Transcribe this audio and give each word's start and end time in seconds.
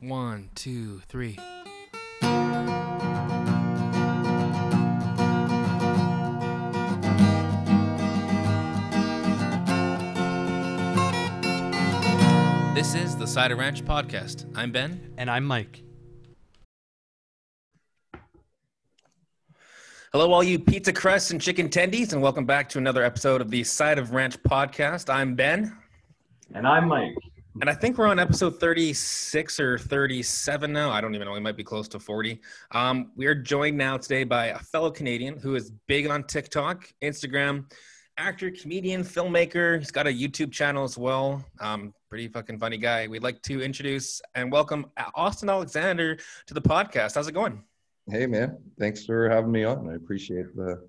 One, 0.00 0.48
two, 0.54 1.00
three. 1.08 1.38
This 12.74 12.94
is 12.94 13.14
the 13.14 13.26
Side 13.26 13.52
of 13.52 13.58
Ranch 13.58 13.84
Podcast. 13.84 14.50
I'm 14.56 14.72
Ben. 14.72 15.12
And 15.18 15.30
I'm 15.30 15.44
Mike. 15.44 15.82
Hello, 20.12 20.32
all 20.32 20.42
you 20.42 20.58
pizza 20.58 20.94
crusts 20.94 21.30
and 21.30 21.42
chicken 21.42 21.68
tendies, 21.68 22.14
and 22.14 22.22
welcome 22.22 22.46
back 22.46 22.70
to 22.70 22.78
another 22.78 23.04
episode 23.04 23.42
of 23.42 23.50
the 23.50 23.62
Side 23.64 23.98
of 23.98 24.12
Ranch 24.12 24.42
Podcast. 24.42 25.12
I'm 25.12 25.34
Ben, 25.34 25.76
And 26.54 26.66
I'm 26.66 26.88
Mike. 26.88 27.14
And 27.60 27.68
I 27.68 27.74
think 27.74 27.98
we're 27.98 28.06
on 28.06 28.18
episode 28.18 28.60
36 28.60 29.60
or 29.60 29.78
37 29.78 30.72
now. 30.72 30.90
I 30.90 31.00
don't 31.00 31.14
even 31.14 31.26
know. 31.26 31.32
We 31.32 31.40
might 31.40 31.56
be 31.56 31.64
close 31.64 31.88
to 31.88 31.98
40. 31.98 32.40
Um, 32.70 33.10
we 33.16 33.26
are 33.26 33.34
joined 33.34 33.76
now 33.76 33.96
today 33.96 34.24
by 34.24 34.46
a 34.46 34.58
fellow 34.58 34.90
Canadian 34.90 35.36
who 35.36 35.56
is 35.56 35.72
big 35.88 36.06
on 36.06 36.22
TikTok, 36.24 36.88
Instagram, 37.02 37.70
actor, 38.16 38.50
comedian, 38.50 39.02
filmmaker. 39.02 39.78
He's 39.78 39.90
got 39.90 40.06
a 40.06 40.10
YouTube 40.10 40.52
channel 40.52 40.84
as 40.84 40.96
well. 40.96 41.44
Um, 41.58 41.92
pretty 42.08 42.28
fucking 42.28 42.60
funny 42.60 42.78
guy. 42.78 43.08
We'd 43.08 43.22
like 43.22 43.42
to 43.42 43.60
introduce 43.60 44.22
and 44.34 44.52
welcome 44.52 44.86
Austin 45.14 45.48
Alexander 45.48 46.18
to 46.46 46.54
the 46.54 46.62
podcast. 46.62 47.16
How's 47.16 47.28
it 47.28 47.32
going? 47.32 47.64
Hey 48.08 48.26
man, 48.26 48.58
thanks 48.78 49.04
for 49.04 49.28
having 49.28 49.52
me 49.52 49.64
on. 49.64 49.88
I 49.88 49.94
appreciate 49.94 50.54
the 50.56 50.88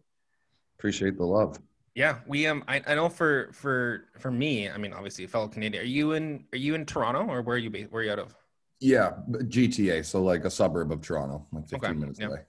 appreciate 0.77 1.17
the 1.17 1.25
love. 1.25 1.59
Yeah, 1.93 2.19
we 2.25 2.47
um 2.47 2.63
I, 2.67 2.81
I 2.87 2.95
know 2.95 3.09
for 3.09 3.51
for 3.53 4.05
for 4.19 4.31
me, 4.31 4.69
I 4.69 4.77
mean 4.77 4.93
obviously 4.93 5.25
a 5.25 5.27
fellow 5.27 5.47
Canadian. 5.49 5.83
Are 5.83 5.85
you 5.85 6.13
in 6.13 6.45
are 6.53 6.57
you 6.57 6.73
in 6.75 6.85
Toronto 6.85 7.27
or 7.27 7.41
where 7.41 7.55
are 7.55 7.59
you 7.59 7.69
based? 7.69 7.91
Where 7.91 8.01
are 8.01 8.05
you 8.05 8.11
out 8.11 8.19
of? 8.19 8.35
Yeah, 8.79 9.11
GTA, 9.47 10.03
so 10.03 10.23
like 10.23 10.43
a 10.43 10.49
suburb 10.51 10.91
of 10.91 11.01
Toronto, 11.01 11.47
like 11.51 11.67
15 11.67 11.83
Okay, 11.83 11.99
minutes 11.99 12.19
yeah. 12.19 12.27
away. 12.27 12.41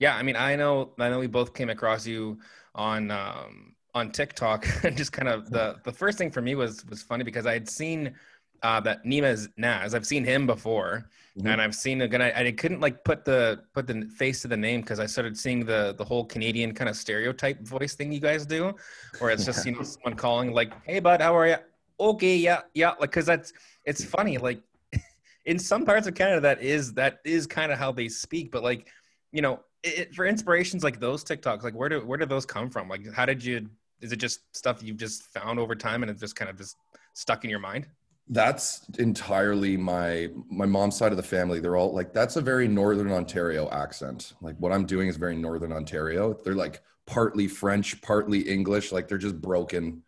Yeah, 0.00 0.16
I 0.16 0.22
mean 0.24 0.36
I 0.36 0.56
know 0.56 0.94
I 0.98 1.10
know 1.10 1.18
we 1.20 1.26
both 1.28 1.54
came 1.54 1.70
across 1.70 2.06
you 2.06 2.40
on 2.74 3.10
um 3.10 3.76
on 3.94 4.12
TikTok 4.12 4.66
and 4.84 4.96
just 4.96 5.12
kind 5.12 5.28
of 5.28 5.50
the 5.52 5.80
the 5.84 5.92
first 5.92 6.18
thing 6.18 6.30
for 6.30 6.42
me 6.42 6.54
was 6.56 6.84
was 6.86 7.02
funny 7.02 7.24
because 7.24 7.46
I 7.46 7.54
had 7.54 7.68
seen 7.68 8.14
uh 8.62 8.80
that 8.80 9.04
Nima's 9.04 9.48
Naz. 9.56 9.94
I've 9.94 10.06
seen 10.06 10.24
him 10.24 10.46
before 10.46 11.08
Mhm. 11.38 11.52
and 11.52 11.62
I've 11.62 11.74
seen 11.76 12.02
again 12.02 12.20
I, 12.20 12.48
I 12.48 12.52
couldn't 12.52 12.80
like 12.80 13.04
put 13.04 13.24
the 13.24 13.62
put 13.72 13.86
the 13.86 14.10
face 14.16 14.42
to 14.42 14.48
the 14.48 14.56
name 14.56 14.80
because 14.80 14.98
I 14.98 15.06
started 15.06 15.38
seeing 15.38 15.64
the 15.64 15.94
the 15.96 16.04
whole 16.04 16.24
Canadian 16.24 16.74
kind 16.74 16.90
of 16.90 16.96
stereotype 16.96 17.60
voice 17.62 17.94
thing 17.94 18.10
you 18.12 18.20
guys 18.20 18.44
do 18.46 18.74
where 19.20 19.30
it's 19.30 19.44
just 19.44 19.64
you 19.64 19.72
know 19.72 19.82
someone 19.94 20.14
calling 20.14 20.52
like 20.52 20.72
hey 20.84 20.98
bud 20.98 21.20
how 21.22 21.36
are 21.36 21.46
you 21.46 21.56
okay 22.00 22.36
yeah 22.36 22.62
yeah 22.74 22.90
like 23.00 23.10
because 23.10 23.26
that's 23.26 23.52
it's 23.84 24.04
funny 24.04 24.38
like 24.38 24.60
in 25.44 25.58
some 25.58 25.84
parts 25.84 26.06
of 26.08 26.14
Canada 26.14 26.40
that 26.40 26.60
is 26.62 26.92
that 26.94 27.20
is 27.24 27.46
kind 27.46 27.70
of 27.70 27.78
how 27.78 27.92
they 27.92 28.08
speak 28.08 28.50
but 28.50 28.62
like 28.64 28.88
you 29.30 29.40
know 29.40 29.60
it, 29.84 30.12
for 30.14 30.26
inspirations 30.26 30.82
like 30.82 30.98
those 30.98 31.22
TikToks 31.24 31.62
like 31.62 31.74
where 31.74 31.88
do 31.88 32.00
where 32.00 32.18
do 32.18 32.26
those 32.26 32.44
come 32.44 32.68
from 32.70 32.88
like 32.88 33.02
how 33.14 33.24
did 33.24 33.42
you 33.42 33.70
is 34.00 34.10
it 34.12 34.16
just 34.16 34.40
stuff 34.56 34.82
you've 34.82 34.96
just 34.96 35.22
found 35.32 35.58
over 35.60 35.74
time 35.76 36.02
and 36.02 36.10
it's 36.10 36.20
just 36.20 36.34
kind 36.34 36.50
of 36.50 36.56
just 36.58 36.76
stuck 37.14 37.44
in 37.44 37.50
your 37.50 37.60
mind 37.60 37.86
That's 38.30 38.88
entirely 38.98 39.76
my 39.76 40.30
my 40.48 40.66
mom's 40.66 40.96
side 40.96 41.10
of 41.10 41.16
the 41.16 41.22
family. 41.22 41.60
They're 41.60 41.76
all 41.76 41.92
like 41.92 42.12
that's 42.12 42.36
a 42.36 42.40
very 42.40 42.68
northern 42.68 43.10
Ontario 43.10 43.68
accent. 43.70 44.34
Like 44.40 44.56
what 44.58 44.72
I'm 44.72 44.86
doing 44.86 45.08
is 45.08 45.16
very 45.16 45.36
northern 45.36 45.72
Ontario. 45.72 46.32
They're 46.44 46.54
like 46.54 46.80
partly 47.06 47.48
French, 47.48 48.00
partly 48.00 48.40
English. 48.48 48.92
Like 48.92 49.08
they're 49.08 49.18
just 49.18 49.40
broken 49.40 50.02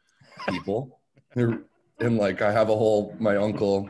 people. 0.49 1.01
And 2.03 2.19
like 2.19 2.43
I 2.43 2.51
have 2.51 2.69
a 2.69 2.77
whole 2.77 3.15
my 3.21 3.37
uncle, 3.37 3.89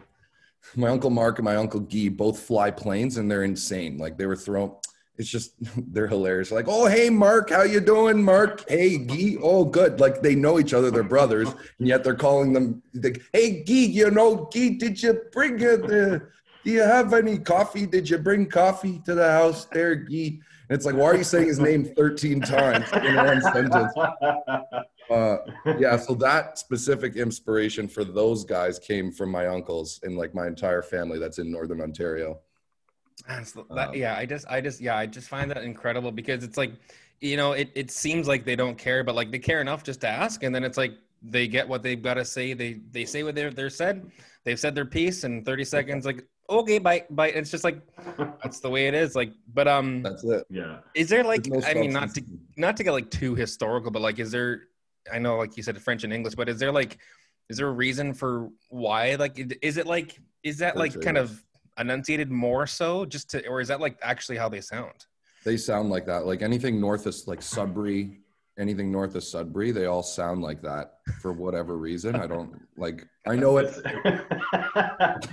my 0.76 0.88
uncle 0.88 1.08
Mark 1.08 1.38
and 1.38 1.44
my 1.46 1.56
uncle 1.56 1.80
Guy 1.80 2.08
both 2.10 2.38
fly 2.38 2.70
planes 2.70 3.16
and 3.16 3.30
they're 3.30 3.44
insane. 3.44 3.96
Like 3.96 4.18
they 4.18 4.26
were 4.26 4.36
thrown. 4.36 4.74
It's 5.18 5.28
just 5.28 5.54
they're 5.92 6.08
hilarious. 6.08 6.50
Like, 6.50 6.66
oh 6.68 6.86
hey 6.86 7.10
Mark, 7.10 7.50
how 7.50 7.62
you 7.62 7.80
doing, 7.80 8.22
Mark? 8.22 8.68
Hey 8.68 8.98
Guy, 8.98 9.36
oh 9.42 9.64
good. 9.64 10.00
Like 10.00 10.22
they 10.22 10.34
know 10.34 10.58
each 10.58 10.74
other, 10.74 10.90
they're 10.90 11.02
brothers, 11.02 11.48
and 11.78 11.88
yet 11.88 12.04
they're 12.04 12.14
calling 12.14 12.52
them. 12.52 12.82
Like, 12.94 13.22
hey 13.32 13.64
Gee, 13.64 13.86
you 13.86 14.10
know 14.10 14.48
Gee, 14.52 14.70
did 14.70 15.02
you 15.02 15.20
bring? 15.32 15.62
Uh, 15.64 16.20
do 16.64 16.70
you 16.70 16.82
have 16.82 17.12
any 17.12 17.38
coffee? 17.38 17.86
Did 17.86 18.08
you 18.08 18.18
bring 18.18 18.46
coffee 18.46 19.00
to 19.04 19.14
the 19.14 19.30
house 19.30 19.64
there, 19.66 19.96
Gee? 19.96 20.40
And 20.68 20.76
it's 20.76 20.86
like, 20.86 20.94
why 20.94 21.06
are 21.06 21.16
you 21.16 21.24
saying 21.24 21.48
his 21.48 21.58
name 21.58 21.84
13 21.84 22.40
times 22.40 22.86
in 22.92 23.16
one 23.16 23.42
sentence? 23.42 23.92
Uh, 25.10 25.38
yeah, 25.78 25.96
so 25.96 26.14
that 26.14 26.58
specific 26.58 27.16
inspiration 27.16 27.86
for 27.88 28.04
those 28.04 28.44
guys 28.44 28.78
came 28.78 29.12
from 29.12 29.30
my 29.30 29.46
uncles 29.46 30.00
and 30.04 30.16
like 30.16 30.34
my 30.34 30.46
entire 30.46 30.80
family 30.80 31.18
that's 31.18 31.38
in 31.38 31.50
northern 31.50 31.82
Ontario. 31.82 32.38
That's 33.28 33.52
the- 33.52 33.64
that, 33.74 33.90
Um, 33.90 33.94
yeah, 33.94 34.16
I 34.16 34.26
just, 34.26 34.46
I 34.48 34.60
just, 34.60 34.80
yeah, 34.80 34.96
I 34.96 35.06
just 35.06 35.28
find 35.28 35.50
that 35.50 35.62
incredible 35.62 36.10
because 36.12 36.42
it's 36.44 36.56
like, 36.56 36.72
you 37.20 37.36
know, 37.36 37.52
it, 37.52 37.70
it 37.74 37.90
seems 37.90 38.26
like 38.26 38.44
they 38.44 38.56
don't 38.56 38.76
care, 38.76 39.04
but 39.04 39.14
like 39.14 39.30
they 39.30 39.38
care 39.38 39.60
enough 39.60 39.84
just 39.84 40.00
to 40.00 40.08
ask, 40.08 40.42
and 40.42 40.52
then 40.54 40.64
it's 40.64 40.76
like 40.76 40.92
they 41.22 41.46
get 41.46 41.68
what 41.68 41.82
they've 41.82 42.02
got 42.02 42.14
to 42.14 42.24
say. 42.24 42.52
They 42.52 42.80
they 42.90 43.04
say 43.04 43.22
what 43.22 43.34
they're 43.36 43.52
they're 43.52 43.70
said. 43.70 44.10
They've 44.44 44.58
said 44.58 44.74
their 44.74 44.84
piece 44.86 45.22
in 45.22 45.44
thirty 45.44 45.64
seconds. 45.64 46.04
Like 46.04 46.26
okay, 46.50 46.78
bye 46.80 47.04
bye. 47.10 47.28
It's 47.28 47.48
just 47.50 47.62
like 47.62 47.80
that's 48.42 48.58
the 48.58 48.68
way 48.68 48.88
it 48.88 48.94
is. 48.94 49.14
Like, 49.14 49.32
but 49.54 49.68
um, 49.68 50.02
That's 50.02 50.24
it. 50.24 50.44
yeah. 50.50 50.78
is 50.94 51.08
there 51.08 51.22
like, 51.22 51.46
no 51.46 51.60
I 51.64 51.74
mean, 51.74 51.92
not 51.92 52.12
to 52.16 52.24
not 52.56 52.76
to 52.78 52.82
get 52.82 52.90
like 52.90 53.10
too 53.10 53.36
historical, 53.36 53.92
but 53.92 54.02
like, 54.02 54.18
is 54.18 54.32
there? 54.32 54.62
I 55.12 55.20
know, 55.20 55.36
like 55.36 55.56
you 55.56 55.62
said, 55.62 55.80
French 55.80 56.02
and 56.02 56.12
English, 56.12 56.34
but 56.34 56.48
is 56.48 56.58
there 56.58 56.72
like, 56.72 56.98
is 57.48 57.56
there 57.58 57.68
a 57.68 57.72
reason 57.72 58.14
for 58.14 58.50
why? 58.68 59.14
Like, 59.14 59.38
is 59.62 59.76
it 59.76 59.86
like, 59.86 60.18
is 60.42 60.58
that 60.58 60.76
like 60.76 60.92
kind 60.94 61.18
English. 61.18 61.30
of 61.30 61.44
enunciated 61.78 62.30
more 62.30 62.66
so, 62.66 63.04
just 63.04 63.30
to, 63.30 63.46
or 63.46 63.60
is 63.60 63.68
that 63.68 63.80
like 63.80 63.98
actually 64.02 64.38
how 64.38 64.48
they 64.48 64.60
sound? 64.60 65.06
They 65.44 65.56
sound 65.56 65.90
like 65.90 66.06
that. 66.06 66.26
Like 66.26 66.42
anything 66.42 66.80
north 66.80 67.06
of 67.06 67.16
like 67.26 67.42
Sudbury, 67.42 68.20
anything 68.58 68.92
north 68.92 69.14
of 69.14 69.24
Sudbury, 69.24 69.72
they 69.72 69.86
all 69.86 70.02
sound 70.02 70.42
like 70.42 70.62
that 70.62 70.98
for 71.20 71.32
whatever 71.32 71.76
reason. 71.76 72.14
I 72.16 72.26
don't 72.26 72.52
like. 72.76 73.06
I 73.26 73.36
know 73.36 73.58
it. 73.58 73.74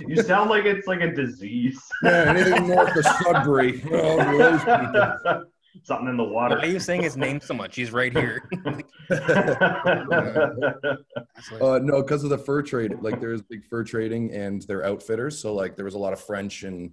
you 0.06 0.22
sound 0.22 0.50
like 0.50 0.64
it's 0.64 0.86
like 0.86 1.00
a 1.00 1.12
disease. 1.12 1.80
Yeah, 2.02 2.34
anything 2.34 2.68
north 2.68 2.96
of 2.96 3.04
Sudbury. 3.22 3.82
Oh, 3.92 4.38
those 4.38 4.60
people. 4.60 5.44
Something 5.84 6.08
in 6.08 6.16
the 6.16 6.24
water. 6.24 6.56
Why 6.56 6.56
water. 6.56 6.68
are 6.68 6.72
you 6.72 6.80
saying 6.80 7.02
his 7.02 7.16
name 7.16 7.40
so 7.40 7.54
much? 7.54 7.76
He's 7.76 7.92
right 7.92 8.12
here. 8.12 8.48
Uh, 11.60 11.78
no, 11.82 12.02
because 12.02 12.22
of 12.22 12.30
the 12.30 12.38
fur 12.38 12.62
trade. 12.62 12.94
Like 13.00 13.18
there's 13.20 13.40
big 13.42 13.64
fur 13.64 13.82
trading, 13.82 14.32
and 14.32 14.62
they're 14.62 14.84
outfitters. 14.84 15.38
So 15.38 15.54
like 15.54 15.74
there 15.74 15.84
was 15.84 15.94
a 15.94 15.98
lot 15.98 16.12
of 16.12 16.20
French 16.20 16.64
and 16.64 16.92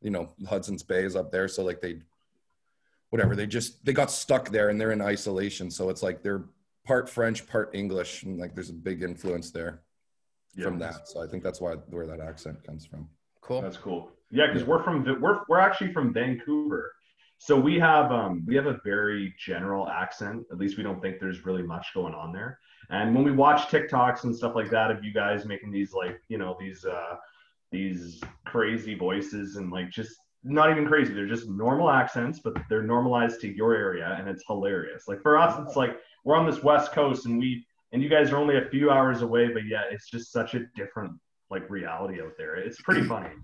you 0.00 0.10
know 0.10 0.30
Hudson's 0.48 0.82
Bay 0.82 1.04
is 1.04 1.16
up 1.16 1.30
there. 1.30 1.48
So 1.48 1.62
like 1.64 1.80
they, 1.80 2.00
whatever, 3.10 3.36
they 3.36 3.46
just 3.46 3.84
they 3.84 3.92
got 3.92 4.10
stuck 4.10 4.50
there, 4.50 4.68
and 4.68 4.80
they're 4.80 4.90
in 4.90 5.00
isolation. 5.00 5.70
So 5.70 5.90
it's 5.90 6.02
like 6.02 6.22
they're 6.22 6.44
part 6.84 7.08
French, 7.08 7.46
part 7.46 7.70
English, 7.72 8.24
and 8.24 8.38
like 8.38 8.54
there's 8.54 8.70
a 8.70 8.74
big 8.74 9.02
influence 9.02 9.50
there 9.50 9.82
from 10.60 10.78
that. 10.78 11.08
So 11.08 11.22
I 11.22 11.26
think 11.26 11.42
that's 11.42 11.60
why 11.60 11.74
where 11.90 12.06
that 12.06 12.20
accent 12.20 12.62
comes 12.64 12.84
from. 12.84 13.08
cool. 13.40 13.62
That's 13.62 13.76
cool. 13.76 14.10
Yeah, 14.30 14.46
because 14.46 14.64
we're 14.66 14.82
from 14.82 15.04
we're 15.20 15.40
we're 15.48 15.60
actually 15.60 15.92
from 15.92 16.12
Vancouver, 16.12 16.92
so 17.44 17.60
we 17.60 17.78
have 17.78 18.10
um 18.10 18.42
we 18.46 18.56
have 18.56 18.64
a 18.64 18.80
very 18.84 19.34
general 19.38 19.86
accent. 19.86 20.46
At 20.50 20.56
least 20.56 20.78
we 20.78 20.82
don't 20.82 21.02
think 21.02 21.20
there's 21.20 21.44
really 21.44 21.62
much 21.62 21.88
going 21.92 22.14
on 22.14 22.32
there. 22.32 22.58
And 22.88 23.14
when 23.14 23.22
we 23.22 23.32
watch 23.32 23.68
TikToks 23.68 24.24
and 24.24 24.34
stuff 24.34 24.54
like 24.54 24.70
that 24.70 24.90
of 24.90 25.04
you 25.04 25.12
guys 25.12 25.44
making 25.44 25.70
these 25.70 25.92
like 25.92 26.22
you 26.28 26.38
know 26.38 26.56
these 26.58 26.86
uh 26.86 27.16
these 27.70 28.22
crazy 28.46 28.94
voices 28.94 29.56
and 29.56 29.70
like 29.70 29.90
just 29.90 30.16
not 30.42 30.70
even 30.70 30.86
crazy, 30.86 31.12
they're 31.12 31.26
just 31.26 31.46
normal 31.46 31.90
accents, 31.90 32.38
but 32.38 32.54
they're 32.70 32.82
normalized 32.82 33.42
to 33.42 33.54
your 33.54 33.74
area, 33.74 34.16
and 34.18 34.26
it's 34.26 34.44
hilarious. 34.46 35.06
Like 35.06 35.20
for 35.20 35.36
us, 35.36 35.60
it's 35.66 35.76
like 35.76 35.98
we're 36.24 36.36
on 36.36 36.46
this 36.50 36.62
west 36.62 36.92
coast 36.92 37.26
and 37.26 37.38
we 37.38 37.66
and 37.92 38.02
you 38.02 38.08
guys 38.08 38.32
are 38.32 38.38
only 38.38 38.56
a 38.56 38.70
few 38.70 38.90
hours 38.90 39.20
away, 39.20 39.48
but 39.48 39.66
yet 39.66 39.84
it's 39.90 40.08
just 40.08 40.32
such 40.32 40.54
a 40.54 40.60
different 40.74 41.12
like 41.50 41.68
reality 41.68 42.22
out 42.22 42.38
there. 42.38 42.54
It's 42.54 42.80
pretty 42.80 43.04
funny. 43.14 43.34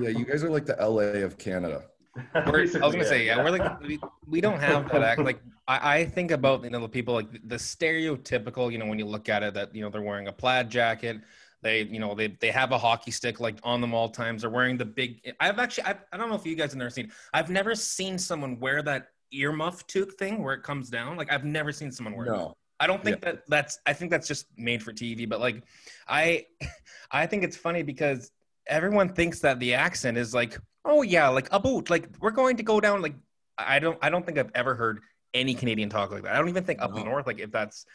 Yeah, 0.00 0.08
you 0.08 0.24
guys 0.24 0.42
are 0.42 0.48
like 0.48 0.64
the 0.64 0.76
LA 0.80 1.20
of 1.22 1.36
Canada. 1.36 1.84
I 2.34 2.50
was 2.50 2.72
gonna 2.74 3.04
say, 3.04 3.26
yeah, 3.26 3.42
we're 3.42 3.50
like 3.50 3.80
we, 3.80 3.98
we 4.26 4.40
don't 4.40 4.60
have 4.60 4.90
that 4.90 5.02
act. 5.02 5.20
Like 5.20 5.40
I, 5.68 5.96
I 5.98 6.04
think 6.04 6.30
about 6.30 6.62
you 6.64 6.70
know 6.70 6.80
the 6.80 6.88
people 6.88 7.14
like 7.14 7.30
the 7.48 7.56
stereotypical. 7.56 8.70
You 8.70 8.78
know 8.78 8.86
when 8.86 8.98
you 8.98 9.06
look 9.06 9.28
at 9.28 9.42
it, 9.42 9.54
that 9.54 9.74
you 9.74 9.82
know 9.82 9.88
they're 9.88 10.02
wearing 10.02 10.28
a 10.28 10.32
plaid 10.32 10.68
jacket. 10.68 11.20
They 11.62 11.82
you 11.84 12.00
know 12.00 12.14
they 12.14 12.28
they 12.28 12.50
have 12.50 12.72
a 12.72 12.78
hockey 12.78 13.12
stick 13.12 13.40
like 13.40 13.56
on 13.62 13.80
them 13.80 13.94
all 13.94 14.08
times. 14.10 14.42
They're 14.42 14.50
wearing 14.50 14.76
the 14.76 14.84
big. 14.84 15.34
I've 15.40 15.58
actually 15.58 15.84
I, 15.84 15.96
I 16.12 16.16
don't 16.16 16.28
know 16.28 16.34
if 16.34 16.44
you 16.44 16.54
guys 16.54 16.72
have 16.72 16.78
never 16.78 16.90
seen. 16.90 17.10
I've 17.32 17.50
never 17.50 17.74
seen 17.74 18.18
someone 18.18 18.60
wear 18.60 18.82
that 18.82 19.08
earmuff 19.32 19.86
toque 19.86 20.18
thing 20.18 20.42
where 20.42 20.54
it 20.54 20.62
comes 20.62 20.90
down. 20.90 21.16
Like 21.16 21.32
I've 21.32 21.44
never 21.44 21.72
seen 21.72 21.90
someone 21.90 22.14
wear. 22.14 22.26
it. 22.26 22.32
No, 22.32 22.56
I 22.78 22.86
don't 22.86 23.02
think 23.02 23.22
that 23.22 23.44
that's 23.48 23.78
I 23.86 23.94
think 23.94 24.10
that's 24.10 24.28
just 24.28 24.46
made 24.58 24.82
for 24.82 24.92
TV, 24.92 25.26
but 25.26 25.40
like 25.40 25.62
I 26.08 26.46
I 27.10 27.26
think 27.26 27.42
it's 27.44 27.56
funny 27.56 27.82
because 27.82 28.32
everyone 28.66 29.08
thinks 29.08 29.40
that 29.40 29.58
the 29.60 29.74
accent 29.74 30.16
is 30.16 30.34
like, 30.34 30.58
oh 30.84 31.02
yeah, 31.02 31.28
like 31.28 31.48
a 31.52 31.60
boot, 31.60 31.90
like 31.90 32.08
we're 32.20 32.30
going 32.30 32.56
to 32.56 32.62
go 32.62 32.80
down 32.80 33.02
like 33.02 33.14
I 33.58 33.78
don't 33.78 33.98
I 34.02 34.10
don't 34.10 34.24
think 34.24 34.38
I've 34.38 34.50
ever 34.54 34.74
heard 34.74 35.00
any 35.34 35.54
Canadian 35.54 35.88
talk 35.88 36.10
like 36.10 36.22
that. 36.24 36.34
I 36.34 36.38
don't 36.38 36.48
even 36.48 36.64
think 36.64 36.82
up 36.82 36.94
No. 36.94 37.02
north 37.04 37.26
like 37.26 37.38
if 37.38 37.50
that's 37.50 37.86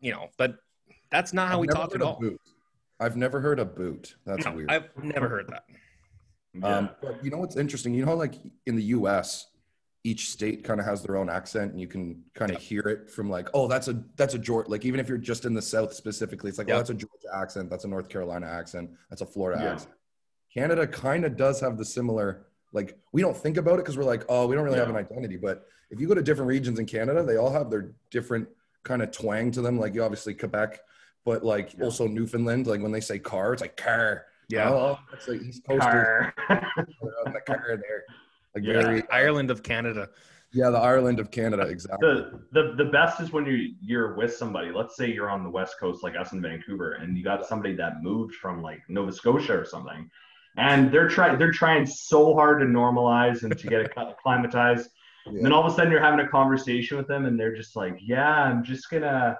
you 0.00 0.12
know, 0.12 0.28
but 0.38 0.56
that's 1.10 1.32
not 1.32 1.48
how 1.48 1.54
I've 1.54 1.60
we 1.60 1.66
talk 1.66 1.92
heard 1.92 2.02
at 2.02 2.06
all. 2.06 2.18
boot. 2.18 2.40
I've 2.98 3.16
never 3.16 3.40
heard 3.40 3.58
a 3.58 3.64
boot. 3.64 4.14
That's 4.26 4.44
No, 4.44 4.52
weird. 4.52 4.70
I've 4.70 4.88
never 5.02 5.28
heard 5.28 5.48
that. 5.48 5.64
Yeah. 6.54 6.78
Um, 6.78 6.90
but 7.02 7.22
you 7.24 7.30
know 7.30 7.38
what's 7.38 7.56
interesting? 7.56 7.94
You 7.94 8.04
know, 8.04 8.14
like 8.14 8.34
in 8.66 8.76
the 8.76 8.82
U.S., 8.84 9.46
each 10.04 10.30
state 10.30 10.64
kind 10.64 10.80
of 10.80 10.86
has 10.86 11.02
their 11.02 11.16
own 11.16 11.28
accent, 11.28 11.72
and 11.72 11.80
you 11.80 11.86
can 11.86 12.22
kind 12.34 12.50
of 12.50 12.60
hear 12.60 12.80
it 12.80 13.10
from 13.10 13.28
like, 13.30 13.48
oh, 13.54 13.68
that's 13.68 13.88
a 13.88 14.02
that's 14.16 14.34
a 14.34 14.38
Georgia. 14.38 14.70
Like 14.70 14.84
even 14.84 14.98
if 15.00 15.08
you're 15.08 15.18
just 15.18 15.44
in 15.44 15.54
the 15.54 15.62
South 15.62 15.92
specifically, 15.94 16.48
it's 16.48 16.58
like, 16.58 16.68
Yeah. 16.68 16.74
oh, 16.74 16.78
that's 16.78 16.90
a 16.90 16.94
Georgia 16.94 17.28
accent, 17.34 17.70
that's 17.70 17.84
a 17.84 17.88
North 17.88 18.08
Carolina 18.08 18.46
accent, 18.46 18.90
that's 19.10 19.22
a 19.22 19.26
Florida 19.26 19.62
Yeah. 19.62 19.72
accent. 19.72 19.92
Canada 20.52 20.86
kind 20.86 21.24
of 21.24 21.36
does 21.36 21.60
have 21.60 21.78
the 21.78 21.84
similar. 21.84 22.46
Like 22.72 22.98
we 23.12 23.20
don't 23.22 23.36
think 23.36 23.56
about 23.56 23.74
it 23.74 23.84
because 23.84 23.96
we're 23.96 24.04
like, 24.04 24.24
oh, 24.28 24.46
we 24.46 24.54
don't 24.54 24.64
really 24.64 24.78
have 24.78 24.88
an 24.90 24.96
identity. 24.96 25.36
But 25.36 25.66
if 25.90 26.00
you 26.00 26.06
go 26.06 26.14
to 26.14 26.22
different 26.22 26.48
regions 26.48 26.78
in 26.78 26.86
Canada, 26.86 27.22
they 27.24 27.36
all 27.36 27.52
have 27.52 27.70
their 27.70 27.92
different 28.10 28.48
kind 28.84 29.02
of 29.02 29.10
twang 29.10 29.50
to 29.52 29.62
them. 29.62 29.78
Like 29.78 29.94
you 29.94 30.02
obviously 30.02 30.34
Quebec, 30.34 30.80
but 31.24 31.44
like 31.44 31.74
Yeah. 31.76 31.84
also 31.84 32.06
Newfoundland. 32.06 32.66
Like 32.66 32.80
when 32.80 32.92
they 32.92 33.00
say 33.00 33.18
car, 33.18 33.52
it's 33.52 33.62
like 33.62 33.76
car. 33.76 34.26
Yeah. 34.48 34.70
Oh, 34.70 34.98
that's 35.10 35.28
like 35.28 35.42
East 35.42 35.62
Coasters 35.66 35.82
Car. 35.92 36.34
the 36.48 37.40
car 37.46 37.64
there. 37.76 38.04
Like 38.54 38.64
Yeah. 38.64 38.82
very, 38.82 39.02
uh, 39.02 39.06
Ireland 39.12 39.50
of 39.50 39.62
Canada. 39.62 40.08
yeah, 40.52 40.70
the 40.70 40.78
Ireland 40.78 41.20
of 41.20 41.30
Canada, 41.30 41.62
exactly. 41.62 42.08
the, 42.08 42.40
the 42.52 42.74
the 42.84 42.90
best 42.90 43.20
is 43.20 43.30
when 43.32 43.46
you 43.46 43.74
you're 43.80 44.14
with 44.16 44.34
somebody. 44.34 44.72
Let's 44.72 44.96
say 44.96 45.12
you're 45.12 45.30
on 45.30 45.44
the 45.44 45.50
west 45.50 45.76
coast, 45.78 46.02
like 46.02 46.16
us 46.16 46.32
in 46.32 46.42
Vancouver, 46.42 46.94
and 46.94 47.16
you 47.16 47.22
got 47.22 47.46
somebody 47.46 47.74
that 47.76 48.02
moved 48.02 48.34
from 48.34 48.60
like 48.62 48.80
Nova 48.88 49.12
Scotia 49.12 49.56
or 49.56 49.64
something, 49.64 50.10
and 50.56 50.92
they're 50.92 51.08
trying 51.08 51.38
they're 51.38 51.52
trying 51.52 51.86
so 51.86 52.34
hard 52.34 52.60
to 52.60 52.66
normalize 52.66 53.42
and 53.42 53.56
to 53.56 53.66
get 53.66 53.92
acclimatized. 53.96 54.90
And 55.26 55.44
then 55.44 55.52
all 55.52 55.64
of 55.64 55.72
a 55.72 55.74
sudden 55.74 55.92
you're 55.92 56.02
having 56.02 56.24
a 56.24 56.28
conversation 56.28 56.96
with 56.96 57.06
them, 57.06 57.26
and 57.26 57.38
they're 57.38 57.54
just 57.54 57.76
like, 57.76 57.98
"Yeah, 58.00 58.28
I'm 58.28 58.64
just 58.64 58.90
gonna." 58.90 59.38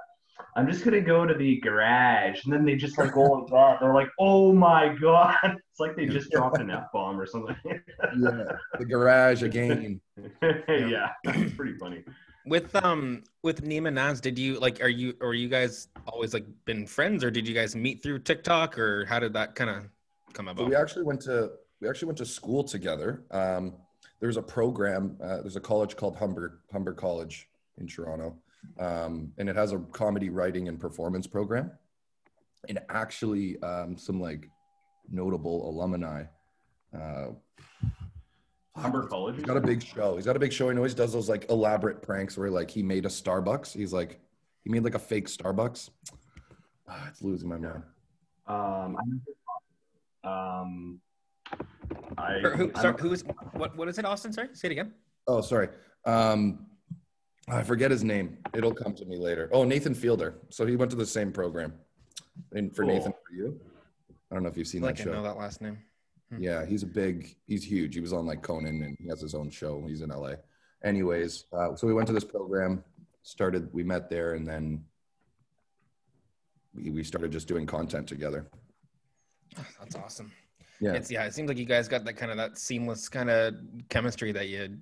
I'm 0.56 0.66
just 0.66 0.84
gonna 0.84 1.02
go 1.02 1.26
to 1.26 1.34
the 1.34 1.60
garage, 1.60 2.44
and 2.44 2.52
then 2.52 2.64
they 2.64 2.74
just 2.74 2.98
like 2.98 3.12
go 3.12 3.20
like 3.20 3.50
that. 3.50 3.78
They're 3.80 3.94
like, 3.94 4.08
"Oh 4.18 4.52
my 4.52 4.88
god!" 5.00 5.36
It's 5.44 5.78
like 5.78 5.96
they 5.96 6.06
just 6.06 6.30
dropped 6.30 6.58
an 6.58 6.70
f 6.70 6.86
bomb 6.92 7.20
or 7.20 7.26
something. 7.26 7.56
yeah, 7.64 8.52
the 8.78 8.84
garage 8.84 9.42
again. 9.42 10.00
yeah, 10.42 11.10
it's 11.24 11.54
pretty 11.54 11.74
funny. 11.74 12.04
With 12.46 12.74
um 12.74 13.22
with 13.42 13.62
Nima 13.62 13.92
Naz, 13.92 14.20
did 14.20 14.38
you 14.38 14.58
like 14.58 14.82
are 14.82 14.88
you 14.88 15.14
or 15.20 15.34
you 15.34 15.48
guys 15.48 15.88
always 16.08 16.34
like 16.34 16.46
been 16.64 16.86
friends 16.86 17.22
or 17.22 17.30
did 17.30 17.46
you 17.46 17.54
guys 17.54 17.76
meet 17.76 18.02
through 18.02 18.20
TikTok 18.20 18.78
or 18.78 19.04
how 19.04 19.20
did 19.20 19.34
that 19.34 19.54
kind 19.54 19.70
of 19.70 19.88
come 20.32 20.46
So 20.46 20.52
about? 20.52 20.68
we 20.68 20.74
actually 20.76 21.04
went 21.04 21.20
to 21.22 21.50
we 21.80 21.88
actually 21.88 22.06
went 22.06 22.18
to 22.18 22.26
school 22.26 22.62
together. 22.64 23.24
Um, 23.30 23.74
there's 24.20 24.36
a 24.36 24.42
program. 24.42 25.16
Uh, 25.22 25.40
there's 25.40 25.56
a 25.56 25.60
college 25.60 25.96
called 25.96 26.16
Humber 26.16 26.60
Humber 26.72 26.92
College 26.94 27.48
in 27.78 27.86
Toronto, 27.86 28.36
um, 28.78 29.32
and 29.38 29.48
it 29.48 29.56
has 29.56 29.72
a 29.72 29.78
comedy 29.92 30.28
writing 30.30 30.68
and 30.68 30.78
performance 30.78 31.26
program. 31.26 31.70
And 32.68 32.78
actually, 32.90 33.60
um, 33.62 33.96
some 33.96 34.20
like 34.20 34.48
notable 35.10 35.68
alumni. 35.68 36.24
Uh, 36.94 37.28
Humber 38.76 39.06
College. 39.06 39.36
He's 39.36 39.44
got 39.44 39.56
a 39.56 39.60
big 39.60 39.82
show. 39.82 40.16
He's 40.16 40.26
got 40.26 40.36
a 40.36 40.38
big 40.38 40.52
show. 40.52 40.68
He 40.70 40.76
always 40.76 40.94
does 40.94 41.12
those 41.12 41.28
like 41.28 41.50
elaborate 41.50 42.02
pranks 42.02 42.36
where 42.36 42.50
like 42.50 42.70
he 42.70 42.82
made 42.82 43.04
a 43.04 43.08
Starbucks. 43.08 43.72
He's 43.72 43.92
like 43.92 44.20
he 44.64 44.70
made 44.70 44.84
like 44.84 44.94
a 44.94 44.98
fake 44.98 45.26
Starbucks. 45.28 45.90
Ah, 46.88 47.06
it's 47.08 47.22
losing 47.22 47.48
my 47.48 47.56
mind. 47.56 47.82
Um, 48.46 48.96
um, 50.24 51.00
I, 52.18 52.38
who, 52.40 52.70
I 52.74 52.82
sorry, 52.82 52.94
who's 53.00 53.22
what 53.54 53.76
what 53.76 53.88
is 53.88 53.98
it, 53.98 54.04
Austin? 54.04 54.32
Sorry, 54.32 54.48
say 54.52 54.68
it 54.68 54.72
again. 54.72 54.92
Oh, 55.26 55.40
sorry. 55.40 55.68
Um, 56.04 56.66
I 57.48 57.62
forget 57.62 57.90
his 57.90 58.04
name. 58.04 58.38
It'll 58.54 58.74
come 58.74 58.94
to 58.94 59.04
me 59.04 59.18
later. 59.18 59.48
Oh, 59.52 59.64
Nathan 59.64 59.94
Fielder. 59.94 60.34
So 60.50 60.66
he 60.66 60.76
went 60.76 60.90
to 60.92 60.96
the 60.96 61.06
same 61.06 61.32
program. 61.32 61.74
And 62.52 62.74
for 62.74 62.84
Cool. 62.84 62.94
Nathan, 62.94 63.12
for 63.12 63.34
you, 63.34 63.60
I 64.30 64.34
don't 64.34 64.42
know 64.44 64.48
if 64.48 64.56
you've 64.56 64.68
seen 64.68 64.82
Like 64.82 64.96
that 64.96 65.04
show. 65.04 65.12
I 65.12 65.14
know 65.16 65.22
that 65.22 65.36
last 65.36 65.60
name. 65.60 65.78
Yeah, 66.38 66.64
he's 66.64 66.84
a 66.84 66.86
big. 66.86 67.36
He's 67.46 67.64
huge. 67.64 67.94
He 67.94 68.00
was 68.00 68.12
on 68.12 68.24
like 68.24 68.42
Conan, 68.42 68.82
and 68.82 68.96
he 69.00 69.08
has 69.08 69.20
his 69.20 69.34
own 69.34 69.50
show. 69.50 69.84
He's 69.86 70.00
in 70.02 70.10
LA. 70.10 70.34
Anyways, 70.84 71.46
uh, 71.52 71.74
so 71.74 71.86
we 71.86 71.94
went 71.94 72.06
to 72.06 72.12
this 72.12 72.24
program. 72.24 72.84
Started. 73.22 73.68
We 73.72 73.82
met 73.82 74.08
there, 74.08 74.34
and 74.34 74.46
then 74.46 74.84
we, 76.72 76.90
we 76.90 77.02
started 77.02 77.32
just 77.32 77.48
doing 77.48 77.66
content 77.66 78.06
together. 78.06 78.46
That's 79.56 79.96
awesome. 79.96 80.32
Yeah. 80.80 80.94
It's 80.94 81.10
yeah, 81.10 81.24
it 81.24 81.34
seems 81.34 81.48
like 81.48 81.58
you 81.58 81.66
guys 81.66 81.88
got 81.88 82.04
that 82.04 82.14
kind 82.14 82.30
of 82.30 82.38
that 82.38 82.58
seamless 82.58 83.08
kind 83.08 83.28
of 83.28 83.54
chemistry 83.88 84.32
that 84.32 84.48
you 84.48 84.76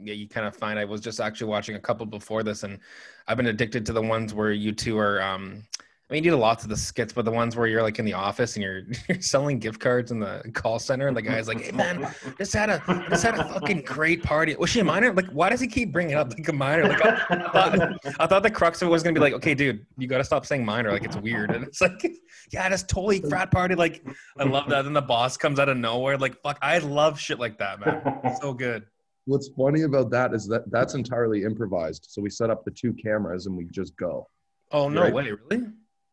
yeah, 0.00 0.14
you 0.14 0.28
kind 0.28 0.46
of 0.46 0.54
find. 0.56 0.78
I 0.78 0.84
was 0.84 1.00
just 1.00 1.20
actually 1.20 1.50
watching 1.50 1.76
a 1.76 1.80
couple 1.80 2.06
before 2.06 2.42
this 2.42 2.62
and 2.62 2.78
I've 3.26 3.36
been 3.36 3.46
addicted 3.46 3.86
to 3.86 3.92
the 3.92 4.02
ones 4.02 4.34
where 4.34 4.52
you 4.52 4.72
two 4.72 4.98
are 4.98 5.20
um 5.22 5.64
I 6.10 6.14
mean, 6.14 6.24
you 6.24 6.30
do 6.30 6.36
lots 6.38 6.64
of 6.64 6.70
the 6.70 6.76
skits, 6.76 7.12
but 7.12 7.26
the 7.26 7.30
ones 7.30 7.54
where 7.54 7.66
you're 7.66 7.82
like 7.82 7.98
in 7.98 8.06
the 8.06 8.14
office 8.14 8.56
and 8.56 8.62
you're 8.62 8.82
you're 9.08 9.20
selling 9.20 9.58
gift 9.58 9.78
cards 9.78 10.10
in 10.10 10.20
the 10.20 10.40
call 10.54 10.78
center, 10.78 11.06
and 11.06 11.14
the 11.14 11.20
guy's 11.20 11.48
like, 11.48 11.60
"Hey 11.60 11.72
man, 11.72 12.08
just 12.38 12.54
had 12.54 12.70
a 12.70 12.82
just 13.10 13.22
had 13.22 13.34
a 13.38 13.44
fucking 13.44 13.82
great 13.82 14.22
party. 14.22 14.56
Was 14.56 14.70
she 14.70 14.80
a 14.80 14.84
minor? 14.84 15.12
Like, 15.12 15.26
why 15.26 15.50
does 15.50 15.60
he 15.60 15.66
keep 15.68 15.92
bringing 15.92 16.14
up 16.14 16.30
like 16.32 16.48
a 16.48 16.52
minor? 16.52 16.88
Like, 16.88 17.04
I, 17.04 17.10
I 17.30 17.48
thought 17.50 18.00
I 18.20 18.26
thought 18.26 18.42
the 18.42 18.50
crux 18.50 18.80
of 18.80 18.88
it 18.88 18.90
was 18.90 19.02
gonna 19.02 19.12
be 19.12 19.20
like, 19.20 19.34
okay, 19.34 19.54
dude, 19.54 19.84
you 19.98 20.06
got 20.06 20.18
to 20.18 20.24
stop 20.24 20.46
saying 20.46 20.64
minor. 20.64 20.90
Like, 20.92 21.04
it's 21.04 21.16
weird. 21.18 21.50
And 21.50 21.62
it's 21.62 21.82
like, 21.82 22.02
yeah, 22.52 22.70
that's 22.70 22.84
totally 22.84 23.20
frat 23.20 23.50
party. 23.50 23.74
Like, 23.74 24.02
I 24.38 24.44
love 24.44 24.70
that. 24.70 24.82
Then 24.82 24.94
the 24.94 25.02
boss 25.02 25.36
comes 25.36 25.58
out 25.58 25.68
of 25.68 25.76
nowhere. 25.76 26.16
Like, 26.16 26.40
fuck, 26.40 26.58
I 26.62 26.78
love 26.78 27.20
shit 27.20 27.38
like 27.38 27.58
that, 27.58 27.80
man. 27.80 28.22
So 28.40 28.54
good. 28.54 28.86
What's 29.26 29.48
funny 29.48 29.82
about 29.82 30.08
that 30.12 30.32
is 30.32 30.46
that 30.46 30.70
that's 30.70 30.94
entirely 30.94 31.42
improvised. 31.44 32.06
So 32.08 32.22
we 32.22 32.30
set 32.30 32.48
up 32.48 32.64
the 32.64 32.70
two 32.70 32.94
cameras 32.94 33.44
and 33.44 33.54
we 33.58 33.66
just 33.66 33.94
go. 33.98 34.26
Oh 34.72 34.88
no 34.88 35.02
Right. 35.02 35.12
way, 35.12 35.32
really? 35.50 35.66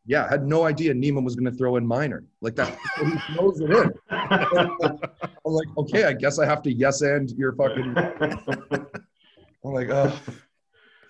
Yeah, 0.07 0.25
I 0.25 0.29
had 0.29 0.45
no 0.45 0.63
idea 0.63 0.93
Nima 0.93 1.23
was 1.23 1.35
going 1.35 1.51
to 1.51 1.57
throw 1.57 1.77
in 1.77 1.85
minor 1.85 2.23
like 2.41 2.55
that. 2.55 2.77
he 2.97 3.33
throws 3.33 3.59
it 3.59 3.71
in. 3.71 3.91
I'm 4.11 4.99
like, 5.45 5.67
okay, 5.77 6.03
I 6.03 6.13
guess 6.13 6.37
I 6.37 6.45
have 6.45 6.61
to 6.63 6.71
yes 6.71 7.01
and 7.01 7.31
your 7.31 7.53
fucking. 7.53 7.95
I'm 7.97 9.73
like, 9.73 9.89
oh. 9.89 10.17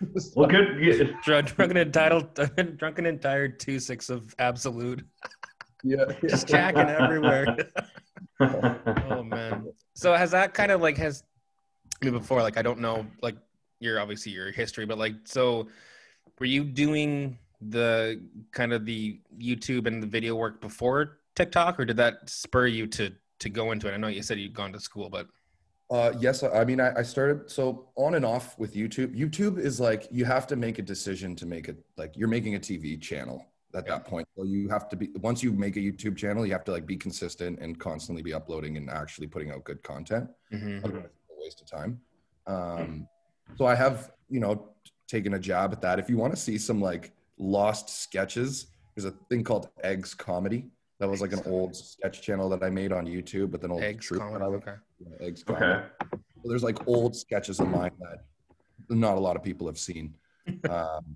well, 0.36 0.48
good. 0.48 0.80
good. 0.80 1.16
Drunk, 1.24 1.56
drunken 1.56 1.78
and 1.78 1.94
titled, 1.94 2.34
drunken 2.78 3.06
and 3.06 3.22
tired 3.22 3.60
two 3.60 3.80
six 3.80 4.10
of 4.10 4.34
absolute. 4.40 5.06
yeah. 5.84 6.06
Just 6.28 6.48
jacking 6.48 6.90
everywhere. 6.90 7.58
oh 8.40 9.24
man. 9.24 9.66
So 9.94 10.14
has 10.14 10.32
that 10.32 10.54
kind 10.54 10.72
of 10.72 10.82
like 10.82 10.98
has 10.98 11.24
I 12.02 12.06
mean, 12.06 12.14
before 12.14 12.42
like 12.42 12.58
I 12.58 12.62
don't 12.62 12.80
know 12.80 13.06
like 13.22 13.36
your 13.80 14.00
obviously 14.00 14.32
your 14.32 14.52
history, 14.52 14.86
but 14.86 14.98
like 14.98 15.16
so 15.26 15.68
were 16.40 16.46
you 16.46 16.64
doing 16.64 17.38
the 17.70 18.22
kind 18.52 18.74
of 18.74 18.86
the 18.86 19.20
YouTube 19.38 19.88
and 19.88 20.02
the 20.02 20.08
video 20.08 20.36
work 20.36 20.62
before 20.62 21.20
TikTok, 21.36 21.80
or 21.80 21.86
did 21.86 21.98
that 21.98 22.30
spur 22.30 22.68
you 22.68 22.88
to 22.88 23.12
to 23.40 23.50
go 23.50 23.72
into 23.72 23.88
it? 23.90 23.94
I 23.94 23.98
know 23.98 24.08
you 24.08 24.22
said 24.24 24.40
you'd 24.40 24.54
gone 24.54 24.74
to 24.74 24.80
school, 24.80 25.10
but 25.10 25.28
Uh, 25.90 26.12
yes, 26.20 26.42
I 26.44 26.66
mean, 26.66 26.80
I, 26.80 27.00
I 27.00 27.04
started 27.04 27.50
so 27.50 27.90
on 27.96 28.16
and 28.16 28.26
off 28.26 28.58
with 28.58 28.74
YouTube. 28.74 29.16
YouTube 29.16 29.60
is 29.60 29.80
like 29.80 30.08
you 30.12 30.26
have 30.26 30.48
to 30.48 30.56
make 30.56 30.80
a 30.80 30.82
decision 30.82 31.36
to 31.36 31.46
make 31.46 31.68
it 31.70 31.78
like 31.98 32.16
you're 32.18 32.28
making 32.28 32.56
a 32.56 32.60
TV 32.60 33.00
channel 33.00 33.46
at 33.76 33.86
that 33.88 34.06
point. 34.06 34.28
So 34.36 34.46
you 34.46 34.70
have 34.70 34.88
to 34.90 34.96
be 34.96 35.10
once 35.22 35.44
you 35.44 35.52
make 35.52 35.76
a 35.76 35.80
YouTube 35.80 36.16
channel, 36.18 36.46
you 36.46 36.54
have 36.54 36.64
to 36.66 36.72
like 36.72 36.86
be 36.88 36.96
consistent 36.98 37.60
and 37.60 37.78
constantly 37.78 38.24
be 38.24 38.34
uploading 38.34 38.78
and 38.78 38.90
actually 38.90 39.28
putting 39.28 39.52
out 39.52 39.64
good 39.64 39.84
content. 39.84 40.30
Mhm. 40.52 40.84
Otherwise, 40.84 41.06
it's 41.06 41.30
a 41.38 41.44
waste 41.44 41.62
of 41.62 41.68
time. 41.68 42.00
Um, 42.48 43.08
so 43.58 43.66
I 43.66 43.76
have 43.76 44.12
you 44.30 44.40
know 44.40 44.70
taken 45.08 45.34
a 45.36 45.40
jab 45.40 45.72
at 45.72 45.82
that. 45.82 46.00
If 46.00 46.10
you 46.10 46.18
want 46.18 46.34
to 46.34 46.40
see 46.40 46.58
some 46.58 46.82
like 46.82 47.12
lost 47.38 47.90
sketches, 48.04 48.68
there's 48.96 49.06
a 49.06 49.12
thing 49.30 49.44
called 49.44 49.70
Eggs 49.84 50.14
Comedy. 50.14 50.68
That 51.00 51.10
was 51.10 51.20
like 51.22 51.34
an 51.34 51.42
old 51.46 51.76
sketch 51.76 52.22
channel 52.22 52.48
that 52.50 52.64
I 52.64 52.70
made 52.70 52.94
on 52.94 53.06
YouTube, 53.06 53.52
but 53.52 53.62
then 53.62 53.72
old 53.72 53.84
eggs, 53.84 54.06
Truth 54.06 54.22
comedy, 54.22 54.44
I 54.44 54.48
was- 54.48 54.62
okay. 54.62 54.76
yeah, 55.00 55.26
Eggs 55.28 55.44
Comedy. 55.44 55.84
So 56.12 56.50
there's 56.50 56.64
like 56.64 56.88
old 56.88 57.16
sketches 57.16 57.60
of 57.60 57.68
mine 57.68 57.92
that 58.00 58.26
not 58.90 59.18
a 59.18 59.20
lot 59.20 59.36
of 59.36 59.44
people 59.44 59.68
have 59.68 59.78
seen. 59.80 60.14
Um, 60.70 61.16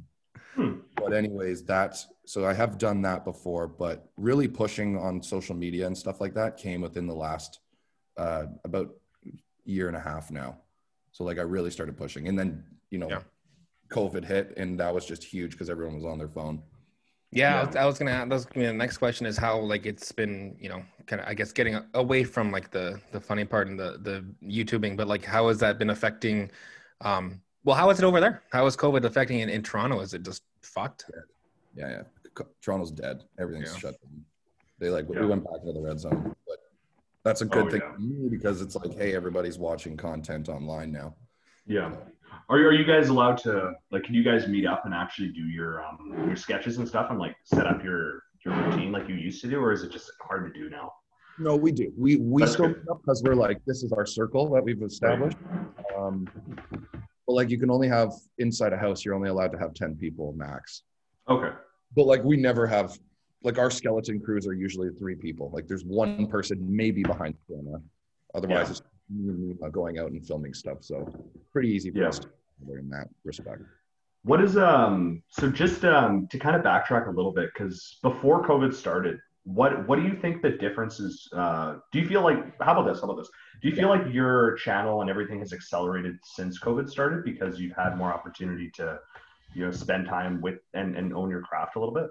Hmm. 0.56 0.80
but 0.96 1.14
anyways, 1.14 1.64
that's 1.64 2.08
so 2.26 2.44
I 2.46 2.54
have 2.54 2.80
done 2.80 3.04
that 3.04 3.24
before, 3.24 3.68
but 3.68 4.10
really 4.18 4.48
pushing 4.48 4.98
on 4.98 5.22
social 5.22 5.56
media 5.56 5.86
and 5.86 5.96
stuff 5.96 6.20
like 6.20 6.34
that 6.34 6.58
came 6.58 6.82
within 6.82 7.06
the 7.06 7.14
last 7.14 7.60
uh, 8.18 8.48
about 8.66 8.90
year 9.64 9.88
and 9.88 9.96
a 9.96 10.00
half 10.00 10.32
now. 10.32 10.58
So 11.12 11.24
like 11.24 11.38
I 11.38 11.44
really 11.44 11.70
started 11.70 11.96
pushing, 11.96 12.28
and 12.28 12.38
then 12.38 12.64
you 12.90 12.98
know, 12.98 13.08
Yeah. 13.10 13.22
COVID 13.92 14.24
hit, 14.26 14.54
and 14.58 14.80
that 14.80 14.94
was 14.94 15.06
just 15.06 15.24
huge 15.24 15.52
because 15.52 15.70
everyone 15.70 15.96
was 15.96 16.06
on 16.06 16.18
their 16.18 16.28
phone. 16.28 16.62
Yeah, 17.32 17.50
I 17.50 17.60
Yeah. 17.62 17.66
was, 17.68 17.76
I 17.76 17.86
was 17.86 18.00
gonna. 18.00 18.12
That 18.12 18.30
was 18.30 18.46
gonna 18.46 18.66
be 18.66 18.68
the 18.68 18.74
next 18.74 18.98
question 18.98 19.26
is 19.26 19.38
how 19.38 19.60
like 19.60 19.86
it's 19.86 20.12
been, 20.12 20.56
you 20.60 20.70
know, 20.70 20.82
kind 21.06 21.22
of 21.22 21.28
I 21.28 21.34
guess 21.34 21.52
getting 21.52 21.80
away 21.94 22.24
from 22.24 22.52
like 22.52 22.72
the 22.72 23.00
the 23.12 23.20
funny 23.20 23.46
part 23.46 23.68
and 23.68 23.80
the 23.80 24.00
the 24.02 24.26
YouTubing, 24.48 24.98
but 24.98 25.08
like 25.08 25.24
how 25.26 25.48
has 25.48 25.60
that 25.60 25.78
been 25.78 25.90
affecting? 25.92 26.50
Um, 27.02 27.42
well, 27.64 27.76
how 27.76 27.90
is 27.92 28.00
it 28.00 28.06
over 28.06 28.20
there? 28.20 28.42
How 28.52 28.66
is 28.66 28.76
COVID 28.76 29.04
affecting 29.04 29.40
in, 29.42 29.50
in 29.50 29.62
Toronto? 29.62 30.00
Is 30.00 30.14
it 30.14 30.24
just 30.24 30.44
fucked? 30.62 31.06
Yeah, 31.76 31.90
yeah. 31.90 32.02
Co- 32.34 32.48
Toronto's 32.62 32.92
dead. 32.92 33.24
Everything's 33.38 33.74
Yeah. 33.74 33.80
shut 33.80 34.02
down. 34.02 34.26
They 34.80 34.90
like 34.90 35.06
Yeah. 35.12 35.22
we 35.22 35.28
went 35.28 35.44
back 35.44 35.60
into 35.62 35.74
the 35.74 35.82
red 35.82 36.00
zone, 36.00 36.36
but 36.48 36.58
that's 37.24 37.42
a 37.42 37.46
good 37.46 37.68
Oh, 37.68 37.70
thing 37.70 37.82
yeah. 38.00 38.30
because 38.30 38.62
it's 38.62 38.76
like, 38.76 38.94
hey, 38.94 39.14
everybody's 39.14 39.60
watching 39.60 39.98
content 39.98 40.50
online 40.50 40.92
now. 40.92 41.16
Yeah. 41.68 41.96
Are, 42.50 42.58
are 42.58 42.74
you 42.74 42.84
guys 42.86 43.10
allowed 43.10 43.38
to 43.40 43.74
like? 43.92 44.04
Can 44.04 44.16
you 44.16 44.24
guys 44.24 44.48
meet 44.48 44.66
up 44.66 44.86
and 44.86 44.94
actually 44.94 45.30
do 45.30 45.42
your 45.42 45.84
um 45.86 46.24
your 46.28 46.36
sketches 46.36 46.78
and 46.78 46.88
stuff 46.88 47.08
and 47.10 47.20
like 47.20 47.36
set 47.44 47.68
up 47.68 47.84
your 47.84 48.24
your 48.46 48.56
routine 48.56 48.92
like 48.92 49.08
you 49.08 49.16
used 49.16 49.42
to 49.42 49.48
do, 49.50 49.60
or 49.60 49.72
is 49.72 49.84
it 49.84 49.92
just 49.92 50.12
hard 50.22 50.52
to 50.52 50.60
do 50.60 50.70
now? 50.70 50.92
No, 51.38 51.56
we 51.56 51.72
do. 51.72 51.92
We 51.98 52.18
we 52.18 52.42
That's 52.42 52.54
still 52.54 52.68
good. 52.68 52.78
meet 52.80 52.90
up 52.90 53.02
because 53.02 53.22
we're 53.24 53.36
like 53.36 53.64
this 53.66 53.84
is 53.84 53.92
our 53.94 54.06
circle 54.06 54.50
that 54.52 54.64
we've 54.64 54.82
established. 54.82 55.38
Um, 55.98 56.28
but 57.28 57.34
like 57.34 57.50
you 57.50 57.60
can 57.60 57.70
only 57.70 57.88
have 57.88 58.12
inside 58.40 58.74
a 58.74 58.78
house, 58.78 59.06
you're 59.06 59.16
only 59.16 59.30
allowed 59.30 59.52
to 59.52 59.60
have 59.60 59.74
ten 59.74 59.96
people 59.96 60.34
max. 60.36 60.84
Okay. 61.30 61.56
But 61.96 62.06
like 62.08 62.24
we 62.24 62.36
never 62.38 62.66
have 62.68 62.98
like 63.44 63.58
our 63.58 63.72
skeleton 63.72 64.20
crews 64.20 64.46
are 64.48 64.54
usually 64.54 64.90
three 64.98 65.16
people. 65.16 65.50
Like 65.54 65.68
there's 65.68 65.86
one 65.86 66.28
person 66.28 66.58
maybe 66.68 67.04
behind 67.04 67.36
the 67.48 67.56
camera. 67.56 67.82
Otherwise, 68.36 68.68
Yeah. 68.68 68.72
it's 68.72 68.82
and 69.10 69.58
Nima 69.60 69.72
going 69.72 70.00
out 70.00 70.12
and 70.12 70.26
filming 70.26 70.54
stuff. 70.54 70.84
So 70.84 71.12
pretty 71.52 71.70
easy 71.70 71.92
for 71.92 72.00
Yeah. 72.00 72.10
us 72.10 72.20
to 72.20 72.28
in 72.76 72.90
that 72.90 73.10
respect. 73.24 73.62
What 74.24 74.42
is 74.42 74.58
um 74.58 75.24
so 75.30 75.50
just 75.50 75.84
um 75.86 76.28
to 76.28 76.38
kind 76.38 76.56
of 76.56 76.62
backtrack 76.62 77.08
a 77.08 77.12
little 77.12 77.32
bit 77.32 77.50
because 77.54 78.00
before 78.02 78.46
COVID 78.46 78.74
started, 78.74 79.18
what 79.44 79.88
what 79.88 79.96
do 79.96 80.04
you 80.04 80.16
think 80.16 80.42
the 80.42 80.52
difference 80.52 81.00
is? 81.00 81.28
Uh, 81.34 81.78
do 81.92 82.00
you 82.00 82.08
feel 82.08 82.22
like 82.22 82.38
how 82.62 82.74
about 82.74 82.86
this? 82.86 83.00
How 83.02 83.06
about 83.06 83.18
this? 83.18 83.30
Do 83.62 83.70
you 83.70 83.76
feel 83.76 83.90
like 83.90 84.14
your 84.14 84.56
channel 84.56 85.02
and 85.02 85.10
everything 85.10 85.40
has 85.40 85.54
accelerated 85.54 86.18
since 86.24 86.60
COVID 86.60 86.90
started 86.90 87.24
because 87.24 87.60
you've 87.60 87.76
had 87.76 87.98
more 87.98 88.14
opportunity 88.14 88.70
to 88.76 89.00
you 89.56 89.66
know 89.66 89.72
spend 89.72 90.06
time 90.06 90.42
with 90.42 90.60
and 90.74 90.96
and 90.98 91.14
own 91.14 91.30
your 91.30 91.42
craft 91.42 91.78
a 91.78 91.80
little 91.80 91.94
bit? 91.94 92.10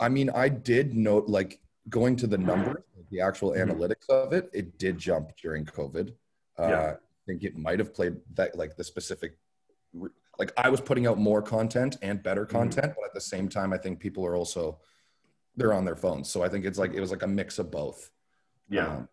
I 0.00 0.08
mean, 0.08 0.28
I 0.30 0.48
did 0.48 0.94
note 0.94 1.28
like 1.28 1.60
going 1.88 2.16
to 2.16 2.26
the 2.26 2.38
numbers, 2.38 2.82
the 3.10 3.20
actual 3.20 3.50
Mhm. 3.50 3.70
analytics 3.70 4.08
of 4.08 4.32
it, 4.32 4.48
it 4.52 4.78
did 4.78 4.98
jump 4.98 5.36
during 5.36 5.64
COVID. 5.64 6.14
Uh, 6.58 6.68
Yeah. 6.68 6.96
I 6.96 7.24
think 7.26 7.44
it 7.44 7.56
might 7.56 7.78
have 7.78 7.92
played 7.94 8.20
that 8.34 8.56
like 8.56 8.76
the 8.76 8.84
specific, 8.84 9.38
like 10.38 10.52
I 10.56 10.68
was 10.70 10.80
putting 10.80 11.06
out 11.06 11.18
more 11.18 11.42
content 11.42 11.96
and 12.02 12.22
better 12.22 12.44
Mhm. 12.46 12.50
content, 12.50 12.94
but 12.96 13.04
at 13.06 13.14
the 13.14 13.20
same 13.20 13.48
time, 13.48 13.72
I 13.72 13.78
think 13.78 14.00
people 14.00 14.24
are 14.26 14.34
also 14.36 14.80
they're 15.54 15.74
on 15.74 15.84
their 15.84 15.96
phones. 15.96 16.30
So 16.30 16.42
I 16.42 16.48
think 16.48 16.64
it's 16.64 16.78
like 16.78 16.94
it 16.94 17.00
was 17.00 17.10
like 17.10 17.22
a 17.22 17.26
mix 17.26 17.58
of 17.58 17.70
both. 17.70 18.10
Yeah. 18.70 18.86
Um, 18.96 19.08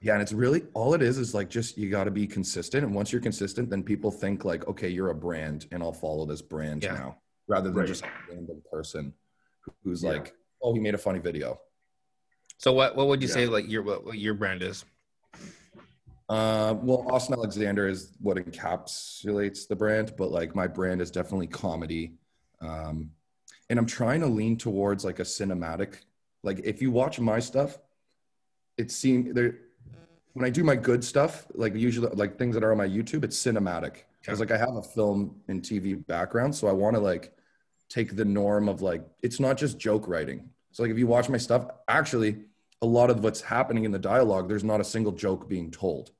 yeah, 0.00 0.12
and 0.12 0.22
it's 0.22 0.32
really 0.32 0.64
all 0.74 0.94
it 0.94 1.02
is 1.02 1.18
is 1.18 1.34
like 1.34 1.48
just 1.50 1.76
you 1.76 1.90
got 1.90 2.04
to 2.04 2.12
be 2.12 2.24
consistent, 2.26 2.84
and 2.84 2.94
once 2.94 3.10
you're 3.10 3.20
consistent, 3.20 3.68
then 3.70 3.82
people 3.82 4.12
think 4.12 4.44
like, 4.44 4.68
okay, 4.68 4.88
you're 4.88 5.10
a 5.10 5.14
brand, 5.14 5.66
and 5.72 5.82
I'll 5.82 5.92
follow 5.92 6.24
this 6.24 6.40
brand 6.40 6.84
Yeah. 6.84 6.94
now, 6.94 7.18
rather 7.48 7.68
than 7.70 7.78
Right. 7.78 7.88
just 7.88 8.04
a 8.04 8.10
random 8.30 8.62
person 8.70 9.12
who's 9.82 10.04
Yeah. 10.04 10.10
like, 10.10 10.36
oh, 10.62 10.72
he 10.72 10.78
made 10.78 10.94
a 10.94 10.98
funny 10.98 11.18
video. 11.18 11.60
So 12.58 12.72
what 12.72 12.96
what 12.96 13.08
would 13.08 13.22
you 13.22 13.28
Yeah. 13.28 13.34
say 13.34 13.46
like 13.46 13.68
your 13.68 13.82
what, 13.82 14.04
what 14.04 14.18
your 14.18 14.34
brand 14.34 14.62
is? 14.62 14.84
Uh, 16.28 16.74
well, 16.82 17.06
Austin 17.08 17.34
Alexander 17.34 17.86
is 17.88 18.16
what 18.20 18.36
encapsulates 18.36 19.68
the 19.68 19.76
brand, 19.76 20.14
but 20.16 20.32
like 20.32 20.56
my 20.56 20.66
brand 20.66 21.00
is 21.00 21.10
definitely 21.10 21.46
comedy. 21.46 22.14
Um, 22.60 23.12
and 23.70 23.78
I'm 23.78 23.86
trying 23.86 24.20
to 24.20 24.26
lean 24.26 24.56
towards 24.56 25.04
like 25.04 25.20
a 25.20 25.22
cinematic. 25.22 25.98
Like 26.42 26.60
if 26.64 26.82
you 26.82 26.90
watch 26.90 27.20
my 27.20 27.38
stuff, 27.38 27.78
it 28.76 28.90
seems 28.90 29.34
there 29.34 29.58
when 30.32 30.44
I 30.44 30.50
do 30.50 30.64
my 30.64 30.76
good 30.76 31.02
stuff, 31.02 31.46
like 31.54 31.74
usually 31.74 32.08
like 32.08 32.38
things 32.38 32.54
that 32.54 32.64
are 32.64 32.72
on 32.72 32.78
my 32.78 32.88
YouTube, 32.88 33.24
it's 33.24 33.38
cinematic. 33.42 34.02
Because 34.20 34.40
like 34.40 34.50
I 34.50 34.58
have 34.58 34.74
a 34.74 34.82
film 34.82 35.36
and 35.46 35.62
TV 35.62 36.04
background, 36.06 36.54
so 36.54 36.66
I 36.66 36.72
want 36.72 36.96
to 36.96 37.00
like 37.00 37.32
take 37.88 38.16
the 38.16 38.24
norm 38.24 38.68
of 38.68 38.82
like 38.82 39.02
it's 39.22 39.38
not 39.38 39.56
just 39.56 39.78
joke 39.78 40.08
writing. 40.08 40.50
So 40.76 40.82
like 40.82 40.92
if 40.92 40.98
you 40.98 41.06
watch 41.06 41.30
my 41.30 41.38
stuff, 41.38 41.68
actually 41.88 42.36
a 42.82 42.86
lot 42.86 43.08
of 43.08 43.24
what's 43.24 43.40
happening 43.40 43.84
in 43.84 43.92
the 43.92 43.98
dialogue, 43.98 44.46
there's 44.46 44.62
not 44.62 44.78
a 44.78 44.84
single 44.84 45.10
joke 45.12 45.48
being 45.48 45.70
told 45.70 46.10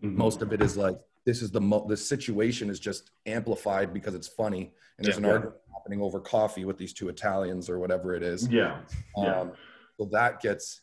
Mhm. 0.00 0.14
most 0.14 0.42
of 0.42 0.52
it 0.52 0.62
is 0.62 0.76
like 0.76 0.96
this 1.24 1.42
is 1.42 1.50
the 1.50 1.60
mo- 1.60 1.84
the 1.88 1.96
situation 1.96 2.70
is 2.70 2.78
just 2.78 3.10
amplified 3.26 3.92
because 3.92 4.14
it's 4.14 4.28
funny 4.28 4.72
and 4.96 5.04
there's 5.04 5.16
Yeah. 5.18 5.24
an 5.24 5.30
argument 5.32 5.56
happening 5.72 6.00
over 6.02 6.20
coffee 6.20 6.64
with 6.64 6.78
these 6.78 6.92
two 6.92 7.08
Italians 7.08 7.68
or 7.68 7.80
whatever 7.80 8.14
it 8.14 8.22
is. 8.22 8.46
Yeah. 8.46 8.80
Yeah. 9.16 9.40
Um, 9.40 9.52
so 9.98 10.04
that 10.12 10.40
gets 10.40 10.82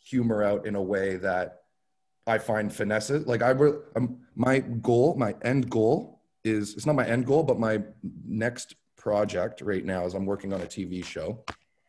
humor 0.00 0.42
out 0.42 0.66
in 0.66 0.74
a 0.74 0.82
way 0.82 1.18
that 1.18 1.62
I 2.26 2.38
find 2.38 2.72
finesses. 2.74 3.24
Like 3.24 3.42
I 3.42 3.52
will, 3.52 3.84
um, 3.94 4.18
my 4.34 4.58
goal, 4.58 5.14
my 5.14 5.36
end 5.42 5.70
goal 5.70 6.22
is 6.42 6.74
it's 6.74 6.86
not 6.86 6.96
my 6.96 7.06
end 7.06 7.24
goal, 7.24 7.44
but 7.44 7.60
my 7.60 7.84
next 8.24 8.74
project 8.96 9.60
right 9.60 9.84
now 9.84 10.04
is 10.06 10.14
I'm 10.14 10.26
working 10.26 10.52
on 10.52 10.60
a 10.60 10.66
TV 10.66 11.04
show. 11.04 11.44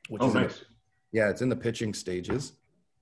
Which 0.09 0.21
Oh, 0.21 0.27
is 0.27 0.35
in 0.35 0.41
the- 0.41 0.47
nice. 0.47 0.65
yeah, 1.11 1.29
it's 1.29 1.41
in 1.41 1.49
the 1.49 1.55
pitching 1.55 1.93
stages. 1.93 2.53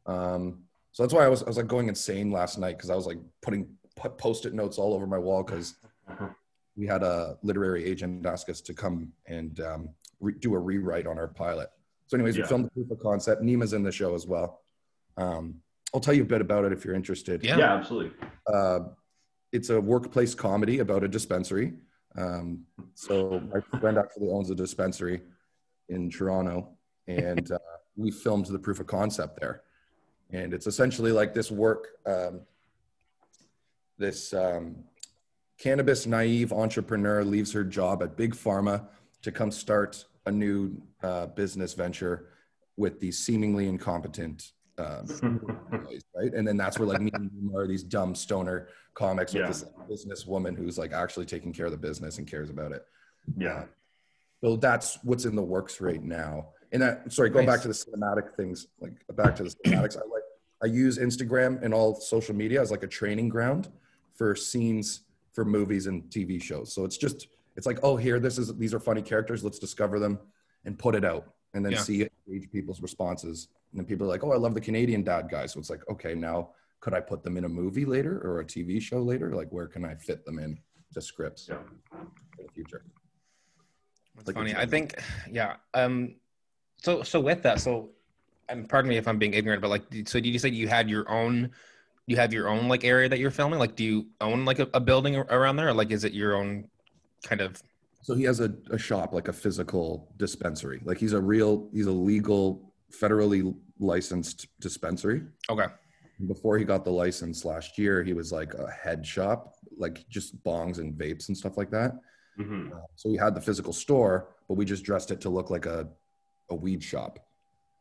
Um, 0.05 0.63
so 0.91 1.03
that's 1.03 1.13
why 1.13 1.25
I 1.25 1.29
was 1.29 1.43
I 1.43 1.47
was 1.47 1.57
like 1.57 1.67
going 1.67 1.87
insane 1.87 2.31
last 2.31 2.57
night 2.57 2.77
because 2.77 2.89
I 2.89 2.95
was 2.95 3.05
like 3.07 3.19
putting 3.41 3.67
put 3.95 4.17
post-it 4.17 4.53
notes 4.53 4.77
all 4.77 4.93
over 4.93 5.05
my 5.07 5.17
wall 5.17 5.43
because 5.43 5.75
we 6.75 6.85
had 6.87 7.03
a 7.03 7.37
literary 7.43 7.83
agent 7.85 8.25
ask 8.25 8.49
us 8.49 8.61
to 8.61 8.73
come 8.73 9.11
and 9.27 9.59
um, 9.61 9.89
re- 10.19 10.33
do 10.39 10.53
a 10.55 10.59
rewrite 10.59 11.07
on 11.07 11.17
our 11.17 11.27
pilot. 11.27 11.69
So, 12.07 12.15
anyways, 12.17 12.37
we 12.37 12.43
filmed 12.43 12.65
the 12.65 12.71
proof 12.71 12.91
of 12.91 12.99
concept. 12.99 13.41
Nima's 13.41 13.73
in 13.73 13.83
the 13.83 13.91
show 13.91 14.15
as 14.15 14.27
well. 14.27 14.61
Um, 15.17 15.61
I'll 15.93 15.99
tell 16.01 16.13
you 16.13 16.23
a 16.23 16.25
bit 16.25 16.41
about 16.41 16.65
it 16.65 16.73
if 16.73 16.83
you're 16.83 16.95
interested. 16.95 17.43
Yeah. 17.43 17.57
Yeah, 17.57 17.73
absolutely. 17.75 18.11
Uh, 18.47 18.79
it's 19.53 19.69
a 19.69 19.79
workplace 19.79 20.33
comedy 20.35 20.79
about 20.79 21.03
a 21.03 21.07
dispensary. 21.07 21.73
Um, 22.17 22.65
so 22.95 23.41
my 23.53 23.79
friend 23.79 23.97
actually 23.97 24.29
owns 24.29 24.49
a 24.49 24.55
dispensary 24.55 25.21
in 25.89 26.09
Toronto, 26.09 26.69
and 27.17 27.51
uh, 27.51 27.57
we 27.95 28.11
filmed 28.11 28.45
the 28.45 28.59
proof 28.59 28.79
of 28.79 28.87
concept 28.87 29.39
there. 29.39 29.63
And 30.31 30.53
it's 30.53 30.67
essentially 30.67 31.11
like 31.11 31.33
this 31.33 31.51
work, 31.51 31.87
um, 32.05 32.41
this 33.97 34.33
um, 34.33 34.77
cannabis 35.57 36.05
naive 36.05 36.53
entrepreneur 36.53 37.23
leaves 37.23 37.51
her 37.53 37.63
job 37.63 38.01
at 38.01 38.15
Big 38.15 38.33
Pharma 38.33 38.87
to 39.21 39.31
come 39.31 39.51
start 39.51 40.05
a 40.25 40.31
new 40.31 40.81
uh, 41.03 41.27
business 41.27 41.73
venture 41.73 42.29
with 42.77 42.99
these 42.99 43.17
seemingly 43.19 43.67
incompetent 43.67 44.51
um, 44.77 45.05
right? 46.15 46.33
And 46.33 46.47
then 46.47 46.57
that's 46.57 46.79
where 46.79 46.87
like 46.87 47.01
me 47.01 47.11
and 47.13 47.29
Nima 47.31 47.55
are 47.55 47.67
these 47.67 47.83
dumb 47.83 48.15
stoner 48.15 48.69
comics 48.93 49.33
Yeah. 49.33 49.47
with 49.47 49.59
this 49.59 49.65
business 49.87 50.25
woman 50.25 50.55
who's 50.55 50.77
like 50.77 50.91
actually 50.91 51.25
taking 51.25 51.53
care 51.53 51.65
of 51.65 51.71
the 51.71 51.77
business 51.77 52.17
and 52.17 52.27
cares 52.27 52.49
about 52.49 52.71
it. 52.71 52.83
yeah. 53.37 53.65
So 54.43 54.55
that's 54.55 54.97
what's 55.03 55.25
in 55.25 55.35
the 55.35 55.43
works 55.43 55.79
right 55.81 56.01
now. 56.01 56.47
And 56.71 56.81
that 56.81 57.11
sorry, 57.11 57.29
going 57.29 57.45
Nice. 57.45 57.57
back 57.57 57.61
to 57.63 57.67
the 57.67 57.73
cinematic 57.73 58.35
things, 58.35 58.67
like 58.79 58.93
back 59.15 59.35
to 59.35 59.43
the 59.43 59.49
cinematics, 59.49 59.97
I 59.97 60.01
like 60.07 60.23
I 60.63 60.67
use 60.67 60.97
Instagram 60.99 61.61
and 61.63 61.73
all 61.73 61.95
social 61.95 62.35
media 62.35 62.61
as 62.61 62.71
like 62.71 62.83
a 62.83 62.87
training 62.87 63.29
ground 63.29 63.69
for 64.15 64.35
scenes 64.35 65.01
for 65.33 65.43
movies 65.43 65.87
and 65.87 66.03
TV 66.03 66.41
shows. 66.41 66.73
So 66.73 66.85
it's 66.85 66.97
just 66.97 67.27
it's 67.57 67.65
like, 67.65 67.79
oh, 67.83 67.97
here, 67.97 68.19
this 68.19 68.37
is 68.37 68.55
these 68.57 68.73
are 68.73 68.79
funny 68.79 69.01
characters. 69.01 69.43
Let's 69.43 69.59
discover 69.59 69.99
them 69.99 70.19
and 70.65 70.77
put 70.77 70.95
it 70.95 71.03
out, 71.03 71.33
and 71.53 71.65
then 71.65 71.73
Yeah. 71.73 71.79
see 71.79 72.09
gauge 72.27 72.49
people's 72.51 72.81
responses. 72.81 73.47
And 73.71 73.79
then 73.79 73.85
people 73.85 74.05
are 74.05 74.09
like, 74.09 74.23
oh, 74.23 74.31
I 74.31 74.37
love 74.37 74.53
the 74.53 74.61
Canadian 74.61 75.03
dad 75.03 75.29
guy. 75.29 75.45
So 75.47 75.59
it's 75.59 75.69
like, 75.69 75.81
okay, 75.89 76.13
now 76.13 76.51
could 76.81 76.93
I 76.93 76.99
put 76.99 77.23
them 77.23 77.37
in 77.37 77.45
a 77.45 77.49
movie 77.49 77.85
later 77.85 78.19
or 78.21 78.39
a 78.39 78.45
TV 78.45 78.81
show 78.81 79.01
later? 79.01 79.33
Like, 79.35 79.49
where 79.51 79.67
can 79.67 79.83
I 79.85 79.95
fit 79.95 80.25
them 80.25 80.39
in 80.39 80.57
to 80.93 81.01
scripts 81.01 81.47
Yeah. 81.49 81.59
in 82.39 82.45
the 82.45 82.51
future? 82.53 82.83
That's 84.15 84.27
Like 84.27 84.35
funny. 84.35 84.55
I 84.55 84.65
think, 84.65 84.95
yeah. 85.29 85.55
Um, 85.73 86.15
so 86.81 87.03
so 87.03 87.19
with 87.19 87.41
that, 87.43 87.59
so, 87.59 87.89
and 88.49 88.67
pardon 88.67 88.89
me 88.89 88.97
if 88.97 89.07
I'm 89.07 89.17
being 89.17 89.33
ignorant, 89.33 89.61
but 89.61 89.69
like, 89.69 89.83
so 90.05 90.19
did 90.19 90.27
you 90.27 90.39
say 90.39 90.49
you 90.49 90.67
had 90.67 90.89
your 90.89 91.09
own, 91.09 91.51
you 92.07 92.17
have 92.17 92.33
your 92.33 92.49
own 92.49 92.67
like 92.67 92.83
area 92.83 93.07
that 93.07 93.19
you're 93.19 93.31
filming? 93.31 93.59
Like, 93.59 93.75
do 93.75 93.83
you 93.83 94.07
own 94.19 94.45
like 94.45 94.59
a, 94.59 94.67
a 94.73 94.79
building 94.79 95.15
around 95.15 95.55
there, 95.55 95.69
or 95.69 95.73
like, 95.73 95.91
is 95.91 96.03
it 96.03 96.13
your 96.13 96.35
own 96.35 96.67
kind 97.23 97.41
of? 97.41 97.61
So 98.03 98.15
he 98.15 98.23
has 98.23 98.39
a, 98.39 98.51
a 98.71 98.77
shop, 98.77 99.13
like 99.13 99.27
a 99.27 99.33
physical 99.33 100.11
dispensary. 100.17 100.81
Like 100.83 100.97
he's 100.97 101.13
a 101.13 101.21
real, 101.21 101.69
he's 101.71 101.85
a 101.85 101.91
legal, 101.91 102.73
federally 102.91 103.55
licensed 103.79 104.47
dispensary. 104.59 105.21
Okay. 105.49 105.67
Before 106.27 106.57
he 106.57 106.65
got 106.65 106.83
the 106.83 106.91
license 106.91 107.45
last 107.45 107.77
year, 107.77 108.03
he 108.03 108.13
was 108.13 108.31
like 108.31 108.55
a 108.55 108.69
head 108.71 109.05
shop, 109.05 109.53
like 109.77 110.07
just 110.09 110.43
bongs 110.43 110.79
and 110.79 110.93
vapes 110.93 111.27
and 111.27 111.37
stuff 111.37 111.57
like 111.57 111.69
that. 111.71 111.93
Mhm. 112.39 112.71
Uh, 112.71 112.81
So 112.95 113.09
we 113.09 113.17
had 113.17 113.35
the 113.35 113.41
physical 113.41 113.73
store, 113.73 114.29
but 114.47 114.55
we 114.55 114.65
just 114.65 114.83
dressed 114.83 115.11
it 115.11 115.21
to 115.21 115.29
look 115.29 115.51
like 115.51 115.67
a, 115.67 115.87
a 116.51 116.55
weed 116.55 116.83
shop. 116.83 117.19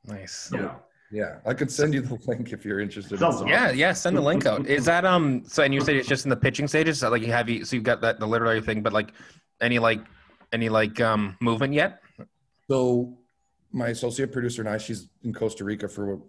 Nice. 0.06 0.50
Yeah. 0.54 0.74
Yeah, 1.12 1.38
I 1.44 1.54
could 1.54 1.72
send 1.72 1.92
you 1.92 2.02
the 2.02 2.16
link 2.26 2.52
if 2.52 2.64
you're 2.64 2.78
interested. 2.78 3.20
in 3.20 3.48
Yeah, 3.48 3.72
yeah. 3.72 3.92
Send 3.92 4.16
the 4.16 4.20
link 4.20 4.46
out. 4.46 4.68
Is 4.68 4.84
that 4.84 5.04
um? 5.04 5.42
So 5.44 5.64
and 5.64 5.74
you 5.74 5.80
said 5.80 5.96
it's 5.96 6.06
just 6.06 6.24
in 6.24 6.30
the 6.30 6.36
pitching 6.36 6.68
stages. 6.68 7.00
So 7.00 7.10
like 7.10 7.22
you 7.22 7.32
have 7.32 7.48
you, 7.48 7.64
so 7.64 7.74
you've 7.74 7.84
got 7.84 8.00
that 8.02 8.20
the 8.20 8.26
literary 8.26 8.60
thing, 8.60 8.80
but 8.80 8.92
like 8.92 9.12
any 9.60 9.80
like 9.80 10.00
any 10.52 10.68
like 10.68 11.00
um 11.00 11.36
movement 11.40 11.74
yet? 11.74 12.00
So 12.68 13.18
my 13.72 13.88
associate 13.88 14.30
producer 14.30 14.62
and 14.62 14.68
I, 14.68 14.78
she's 14.78 15.08
in 15.24 15.34
Costa 15.34 15.64
Rica 15.64 15.88
for 15.88 16.20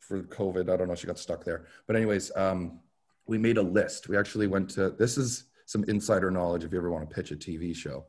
for 0.00 0.22
COVID. 0.22 0.72
I 0.72 0.78
don't 0.78 0.88
know, 0.88 0.94
she 0.94 1.06
got 1.06 1.18
stuck 1.18 1.44
there. 1.44 1.66
But 1.86 1.96
anyways, 1.96 2.32
um, 2.34 2.80
we 3.26 3.36
made 3.36 3.58
a 3.58 3.62
list. 3.62 4.08
We 4.08 4.16
actually 4.16 4.46
went 4.46 4.70
to 4.70 4.90
this 4.90 5.18
is 5.18 5.44
some 5.66 5.84
insider 5.84 6.30
knowledge 6.30 6.64
if 6.64 6.72
you 6.72 6.78
ever 6.78 6.90
want 6.90 7.08
to 7.08 7.14
pitch 7.14 7.32
a 7.32 7.36
TV 7.36 7.76
show. 7.76 8.06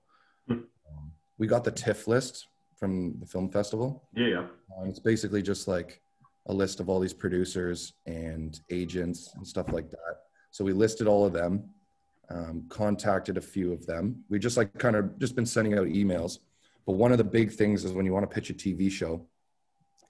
Hmm. 0.47 0.53
Um, 0.53 1.11
we 1.37 1.47
got 1.47 1.65
the 1.65 1.71
TIFF 1.71 2.07
list 2.07 2.47
from 2.83 3.17
the 3.21 3.25
film 3.25 3.47
festival. 3.49 4.03
Yeah. 4.13 4.27
Yeah. 4.27 4.45
Um, 4.77 4.89
it's 4.89 4.99
basically 4.99 5.41
just 5.41 5.69
like 5.69 6.01
a 6.47 6.53
list 6.53 6.81
of 6.81 6.89
all 6.89 6.99
these 6.99 7.13
producers 7.13 7.93
and 8.05 8.59
agents 8.69 9.31
and 9.37 9.47
stuff 9.47 9.71
like 9.71 9.89
that. 9.89 10.15
So 10.51 10.65
we 10.65 10.73
listed 10.73 11.07
all 11.07 11.25
of 11.25 11.31
them, 11.31 11.63
um, 12.29 12.65
contacted 12.67 13.37
a 13.37 13.41
few 13.41 13.71
of 13.71 13.85
them. 13.85 14.25
We 14.29 14.37
just 14.37 14.57
like 14.57 14.77
kind 14.79 14.97
of 14.97 15.17
just 15.17 15.33
been 15.33 15.45
sending 15.45 15.77
out 15.77 15.87
emails. 15.87 16.39
But 16.85 16.95
one 16.95 17.13
of 17.13 17.17
the 17.17 17.23
big 17.23 17.53
things 17.53 17.85
is 17.85 17.93
when 17.93 18.05
you 18.05 18.11
want 18.11 18.29
to 18.29 18.33
pitch 18.35 18.49
a 18.49 18.53
TV 18.53 18.91
show, 18.91 19.25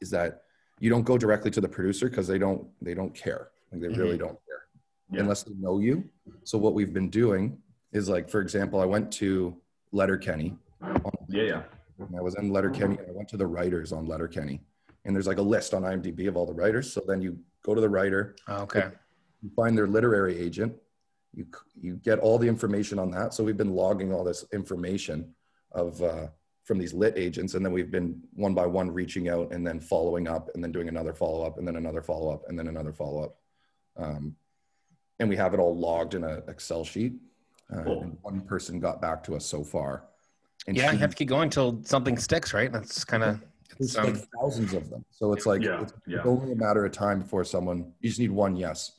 is 0.02 0.10
that 0.10 0.42
you 0.80 0.90
don't 0.90 1.04
go 1.04 1.16
directly 1.20 1.52
to 1.52 1.62
the 1.62 1.70
producer 1.70 2.10
because 2.10 2.26
they 2.26 2.40
don't 2.40 2.66
they 2.82 2.96
don't 2.96 3.14
care. 3.14 3.50
Like 3.72 3.82
they 3.82 3.88
really 3.90 4.18
don't 4.18 4.40
care 4.48 4.64
Yeah. 5.12 5.20
unless 5.22 5.44
they 5.44 5.54
know 5.60 5.78
you. 5.78 6.10
So 6.44 6.58
what 6.58 6.74
we've 6.74 6.92
been 6.92 7.12
doing 7.12 7.60
is 7.92 8.10
like, 8.10 8.28
for 8.28 8.42
example, 8.42 8.82
I 8.82 8.86
went 8.86 9.12
to 9.22 9.56
Letterkenny. 9.92 10.58
Yeah, 11.30 11.44
yeah. 11.44 11.62
And 12.00 12.16
I 12.18 12.22
was 12.22 12.36
in 12.36 12.52
Letterkenny. 12.52 12.98
And 12.98 13.08
I 13.10 13.12
went 13.12 13.30
to 13.30 13.38
the 13.38 13.48
writers 13.48 13.92
on 13.92 14.06
Letterkenny, 14.08 14.62
and 15.06 15.16
there's 15.16 15.28
like 15.28 15.38
a 15.38 15.42
list 15.44 15.74
on 15.74 15.84
IMDb 15.84 16.28
of 16.28 16.36
all 16.38 16.46
the 16.46 16.54
writers. 16.54 16.92
So 16.92 17.02
then 17.08 17.22
you 17.22 17.38
go 17.64 17.74
to 17.76 17.82
the 17.82 17.90
writer, 17.90 18.36
Okay. 18.50 18.90
you 19.42 19.50
find 19.56 19.78
their 19.78 19.88
literary 19.88 20.38
agent, 20.38 20.76
you 21.34 21.46
you 21.80 21.96
get 21.98 22.20
all 22.20 22.38
the 22.38 22.48
information 22.48 23.00
on 23.00 23.10
that. 23.12 23.34
So 23.34 23.44
we've 23.44 23.58
been 23.58 23.74
logging 23.76 24.14
all 24.14 24.24
this 24.24 24.46
information 24.54 25.34
of 25.72 26.02
uh, 26.02 26.28
from 26.64 26.78
these 26.78 26.94
lit 26.94 27.14
agents, 27.18 27.54
and 27.56 27.66
then 27.66 27.74
we've 27.74 27.92
been 27.92 28.22
one 28.34 28.54
by 28.54 28.66
one 28.66 28.90
reaching 28.92 29.30
out 29.30 29.52
and 29.52 29.66
then 29.66 29.80
following 29.80 30.28
up, 30.28 30.50
and 30.54 30.64
then 30.64 30.72
doing 30.72 30.88
another 30.90 31.14
follow 31.14 31.44
up, 31.46 31.58
and 31.58 31.68
then 31.68 31.76
another 31.76 32.02
follow 32.02 32.32
up, 32.32 32.44
and 32.48 32.58
then 32.58 32.68
another 32.68 32.94
follow 32.94 33.24
up. 33.24 33.38
Um, 33.98 34.36
and 35.20 35.30
we 35.30 35.36
have 35.36 35.54
it 35.54 35.60
all 35.60 35.76
logged 35.78 36.16
in 36.16 36.24
an 36.24 36.42
Excel 36.48 36.84
sheet. 36.84 37.14
Uh, 37.74 37.84
Cool. 37.84 38.02
and 38.04 38.18
one 38.22 38.42
person 38.42 38.80
got 38.80 39.02
back 39.02 39.24
to 39.24 39.36
us 39.36 39.46
so 39.46 39.64
far. 39.64 40.06
And 40.68 40.78
Yeah, 40.78 40.90
she- 40.90 40.96
you 40.96 41.00
have 41.02 41.12
to 41.12 41.16
keep 41.16 41.30
going 41.30 41.44
until 41.44 41.82
something 41.84 42.18
sticks, 42.18 42.54
right? 42.54 42.72
That's 42.72 43.04
kind 43.04 43.24
of 43.24 43.42
there's 43.80 43.98
um, 43.98 44.14
like 44.14 44.24
thousands 44.40 44.74
of 44.74 44.90
them. 44.90 45.04
So 45.10 45.34
it's 45.34 45.46
like 45.46 45.62
Yeah, 45.64 45.82
it's, 45.82 45.94
yeah. 46.08 46.18
it's 46.18 46.26
only 46.28 46.52
a 46.52 46.56
matter 46.56 46.86
of 46.86 46.92
time 46.92 47.20
before 47.20 47.44
someone 47.44 47.92
you 48.02 48.10
just 48.10 48.20
need 48.20 48.32
one 48.32 48.56
yes. 48.56 48.92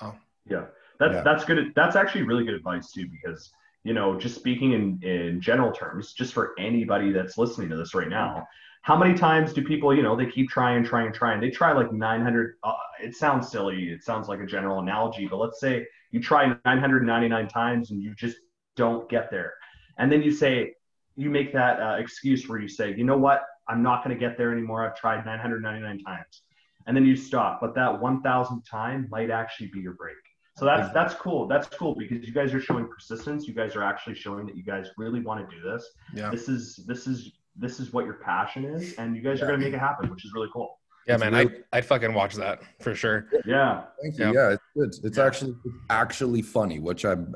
Wow. 0.00 0.16
Yeah, 0.48 0.66
that's 0.98 1.14
Yeah. 1.14 1.22
that's 1.22 1.44
good. 1.44 1.72
That's 1.74 1.96
actually 1.96 2.22
really 2.22 2.44
good 2.44 2.54
advice 2.54 2.92
too, 2.92 3.06
because 3.10 3.50
you 3.82 3.92
know, 3.94 4.18
just 4.18 4.34
speaking 4.34 4.72
in 4.72 5.00
in 5.02 5.40
general 5.40 5.72
terms, 5.72 6.12
just 6.12 6.32
for 6.32 6.54
anybody 6.58 7.12
that's 7.12 7.38
listening 7.38 7.68
to 7.70 7.76
this 7.76 7.94
right 7.94 8.08
now, 8.08 8.46
how 8.82 8.96
many 8.96 9.14
times 9.14 9.52
do 9.52 9.62
people, 9.62 9.94
you 9.94 10.02
know, 10.02 10.14
they 10.16 10.26
keep 10.26 10.48
trying, 10.48 10.84
trying, 10.84 11.12
trying. 11.12 11.40
They 11.40 11.50
try 11.50 11.72
like 11.72 11.92
900. 11.92 12.54
Uh, 12.62 12.74
it 13.02 13.14
sounds 13.16 13.50
silly. 13.50 13.90
It 13.90 14.02
sounds 14.04 14.28
like 14.28 14.40
a 14.40 14.46
general 14.46 14.78
analogy, 14.80 15.26
but 15.26 15.38
let's 15.38 15.60
say 15.60 15.86
you 16.12 16.20
try 16.20 16.54
999 16.64 17.48
times 17.48 17.90
and 17.90 18.00
you 18.02 18.14
just 18.14 18.36
don't 18.76 19.08
get 19.08 19.30
there, 19.30 19.54
and 19.98 20.10
then 20.12 20.22
you 20.22 20.30
say 20.30 20.74
you 21.20 21.28
make 21.30 21.52
that 21.52 21.80
uh, 21.80 21.96
excuse 21.98 22.48
where 22.48 22.58
you 22.58 22.68
say, 22.68 22.94
you 22.96 23.04
know 23.04 23.18
what, 23.18 23.44
I'm 23.68 23.82
not 23.82 24.02
going 24.02 24.16
to 24.16 24.20
get 24.20 24.38
there 24.38 24.52
anymore. 24.52 24.86
I've 24.88 24.96
tried 24.96 25.24
999 25.26 25.98
times, 26.04 26.42
and 26.86 26.96
then 26.96 27.04
you 27.04 27.14
stop. 27.14 27.60
But 27.60 27.74
that 27.74 28.00
1,000th 28.00 28.64
time 28.68 29.06
might 29.10 29.30
actually 29.30 29.68
be 29.68 29.80
your 29.80 29.92
break. 29.94 30.16
So 30.56 30.64
that's 30.66 30.92
that's 30.92 31.14
cool. 31.14 31.46
That's 31.46 31.68
cool 31.68 31.94
because 31.94 32.26
you 32.26 32.34
guys 32.34 32.52
are 32.52 32.60
showing 32.60 32.86
persistence. 32.88 33.46
You 33.46 33.54
guys 33.54 33.76
are 33.76 33.82
actually 33.82 34.14
showing 34.16 34.44
that 34.46 34.56
you 34.56 34.62
guys 34.64 34.88
really 34.98 35.20
want 35.20 35.48
to 35.48 35.56
do 35.56 35.62
this. 35.62 35.86
yeah. 36.14 36.30
This 36.30 36.48
is 36.48 36.84
this 36.86 37.06
is 37.06 37.32
this 37.56 37.80
is 37.80 37.92
what 37.94 38.04
your 38.04 38.14
passion 38.14 38.64
is, 38.64 38.94
and 38.94 39.14
you 39.16 39.22
guys 39.22 39.40
are 39.40 39.46
gonna 39.46 39.58
make 39.58 39.72
it 39.72 39.78
happen, 39.78 40.10
which 40.10 40.24
is 40.24 40.32
really 40.34 40.48
cool. 40.52 40.78
Yeah, 41.06 41.14
It's 41.14 41.24
man, 41.24 41.32
really- 41.32 41.62
I 41.72 41.78
I'd 41.78 41.86
fucking 41.86 42.12
watch 42.12 42.34
that 42.34 42.60
for 42.82 42.94
sure. 42.94 43.28
Yeah, 43.46 43.84
Thank 44.02 44.18
you. 44.18 44.26
Yeah. 44.26 44.32
Yeah, 44.32 44.48
it's 44.54 44.62
good. 44.76 45.06
It's 45.06 45.16
Yeah. 45.18 45.24
actually 45.26 45.54
it's 45.64 45.74
actually 45.88 46.42
funny, 46.42 46.78
which 46.78 47.04
I'm 47.06 47.34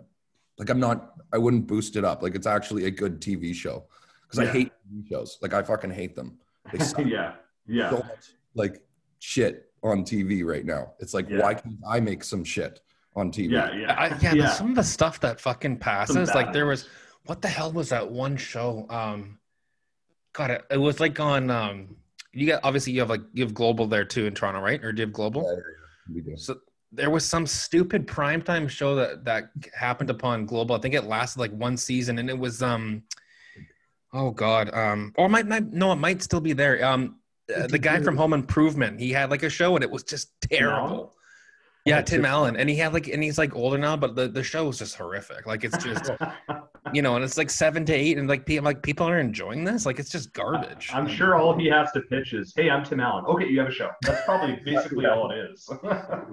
like 0.58 0.70
I'm 0.70 0.80
not 0.80 1.14
I 1.32 1.38
wouldn't 1.38 1.66
boost 1.66 1.96
it 1.96 2.04
up. 2.04 2.23
Like 2.23 2.34
it's 2.34 2.46
actually 2.46 2.84
a 2.87 2.90
good 2.90 3.20
TV 3.20 3.54
show. 3.54 3.84
Because 4.23 4.38
I 4.49 4.52
hate 4.52 4.73
TV 4.92 5.08
shows. 5.08 5.38
Like 5.42 5.54
I 5.54 5.62
fucking 5.62 5.90
hate 5.90 6.14
them. 6.16 6.38
They 6.73 6.78
suck 6.84 7.04
yeah, 7.06 7.34
yeah, 7.66 7.90
so 7.90 7.96
much 7.99 8.32
like 8.54 8.82
shit 9.18 9.70
on 9.82 10.02
TV 10.04 10.44
right 10.44 10.64
now. 10.64 10.92
It's 10.99 11.14
like 11.14 11.28
Yeah. 11.28 11.42
why 11.42 11.54
can't 11.54 11.76
I 11.87 12.00
make 12.00 12.25
some 12.25 12.44
shit 12.44 12.80
on 13.16 13.30
TV? 13.30 13.50
yeah, 13.52 13.73
yeah. 13.75 13.92
I, 13.94 14.18
yeah, 14.20 14.34
yeah. 14.34 14.49
Some 14.50 14.70
of 14.70 14.76
the 14.76 14.82
stuff 14.84 15.20
that 15.20 15.40
fucking 15.40 15.78
passes, 15.78 16.34
like 16.34 16.52
there 16.52 16.66
was, 16.66 16.88
what 17.26 17.42
the 17.42 17.49
hell 17.49 17.70
was 17.73 17.90
that 17.90 18.11
one 18.11 18.37
show? 18.37 18.87
Um, 18.90 19.38
God, 20.32 20.50
it, 20.50 20.64
it 20.70 20.78
was 20.78 21.00
like 21.00 21.18
on. 21.20 21.50
Um, 21.50 21.96
you 22.32 22.46
got 22.46 22.61
obviously 22.64 22.92
you 22.92 23.00
have 23.00 23.11
like 23.11 23.20
you 23.32 23.44
have 23.44 23.54
global 23.54 23.87
there 23.87 24.04
too 24.04 24.26
in 24.26 24.34
Toronto, 24.34 24.61
right? 24.61 24.82
Or 24.84 24.92
do 24.92 25.00
you 25.00 25.06
have 25.06 25.12
global? 25.12 25.42
Yeah, 25.42 25.56
yeah, 25.58 26.14
we 26.14 26.20
do. 26.32 26.37
So 26.37 26.58
there 26.94 27.10
was 27.10 27.24
some 27.24 27.46
stupid 27.46 28.06
primetime 28.06 28.68
show 28.68 28.94
that 28.96 29.24
that 29.24 29.50
happened 29.74 30.10
upon 30.10 30.46
global. 30.46 30.74
I 30.74 30.78
think 30.78 30.94
it 30.94 31.04
lasted 31.04 31.40
like 31.40 31.52
one 31.52 31.76
season, 31.76 32.18
and 32.18 32.30
it 32.30 32.38
was 32.38 32.62
um, 32.62 33.02
oh 34.12 34.30
god, 34.30 34.72
um, 34.72 35.12
or 35.16 35.28
might 35.28 35.46
not. 35.46 35.64
No, 35.72 35.92
it 35.92 35.96
might 35.96 36.22
still 36.22 36.40
be 36.40 36.52
there. 36.52 36.85
Um, 36.85 37.16
uh, 37.54 37.66
the 37.66 37.78
guy 37.78 38.00
from 38.00 38.16
Home 38.16 38.33
Improvement, 38.33 38.98
he 39.00 39.11
had 39.11 39.30
like 39.30 39.42
a 39.42 39.50
show, 39.50 39.74
and 39.74 39.85
it 39.85 39.90
was 39.90 40.02
just 40.02 40.33
terrible. 40.40 41.14
Yeah, 41.85 42.00
Tim 42.00 42.22
Tim 42.22 42.24
Allen, 42.24 42.57
and 42.57 42.70
he 42.70 42.76
had 42.76 42.94
like, 42.94 43.09
and 43.09 43.22
he's 43.22 43.37
like 43.37 43.54
older 43.54 43.76
now, 43.76 43.96
but 43.96 44.16
the, 44.16 44.28
the 44.28 44.42
show 44.42 44.64
was 44.64 44.78
just 44.78 44.96
horrific. 44.96 45.46
Like 45.46 45.64
it's 45.64 45.76
just, 45.85 46.11
you 46.92 47.01
know, 47.01 47.16
and 47.16 47.25
it's 47.25 47.38
like 47.38 47.49
seven 47.49 47.87
to 47.87 47.94
eight, 47.94 48.18
and 48.18 48.29
like 48.29 48.44
people, 48.44 48.64
like 48.64 48.83
people 48.83 49.09
are 49.09 49.18
enjoying 49.18 49.64
this. 49.64 49.87
Like 49.87 49.99
it's 49.99 50.11
just 50.11 50.35
garbage. 50.35 50.90
I'm 50.92 51.09
sure 51.09 51.35
all 51.35 51.57
he 51.57 51.66
has 51.68 51.90
to 51.92 52.03
pitch 52.03 52.35
is, 52.35 52.53
"Hey, 52.55 52.68
I'm 52.68 52.85
Tim 52.85 53.01
Allen. 53.01 53.25
Okay, 53.25 53.49
you 53.49 53.59
have 53.61 53.68
a 53.68 53.73
show." 53.73 53.90
That's 54.03 54.23
probably 54.27 54.57
basically 54.64 55.07
all 55.07 55.31
it 55.31 55.38
is. 55.51 55.68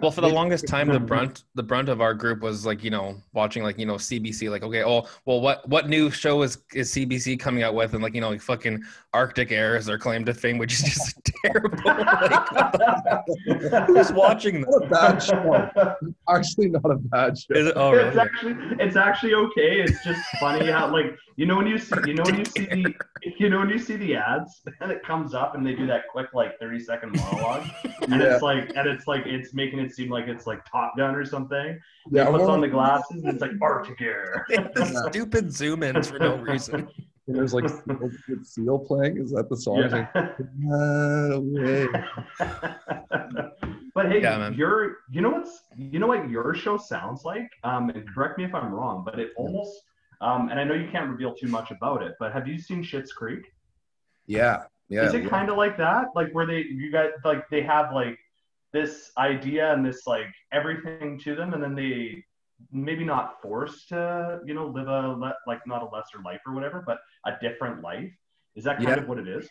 Well, 0.01 0.09
for 0.09 0.21
the 0.21 0.29
longest 0.29 0.67
time, 0.67 0.87
the 0.87 0.99
brunt 0.99 1.43
the 1.53 1.61
brunt 1.61 1.87
of 1.87 2.01
our 2.01 2.15
group 2.15 2.41
was 2.41 2.65
like 2.65 2.83
you 2.83 2.89
know 2.89 3.15
watching 3.33 3.61
like 3.61 3.77
you 3.77 3.85
know 3.85 3.95
CBC. 3.95 4.49
Like 4.49 4.63
okay, 4.63 4.83
oh 4.83 5.07
well, 5.25 5.39
what 5.39 5.67
what 5.69 5.87
new 5.87 6.09
show 6.09 6.41
is 6.41 6.57
is 6.73 6.91
CBC 6.91 7.39
coming 7.39 7.61
out 7.61 7.75
with? 7.75 7.93
And 7.93 8.01
like 8.01 8.15
you 8.15 8.21
know 8.21 8.29
like 8.29 8.41
fucking 8.41 8.83
Arctic 9.13 9.51
Air 9.51 9.77
is 9.77 9.85
their 9.85 9.99
claim 9.99 10.25
to 10.25 10.33
fame, 10.33 10.57
which 10.57 10.73
is 10.73 10.81
just 10.81 11.31
terrible. 11.45 11.77
like, 11.85 13.85
who's 13.85 14.11
watching 14.11 14.61
this? 14.61 14.69
Not 14.69 14.83
a 14.83 14.89
bad 14.89 15.23
show. 15.23 15.69
Actually 16.27 16.69
not 16.69 16.85
a 16.85 16.95
bad 16.95 17.37
show. 17.37 17.53
Is 17.53 17.67
it, 17.67 17.73
oh 17.75 17.93
it's 17.93 18.17
actually 18.17 18.55
it's 18.79 18.95
actually 18.95 19.35
okay. 19.35 19.81
It's 19.81 20.03
just 20.03 20.19
funny 20.41 20.69
how 20.69 20.91
like 20.91 21.15
you 21.37 21.45
know 21.45 21.55
when 21.55 21.67
you 21.67 21.77
see 21.77 21.95
you 22.05 22.13
know 22.13 22.23
when 22.25 22.37
you 22.39 22.43
see 22.45 22.65
the 22.65 22.93
you 23.39 23.49
know 23.49 23.59
when 23.59 23.69
you 23.69 23.79
see 23.79 23.95
the 23.95 24.13
ads 24.15 24.61
and 24.81 24.91
it 24.91 25.01
comes 25.03 25.33
up 25.33 25.55
and 25.55 25.65
they 25.65 25.73
do 25.73 25.87
that 25.87 26.01
quick 26.11 26.27
like 26.33 26.59
30 26.59 26.79
second 26.79 27.15
monologue 27.15 27.65
and 28.01 28.21
Yeah. 28.21 28.33
it's 28.33 28.41
like 28.41 28.71
and 28.75 28.87
it's 28.87 29.07
like 29.07 29.25
it's 29.25 29.53
making 29.53 29.79
it 29.79 29.93
seem 29.95 30.09
like 30.09 30.27
it's 30.27 30.45
like 30.47 30.59
Top 30.69 30.97
Gun 30.97 31.15
or 31.15 31.23
something. 31.25 31.79
Yeah, 32.11 32.25
he 32.25 32.31
puts 32.31 32.43
on 32.45 32.59
the 32.61 32.67
glasses 32.67 33.05
and 33.23 33.27
it's 33.33 33.41
like 33.41 33.51
Arctic 33.61 34.01
Air. 34.01 34.45
the 34.49 35.07
stupid 35.09 35.53
zoom 35.53 35.83
ins 35.83 36.09
for 36.09 36.19
no 36.19 36.35
reason. 36.37 36.87
and 37.27 37.35
there's 37.37 37.53
like 37.53 37.69
Seal, 37.69 38.09
Seal 38.43 38.79
playing. 38.79 39.17
Is 39.17 39.31
that 39.31 39.47
the 39.49 39.55
song? 39.55 39.79
It's 39.83 39.93
like, 39.93 40.09
Yeah. 40.59 40.73
"Ah, 40.73 41.39
but 43.93 44.11
hey, 44.11 44.21
Yeah, 44.21 44.37
man. 44.37 44.53
your 44.53 44.97
you 45.11 45.21
know 45.21 45.29
what's 45.31 45.61
you 45.77 45.99
know 45.99 46.07
what 46.07 46.29
your 46.29 46.53
show 46.55 46.77
sounds 46.77 47.23
like? 47.25 47.49
Um, 47.63 47.89
and 47.89 48.07
correct 48.13 48.37
me 48.37 48.45
if 48.45 48.53
I'm 48.55 48.73
wrong, 48.73 49.03
but 49.05 49.19
it 49.19 49.31
almost 49.37 49.83
um, 50.21 50.49
and 50.49 50.59
I 50.59 50.63
know 50.63 50.75
you 50.75 50.89
can't 50.91 51.09
reveal 51.09 51.33
too 51.33 51.47
much 51.47 51.71
about 51.71 52.03
it, 52.03 52.13
but 52.19 52.31
have 52.31 52.47
you 52.47 52.59
seen 52.59 52.83
Schitt's 52.83 53.11
Creek? 53.11 53.51
Yeah, 54.27 54.63
yeah. 54.87 55.05
Is 55.05 55.13
it 55.13 55.27
kind 55.27 55.49
of 55.49 55.57
like 55.57 55.77
that? 55.77 56.07
Like 56.15 56.31
where 56.31 56.45
they 56.45 56.59
you 56.59 56.91
got 56.91 57.09
like 57.25 57.49
they 57.49 57.63
have 57.63 57.93
like 57.93 58.17
this 58.71 59.11
idea 59.17 59.73
and 59.73 59.85
this 59.85 60.05
like 60.05 60.27
everything 60.51 61.19
to 61.19 61.35
them, 61.35 61.53
and 61.53 61.61
then 61.61 61.75
they 61.75 62.23
maybe 62.71 63.03
not 63.03 63.41
forced 63.41 63.89
to 63.89 64.39
you 64.45 64.53
know 64.53 64.67
live 64.67 64.87
a 64.87 65.07
le- 65.09 65.37
like 65.47 65.65
not 65.65 65.81
a 65.81 65.85
lesser 65.85 66.19
life 66.23 66.39
or 66.45 66.53
whatever, 66.53 66.83
but 66.85 66.99
a 67.25 67.31
different 67.41 67.81
life. 67.81 68.11
Is 68.55 68.63
that 68.65 68.77
kind 68.77 68.89
Yeah. 68.89 68.97
of 68.97 69.07
what 69.07 69.17
it 69.17 69.27
is? 69.27 69.49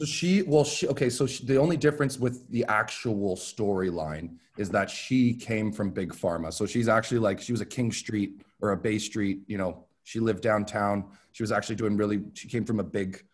So 0.00 0.06
she, 0.06 0.42
well, 0.42 0.64
she, 0.64 0.88
okay. 0.88 1.08
So 1.08 1.26
she, 1.26 1.44
the 1.46 1.56
only 1.58 1.76
difference 1.76 2.18
with 2.18 2.50
the 2.50 2.64
actual 2.66 3.36
storyline 3.36 4.36
is 4.58 4.68
that 4.70 4.90
she 4.90 5.32
came 5.32 5.70
from 5.70 5.90
big 5.90 6.12
pharma. 6.12 6.52
So 6.52 6.66
she's 6.66 6.88
actually 6.88 7.20
like, 7.20 7.40
she 7.40 7.52
was 7.52 7.60
a 7.60 7.66
King 7.66 7.92
Street 7.92 8.42
or 8.60 8.72
a 8.72 8.76
Bay 8.76 8.98
Street, 8.98 9.42
you 9.46 9.58
know, 9.58 9.84
she 10.04 10.20
lived 10.20 10.42
downtown. 10.42 11.04
She 11.32 11.42
was 11.42 11.52
actually 11.52 11.76
doing 11.76 11.96
really, 11.96 12.22
she 12.34 12.48
came 12.48 12.64
from 12.64 12.80
a 12.80 12.84
big 12.84 13.24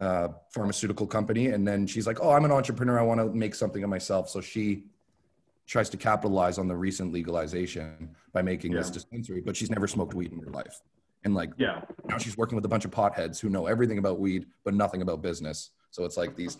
uh, 0.00 0.28
pharmaceutical 0.52 1.06
company. 1.06 1.48
And 1.48 1.66
then 1.66 1.86
she's 1.86 2.06
like, 2.06 2.18
oh, 2.20 2.30
I'm 2.30 2.44
an 2.44 2.52
entrepreneur. 2.52 2.98
I 2.98 3.02
want 3.02 3.20
to 3.20 3.26
make 3.26 3.54
something 3.54 3.82
of 3.84 3.90
myself. 3.90 4.28
So 4.28 4.40
she 4.40 4.84
tries 5.66 5.88
to 5.90 5.96
capitalize 5.96 6.58
on 6.58 6.66
the 6.68 6.76
recent 6.76 7.12
legalization 7.12 8.14
by 8.32 8.42
making 8.42 8.72
this 8.72 8.90
dispensary, 8.90 9.40
but 9.40 9.56
she's 9.56 9.70
never 9.70 9.86
smoked 9.86 10.14
weed 10.14 10.32
in 10.32 10.38
her 10.40 10.50
life. 10.50 10.80
And 11.24 11.34
like, 11.34 11.50
Yeah. 11.56 11.82
now 12.04 12.18
she's 12.18 12.36
working 12.36 12.56
with 12.56 12.64
a 12.64 12.68
bunch 12.68 12.84
of 12.84 12.90
potheads 12.90 13.38
who 13.38 13.48
know 13.48 13.66
everything 13.66 13.98
about 13.98 14.18
weed 14.18 14.46
but 14.64 14.74
nothing 14.74 15.02
about 15.02 15.22
business 15.22 15.70
so 15.92 16.04
it's 16.04 16.16
like 16.16 16.34
these 16.34 16.58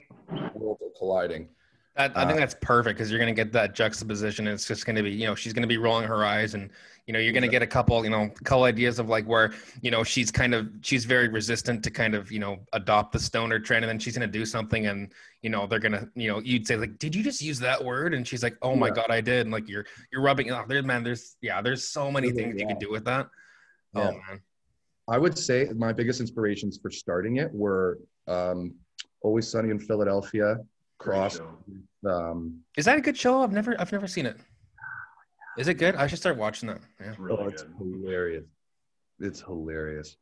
worlds 0.54 0.80
are 0.82 0.92
colliding 0.96 1.48
That, 1.96 2.16
I 2.16 2.24
think 2.24 2.38
Uh, 2.38 2.40
that's 2.40 2.56
perfect 2.62 2.96
because 2.96 3.10
you're 3.10 3.18
going 3.20 3.34
to 3.34 3.38
get 3.44 3.52
that 3.52 3.74
juxtaposition. 3.74 4.46
It's 4.46 4.66
just 4.66 4.86
going 4.86 4.96
to 4.96 5.02
be, 5.02 5.10
you 5.10 5.26
know, 5.26 5.34
she's 5.34 5.52
going 5.52 5.62
to 5.62 5.68
be 5.68 5.76
rolling 5.76 6.06
her 6.08 6.24
eyes, 6.24 6.54
and 6.54 6.70
you 7.06 7.12
know, 7.12 7.18
you're 7.18 7.34
going 7.34 7.42
to 7.42 7.48
get 7.48 7.60
a 7.62 7.66
couple, 7.66 8.02
you 8.02 8.10
know, 8.10 8.30
couple 8.44 8.64
ideas 8.64 8.98
of 8.98 9.10
like 9.10 9.26
where, 9.26 9.52
you 9.82 9.90
know, 9.90 10.02
she's 10.02 10.30
kind 10.30 10.54
of 10.54 10.70
she's 10.80 11.04
very 11.04 11.28
resistant 11.28 11.84
to 11.84 11.90
kind 11.90 12.14
of, 12.14 12.32
you 12.32 12.38
know, 12.38 12.60
adopt 12.72 13.12
the 13.12 13.18
stoner 13.18 13.58
trend, 13.58 13.84
and 13.84 13.90
then 13.90 13.98
she's 13.98 14.16
going 14.16 14.26
to 14.26 14.38
do 14.38 14.46
something, 14.46 14.86
and 14.86 15.12
you 15.42 15.50
know, 15.50 15.66
they're 15.66 15.80
going 15.80 15.92
to, 15.92 16.08
you 16.14 16.28
know, 16.32 16.38
you'd 16.40 16.66
say 16.66 16.76
like, 16.76 16.98
did 16.98 17.14
you 17.14 17.22
just 17.22 17.42
use 17.42 17.58
that 17.58 17.84
word? 17.84 18.14
And 18.14 18.26
she's 18.26 18.42
like, 18.42 18.56
oh 18.62 18.74
my 18.74 18.86
Yeah. 18.86 18.94
god, 18.94 19.10
I 19.10 19.20
did. 19.20 19.42
And 19.42 19.50
like 19.52 19.68
you're 19.68 19.84
you're 20.10 20.22
rubbing 20.22 20.46
it 20.46 20.52
off. 20.52 20.68
There, 20.68 20.82
man. 20.82 21.02
There's 21.04 21.36
yeah, 21.42 21.60
there's 21.60 21.86
so 21.88 22.10
many 22.10 22.28
Yeah. 22.28 22.34
things 22.34 22.58
you 22.58 22.66
can 22.66 22.78
do 22.78 22.90
with 22.90 23.04
that. 23.04 23.28
Yeah. 23.94 24.08
Oh 24.08 24.12
man. 24.30 24.40
i 25.08 25.18
would 25.18 25.36
say 25.36 25.68
my 25.76 25.92
biggest 25.92 26.20
inspirations 26.20 26.78
for 26.80 26.90
starting 26.90 27.36
it 27.36 27.52
were 27.52 27.98
um, 28.28 28.74
always 29.20 29.46
sunny 29.48 29.70
in 29.70 29.78
philadelphia 29.78 30.56
cross 31.02 31.40
um, 32.08 32.60
Is 32.76 32.84
that 32.86 32.98
a 32.98 33.00
good 33.00 33.16
show? 33.16 33.42
I've 33.42 33.52
never 33.52 33.78
I've 33.80 33.92
never 33.92 34.06
seen 34.06 34.26
it. 34.26 34.36
Is 35.58 35.68
it 35.68 35.74
good? 35.74 35.96
I 35.96 36.06
should 36.06 36.18
start 36.18 36.36
watching 36.36 36.68
that. 36.68 36.80
Yeah. 37.00 37.10
It's 37.10 37.18
really 37.18 37.42
oh, 37.42 37.48
it's 37.48 37.62
good. 37.62 37.74
hilarious 37.78 38.44
it's 39.20 39.40
hilarious 39.40 40.16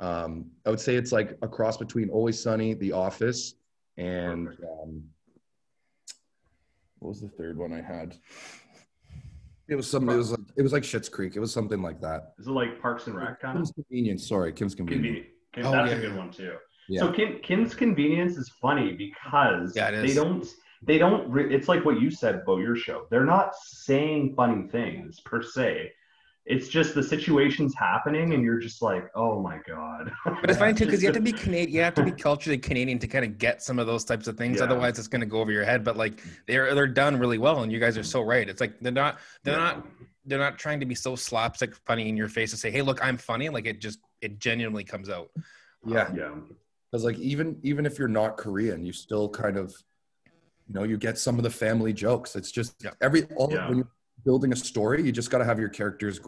um, 0.00 0.50
i 0.66 0.70
would 0.70 0.80
say 0.80 0.96
it's 0.96 1.12
like 1.12 1.38
a 1.40 1.48
cross 1.48 1.78
between 1.78 2.10
always 2.10 2.38
sunny 2.42 2.74
the 2.74 2.92
office 2.92 3.54
and 3.96 4.48
um, 4.48 5.02
what 7.04 7.10
was 7.10 7.20
the 7.20 7.28
third 7.28 7.58
one 7.58 7.72
I 7.72 7.82
had? 7.82 8.16
It 9.68 9.76
was 9.76 9.90
some. 9.90 10.08
It 10.08 10.16
was 10.16 10.30
like 10.30 10.40
it 10.56 10.62
was 10.62 10.72
like 10.72 10.82
Schitt's 10.82 11.08
Creek. 11.08 11.36
It 11.36 11.40
was 11.40 11.52
something 11.52 11.82
like 11.82 12.00
that. 12.00 12.32
Is 12.38 12.46
it 12.46 12.50
like 12.50 12.80
Parks 12.80 13.06
and 13.06 13.16
Rec 13.16 13.40
kind 13.40 13.58
of? 13.58 13.64
Kim's 13.64 13.72
Convenience. 13.72 14.28
Sorry, 14.28 14.52
Kim's 14.52 14.74
Convenience. 14.74 15.26
Convenient. 15.52 15.82
Oh, 15.82 15.84
That's 15.84 15.92
yeah, 15.92 15.98
a 15.98 16.00
good 16.00 16.16
one 16.16 16.30
too. 16.30 16.54
Yeah. 16.88 17.00
So 17.00 17.12
Kim, 17.12 17.38
Kim's 17.42 17.74
Convenience 17.74 18.36
is 18.36 18.48
funny 18.48 18.92
because 18.92 19.74
Yeah, 19.74 19.90
they 19.90 20.14
don't 20.14 20.46
they 20.86 20.98
don't 20.98 21.30
re- 21.30 21.54
it's 21.54 21.68
like 21.68 21.84
what 21.84 22.00
you 22.00 22.10
said 22.10 22.36
about 22.36 22.58
your 22.58 22.76
show. 22.76 23.06
They're 23.10 23.24
not 23.24 23.54
saying 23.56 24.34
funny 24.34 24.68
things 24.68 25.20
per 25.20 25.42
se. 25.42 25.92
It's 26.46 26.68
just 26.68 26.94
the 26.94 27.02
situation's 27.02 27.74
happening 27.74 28.34
and 28.34 28.42
you're 28.42 28.58
just 28.58 28.82
like, 28.82 29.10
"Oh 29.14 29.40
my 29.40 29.60
god." 29.66 30.12
But 30.26 30.50
it's 30.50 30.58
funny 30.58 30.74
too 30.74 30.84
because 30.84 31.02
you 31.02 31.08
have 31.08 31.16
to 31.16 31.22
be 31.22 31.32
Canadian. 31.44 31.74
You 31.74 31.80
have 31.80 31.94
to 31.94 32.04
be 32.04 32.12
culturally 32.12 32.58
Canadian 32.58 32.98
to 32.98 33.06
kind 33.06 33.24
of 33.24 33.38
get 33.38 33.62
some 33.62 33.78
of 33.78 33.86
those 33.86 34.04
types 34.04 34.26
of 34.26 34.36
things. 34.36 34.58
Yeah. 34.58 34.64
Otherwise, 34.64 34.98
it's 34.98 35.08
going 35.08 35.20
to 35.20 35.26
go 35.26 35.40
over 35.40 35.50
your 35.50 35.64
head. 35.64 35.84
But 35.84 35.96
like 35.96 36.22
they're 36.46 36.74
they're 36.74 36.86
done 36.86 37.18
really 37.18 37.38
well, 37.38 37.62
and 37.62 37.72
you 37.72 37.80
guys 37.80 37.96
are 37.96 38.02
so 38.02 38.20
right. 38.20 38.46
It's 38.46 38.60
like 38.60 38.78
they're 38.80 38.92
not 38.92 39.20
they're 39.42 39.56
not 39.56 39.86
they're 40.26 40.38
not 40.38 40.58
trying 40.58 40.80
to 40.80 40.86
be 40.86 40.94
so 40.94 41.16
slapstick 41.16 41.74
funny 41.86 42.10
in 42.10 42.16
your 42.16 42.28
face 42.28 42.50
to 42.50 42.58
say, 42.58 42.70
"Hey, 42.70 42.82
look, 42.82 43.02
I'm 43.02 43.16
funny." 43.16 43.48
Like 43.48 43.64
it 43.64 43.80
just 43.80 44.00
it 44.20 44.38
genuinely 44.38 44.84
comes 44.84 45.08
out. 45.08 45.30
Yeah. 45.86 46.02
Um, 46.02 46.16
yeah. 46.16 46.30
Because 46.94 47.04
like 47.04 47.18
even 47.18 47.58
even 47.64 47.86
if 47.86 47.98
you're 47.98 48.06
not 48.06 48.36
Korean, 48.36 48.84
you 48.84 48.92
still 48.92 49.28
kind 49.28 49.56
of 49.56 49.74
you 50.68 50.74
know 50.74 50.84
you 50.84 50.96
get 50.96 51.18
some 51.18 51.38
of 51.38 51.42
the 51.42 51.50
family 51.50 51.92
jokes. 51.92 52.36
It's 52.36 52.52
just 52.52 52.76
Yeah. 52.84 52.90
every 53.00 53.24
all 53.34 53.52
Yeah. 53.52 53.66
when 53.68 53.78
you're 53.78 53.90
building 54.24 54.52
a 54.52 54.56
story, 54.56 55.02
you 55.02 55.10
just 55.10 55.28
got 55.28 55.38
to 55.38 55.44
have 55.44 55.58
your 55.58 55.68
characters, 55.70 56.20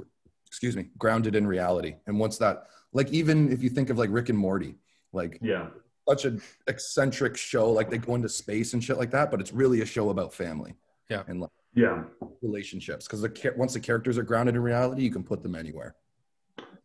excuse 0.44 0.74
me, 0.74 0.90
grounded 0.98 1.37
in 1.37 1.46
reality. 1.46 1.94
And 2.09 2.18
once 2.18 2.37
that, 2.38 2.66
like 2.92 3.12
even 3.12 3.52
if 3.52 3.62
you 3.62 3.70
think 3.70 3.90
of 3.90 3.96
like 3.98 4.11
Rick 4.11 4.29
and 4.29 4.37
Morty, 4.37 4.74
like 5.12 5.38
Yeah. 5.40 5.68
such 6.09 6.24
an 6.24 6.42
eccentric 6.66 7.37
show, 7.37 7.70
like 7.70 7.88
they 7.88 7.98
go 7.98 8.16
into 8.16 8.29
space 8.29 8.72
and 8.72 8.83
shit 8.83 8.98
like 8.98 9.12
that, 9.12 9.31
but 9.31 9.40
it's 9.40 9.52
really 9.52 9.83
a 9.83 9.87
show 9.87 10.11
about 10.11 10.35
family. 10.35 10.74
Yeah. 11.09 11.22
and 11.29 11.40
like 11.40 11.50
Yeah. 11.74 12.02
relationships. 12.42 13.07
Because 13.07 13.20
the 13.20 13.55
once 13.57 13.74
the 13.74 13.79
characters 13.79 14.18
are 14.18 14.24
grounded 14.24 14.57
in 14.57 14.62
reality, 14.62 15.02
you 15.05 15.12
can 15.12 15.22
put 15.22 15.44
them 15.44 15.55
anywhere. 15.55 15.94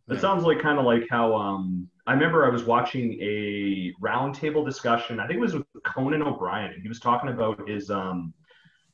It 0.09 0.19
sounds 0.19 0.43
like 0.43 0.59
kind 0.59 0.77
of 0.77 0.85
like 0.85 1.07
how 1.09 1.35
um 1.35 1.87
I 2.05 2.13
remember 2.13 2.45
I 2.45 2.49
was 2.49 2.63
watching 2.63 3.13
a 3.21 3.93
roundtable 4.01 4.65
discussion. 4.65 5.19
I 5.19 5.27
think 5.27 5.37
it 5.37 5.41
was 5.41 5.53
with 5.53 5.65
Conan 5.85 6.21
O'Brien, 6.21 6.73
and 6.73 6.81
he 6.81 6.89
was 6.89 6.99
talking 6.99 7.29
about 7.29 7.67
his 7.67 7.89
um 7.89 8.33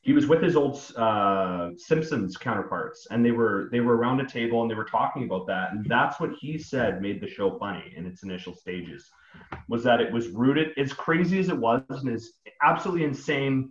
he 0.02 0.12
was 0.12 0.26
with 0.26 0.42
his 0.42 0.56
old 0.56 0.80
uh, 0.96 1.70
Simpsons 1.76 2.36
counterparts, 2.36 3.08
and 3.10 3.24
they 3.24 3.30
were 3.30 3.68
they 3.72 3.80
were 3.80 3.96
around 3.96 4.20
a 4.20 4.26
table 4.26 4.62
and 4.62 4.70
they 4.70 4.74
were 4.74 4.84
talking 4.84 5.24
about 5.24 5.46
that, 5.48 5.72
and 5.72 5.84
that's 5.84 6.20
what 6.20 6.30
he 6.40 6.56
said 6.56 7.02
made 7.02 7.20
the 7.20 7.28
show 7.28 7.58
funny 7.58 7.92
in 7.96 8.06
its 8.06 8.22
initial 8.22 8.54
stages, 8.54 9.10
was 9.68 9.82
that 9.84 10.00
it 10.00 10.12
was 10.12 10.28
rooted 10.28 10.68
as 10.78 10.92
crazy 10.92 11.38
as 11.38 11.48
it 11.48 11.56
was 11.56 11.82
and 11.90 12.08
as 12.08 12.30
absolutely 12.62 13.04
insane, 13.04 13.70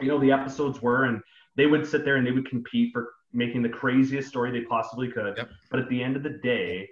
you 0.00 0.08
know, 0.08 0.18
the 0.20 0.32
episodes 0.32 0.80
were, 0.80 1.04
and 1.04 1.20
they 1.56 1.66
would 1.66 1.86
sit 1.86 2.04
there 2.04 2.16
and 2.16 2.26
they 2.26 2.32
would 2.32 2.48
compete 2.48 2.92
for 2.92 3.12
making 3.32 3.62
the 3.62 3.68
craziest 3.68 4.28
story 4.28 4.50
they 4.50 4.64
possibly 4.66 5.10
could, 5.10 5.36
Yep. 5.36 5.50
but 5.70 5.80
at 5.80 5.88
the 5.88 6.02
end 6.02 6.16
of 6.16 6.22
the 6.22 6.30
day, 6.42 6.88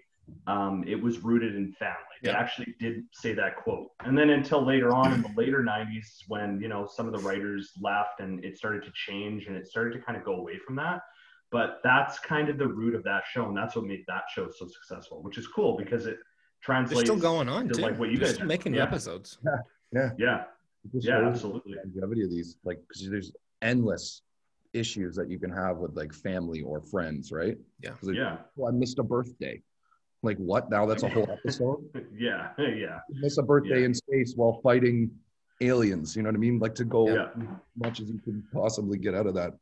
um, 0.46 0.84
it 0.86 0.94
was 1.00 1.18
rooted 1.20 1.54
in 1.54 1.72
family. 1.72 1.96
They 2.22 2.30
Yeah. 2.30 2.38
actually 2.38 2.74
did 2.78 3.04
say 3.12 3.34
that 3.34 3.56
quote. 3.56 3.90
And 4.00 4.16
then 4.16 4.30
until 4.30 4.64
later 4.64 4.94
on 4.94 5.12
in 5.12 5.20
the 5.22 5.28
later 5.36 5.62
90s, 5.62 6.24
when, 6.28 6.60
you 6.60 6.68
know, 6.68 6.86
some 6.86 7.06
of 7.06 7.12
the 7.12 7.18
writers 7.20 7.72
left 7.80 8.20
and 8.20 8.42
it 8.44 8.56
started 8.56 8.82
to 8.84 8.92
change 8.94 9.46
and 9.46 9.56
it 9.56 9.66
started 9.66 9.92
to 9.94 10.00
kind 10.00 10.16
of 10.16 10.24
go 10.24 10.36
away 10.36 10.58
from 10.58 10.76
that. 10.76 11.02
But 11.50 11.80
that's 11.84 12.18
kind 12.18 12.48
of 12.48 12.56
the 12.58 12.66
root 12.66 12.94
of 12.94 13.04
that 13.04 13.24
show. 13.30 13.46
And 13.48 13.56
that's 13.56 13.76
what 13.76 13.84
made 13.84 14.02
that 14.08 14.24
show 14.34 14.48
so 14.50 14.66
successful, 14.66 15.22
which 15.22 15.36
is 15.38 15.46
cool 15.46 15.76
because 15.76 16.06
it 16.06 16.14
They're 16.16 16.22
translates. 16.62 17.02
still 17.02 17.16
going 17.18 17.48
on 17.48 17.68
to, 17.68 17.74
too. 17.74 17.82
like, 17.82 17.98
what 17.98 18.08
you 18.10 18.16
They're 18.16 18.26
guys 18.28 18.34
still 18.36 18.46
making 18.46 18.72
new 18.72 18.78
Yeah. 18.78 18.84
episodes. 18.84 19.38
Yeah. 19.92 20.10
It 20.16 20.92
just 20.92 21.06
Yeah, 21.06 21.18
shows 21.20 21.26
absolutely. 21.34 21.74
the 21.74 21.80
longevity 21.84 22.24
of 22.24 22.30
these, 22.30 22.56
like, 22.64 22.80
because 22.88 23.08
there's 23.10 23.32
endless 23.62 24.22
issues 24.74 25.14
that 25.16 25.30
you 25.30 25.38
can 25.38 25.50
have 25.50 25.78
with 25.78 25.96
like 25.96 26.12
family 26.12 26.60
or 26.62 26.80
friends, 26.82 27.32
right? 27.32 27.56
Yeah. 27.80 27.90
'Cause 27.92 28.08
it- 28.08 28.16
Yeah. 28.16 28.38
well, 28.56 28.68
I 28.68 28.72
missed 28.76 28.98
a 28.98 29.02
birthday. 29.02 29.62
Like 30.22 30.36
what? 30.38 30.70
Now 30.70 30.86
that's 30.86 31.02
a 31.02 31.08
whole 31.08 31.28
episode. 31.30 31.84
Yeah. 32.14 32.52
Yeah. 32.58 33.00
You 33.10 33.20
miss 33.20 33.38
a 33.38 33.42
birthday 33.42 33.80
Yeah. 33.80 33.86
in 33.86 33.94
space 33.94 34.34
while 34.36 34.60
fighting 34.62 35.10
aliens. 35.60 36.16
You 36.16 36.22
know 36.22 36.28
what 36.30 36.36
I 36.36 36.38
mean? 36.38 36.58
Like 36.58 36.74
to 36.76 36.84
go 36.84 37.08
Yeah. 37.08 37.28
as 37.36 37.46
much 37.76 38.00
as 38.00 38.08
you 38.10 38.18
can 38.18 38.42
possibly 38.52 38.98
get 38.98 39.14
out 39.14 39.26
of 39.26 39.34
that. 39.34 39.54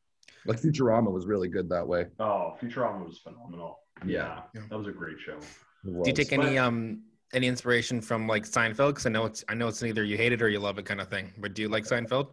Like 0.46 0.60
Futurama 0.60 1.10
was 1.12 1.26
really 1.26 1.48
good 1.48 1.68
that 1.68 1.86
way. 1.86 2.06
Oh, 2.18 2.56
Futurama 2.60 3.04
was 3.04 3.18
phenomenal. 3.18 3.78
Yeah. 4.06 4.42
Yeah. 4.54 4.62
That 4.70 4.76
was 4.78 4.86
a 4.88 4.92
great 4.92 5.18
show. 5.20 5.38
Do 5.84 6.02
you 6.06 6.12
take 6.12 6.32
any 6.32 6.54
But- 6.54 6.56
um 6.58 7.02
any 7.34 7.46
inspiration 7.46 8.00
from 8.00 8.26
like 8.28 8.44
Seinfeld? 8.44 8.90
Because 8.90 9.06
I 9.06 9.10
know 9.10 9.24
it's 9.26 9.44
I 9.48 9.54
know 9.54 9.68
it's 9.68 9.82
either 9.82 10.04
you 10.04 10.16
hate 10.16 10.32
it 10.32 10.42
or 10.42 10.48
you 10.48 10.58
love 10.60 10.78
it 10.78 10.84
kind 10.84 11.00
of 11.00 11.08
thing. 11.08 11.32
But 11.38 11.54
do 11.54 11.62
you 11.62 11.68
like 11.68 11.84
Seinfeld? 11.84 12.28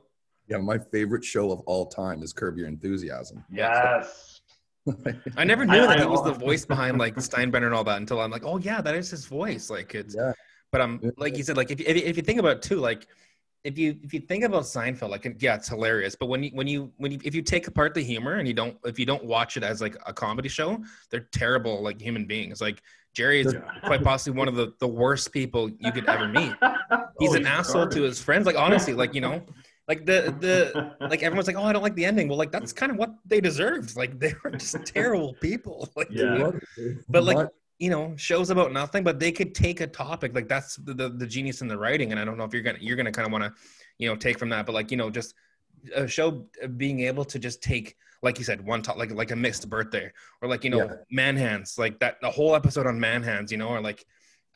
Yeah, 0.49 0.57
my 0.57 0.77
favorite 0.77 1.23
show 1.23 1.51
of 1.51 1.59
all 1.61 1.85
time 1.85 2.23
is 2.23 2.33
Curb 2.33 2.57
Your 2.57 2.67
Enthusiasm. 2.67 3.43
Yes. 3.51 4.41
I 5.37 5.43
never 5.43 5.65
knew 5.65 5.73
I- 5.83 5.87
that 5.87 5.97
I- 5.99 6.01
he 6.01 6.07
was 6.07 6.23
the 6.23 6.33
voice 6.33 6.65
behind 6.65 6.97
like 6.97 7.15
Steinbrenner 7.29 7.65
and 7.67 7.75
all 7.75 7.83
that 7.83 7.97
until 7.97 8.19
I'm 8.21 8.31
like, 8.31 8.45
oh 8.45 8.57
yeah, 8.57 8.81
that 8.81 8.95
is 8.95 9.09
his 9.11 9.25
voice. 9.25 9.69
Like 9.69 9.93
it's, 9.95 10.15
yeah. 10.15 10.33
but 10.71 10.81
I'm 10.81 10.99
like 11.17 11.37
you 11.37 11.43
said, 11.43 11.57
like 11.57 11.71
if 11.71 11.79
you, 11.79 11.85
if 11.87 11.95
you, 11.97 12.03
if 12.03 12.17
you 12.17 12.23
think 12.23 12.39
about 12.39 12.57
it 12.57 12.61
too, 12.63 12.77
like 12.77 13.07
if 13.65 13.77
you 13.77 13.97
if 14.03 14.13
you 14.13 14.21
think 14.21 14.43
about 14.45 14.63
Seinfeld, 14.63 15.09
like 15.09 15.27
yeah, 15.39 15.55
it's 15.55 15.67
hilarious. 15.67 16.15
But 16.15 16.27
when 16.27 16.43
you 16.43 16.51
when 16.53 16.65
you 16.67 16.91
when 16.97 17.11
you 17.11 17.19
if 17.23 17.35
you 17.35 17.41
take 17.41 17.67
apart 17.67 17.93
the 17.93 18.01
humor 18.01 18.35
and 18.35 18.47
you 18.47 18.53
don't 18.53 18.77
if 18.85 18.97
you 18.97 19.05
don't 19.05 19.25
watch 19.25 19.57
it 19.57 19.63
as 19.63 19.81
like 19.81 19.97
a 20.05 20.13
comedy 20.13 20.49
show, 20.49 20.81
they're 21.11 21.27
terrible 21.33 21.83
like 21.83 22.01
human 22.01 22.25
beings. 22.25 22.61
Like 22.61 22.81
Jerry 23.13 23.41
is 23.41 23.53
quite 23.83 24.01
possibly 24.03 24.37
one 24.39 24.47
of 24.47 24.55
the 24.55 24.73
the 24.79 24.87
worst 24.87 25.33
people 25.33 25.69
you 25.69 25.91
could 25.91 26.07
ever 26.07 26.27
meet. 26.29 26.53
He's 27.19 27.31
Oh, 27.33 27.35
an 27.35 27.45
asshole 27.45 27.87
to 27.89 28.01
his 28.03 28.21
friends. 28.21 28.45
Like 28.45 28.55
honestly, 28.57 28.93
like 28.93 29.13
you 29.13 29.19
know, 29.21 29.43
like 29.89 30.05
the 30.05 30.33
the 30.39 30.95
like 31.11 31.23
everyone's 31.23 31.47
like, 31.47 31.57
oh, 31.57 31.63
I 31.63 31.73
don't 31.73 31.81
like 31.81 31.95
the 31.95 32.05
ending. 32.05 32.27
Well, 32.29 32.37
like 32.37 32.51
that's 32.51 32.71
kind 32.71 32.91
of 32.91 32.97
what 32.97 33.11
they 33.25 33.41
deserved. 33.41 33.97
Like 33.97 34.19
they 34.19 34.33
were 34.43 34.51
just 34.51 34.75
terrible 34.85 35.33
people. 35.41 35.89
Like, 35.97 36.07
Yeah. 36.11 36.51
But, 37.09 37.23
like, 37.23 37.37
Not- 37.37 37.49
you 37.79 37.89
know, 37.89 38.13
shows 38.15 38.49
about 38.51 38.71
nothing, 38.73 39.03
but 39.03 39.19
they 39.19 39.31
could 39.31 39.55
take 39.55 39.79
a 39.81 39.87
topic 39.87 40.35
like 40.35 40.47
that's 40.47 40.75
the, 40.75 40.93
the, 40.93 41.09
the 41.09 41.25
genius 41.25 41.61
in 41.61 41.67
the 41.67 41.77
writing. 41.77 42.11
And 42.11 42.19
I 42.19 42.25
don't 42.25 42.37
know 42.37 42.43
if 42.43 42.53
you're 42.53 42.61
gonna 42.61 42.77
you're 42.81 42.97
gonna 42.97 43.11
kind 43.11 43.25
of 43.25 43.31
want 43.31 43.43
to, 43.45 43.53
you 43.97 44.07
know, 44.07 44.15
take 44.15 44.37
from 44.37 44.49
that, 44.49 44.65
but 44.65 44.73
like 44.73 44.91
you 44.91 44.97
know, 44.97 45.09
just 45.09 45.33
a 45.95 46.05
show 46.07 46.45
being 46.77 46.99
able 47.01 47.23
to 47.25 47.39
just 47.39 47.63
take 47.63 47.95
like 48.21 48.37
you 48.37 48.43
said 48.43 48.59
one 48.65 48.81
top 48.81 48.97
like 48.97 49.11
like 49.11 49.31
a 49.31 49.35
missed 49.35 49.69
birthday 49.69 50.11
or 50.41 50.49
like 50.49 50.65
you 50.65 50.69
know 50.69 50.83
Yeah. 50.83 50.93
man 51.09 51.37
hands 51.37 51.77
like 51.79 51.99
that 52.01 52.17
the 52.21 52.29
whole 52.29 52.53
episode 52.53 52.85
on 52.85 52.99
man 52.99 53.23
hands 53.23 53.49
you 53.49 53.57
know 53.57 53.69
or 53.69 53.79
like 53.81 54.05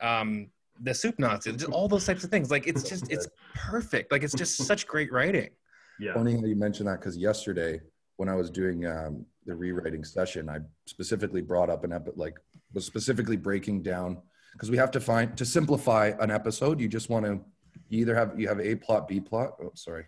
um 0.02 0.50
the 0.80 0.94
soup 0.94 1.18
Nazi 1.18 1.54
all 1.66 1.88
those 1.88 2.06
types 2.06 2.24
of 2.24 2.30
things 2.30 2.50
like 2.50 2.66
it's 2.66 2.82
just 2.82 3.10
it's 3.10 3.28
perfect 3.54 4.10
like 4.10 4.22
it's 4.22 4.34
just 4.34 4.56
such 4.56 4.86
great 4.86 5.12
writing 5.12 5.50
yeah. 6.00 6.14
funny 6.14 6.34
how 6.34 6.44
you 6.44 6.56
mentioned 6.56 6.88
that 6.88 7.00
because 7.00 7.16
yesterday 7.16 7.80
when 8.16 8.28
I 8.28 8.34
was 8.34 8.50
doing 8.50 8.86
um, 8.86 9.26
the 9.46 9.54
rewriting 9.54 10.04
session, 10.04 10.48
I 10.48 10.58
specifically 10.86 11.42
brought 11.42 11.70
up 11.70 11.84
an 11.84 11.92
epi- 11.92 12.12
like 12.16 12.38
was 12.72 12.84
specifically 12.84 13.36
breaking 13.36 13.82
down 13.82 14.20
because 14.52 14.70
we 14.70 14.76
have 14.76 14.90
to 14.92 15.00
find 15.00 15.36
to 15.36 15.44
simplify 15.44 16.12
an 16.20 16.30
episode. 16.30 16.80
You 16.80 16.88
just 16.88 17.10
want 17.10 17.24
to 17.26 17.40
you 17.88 18.00
either 18.00 18.14
have 18.14 18.38
you 18.38 18.48
have 18.48 18.60
a 18.60 18.76
plot, 18.76 19.08
b 19.08 19.20
plot. 19.20 19.54
Oh, 19.62 19.72
sorry, 19.74 20.06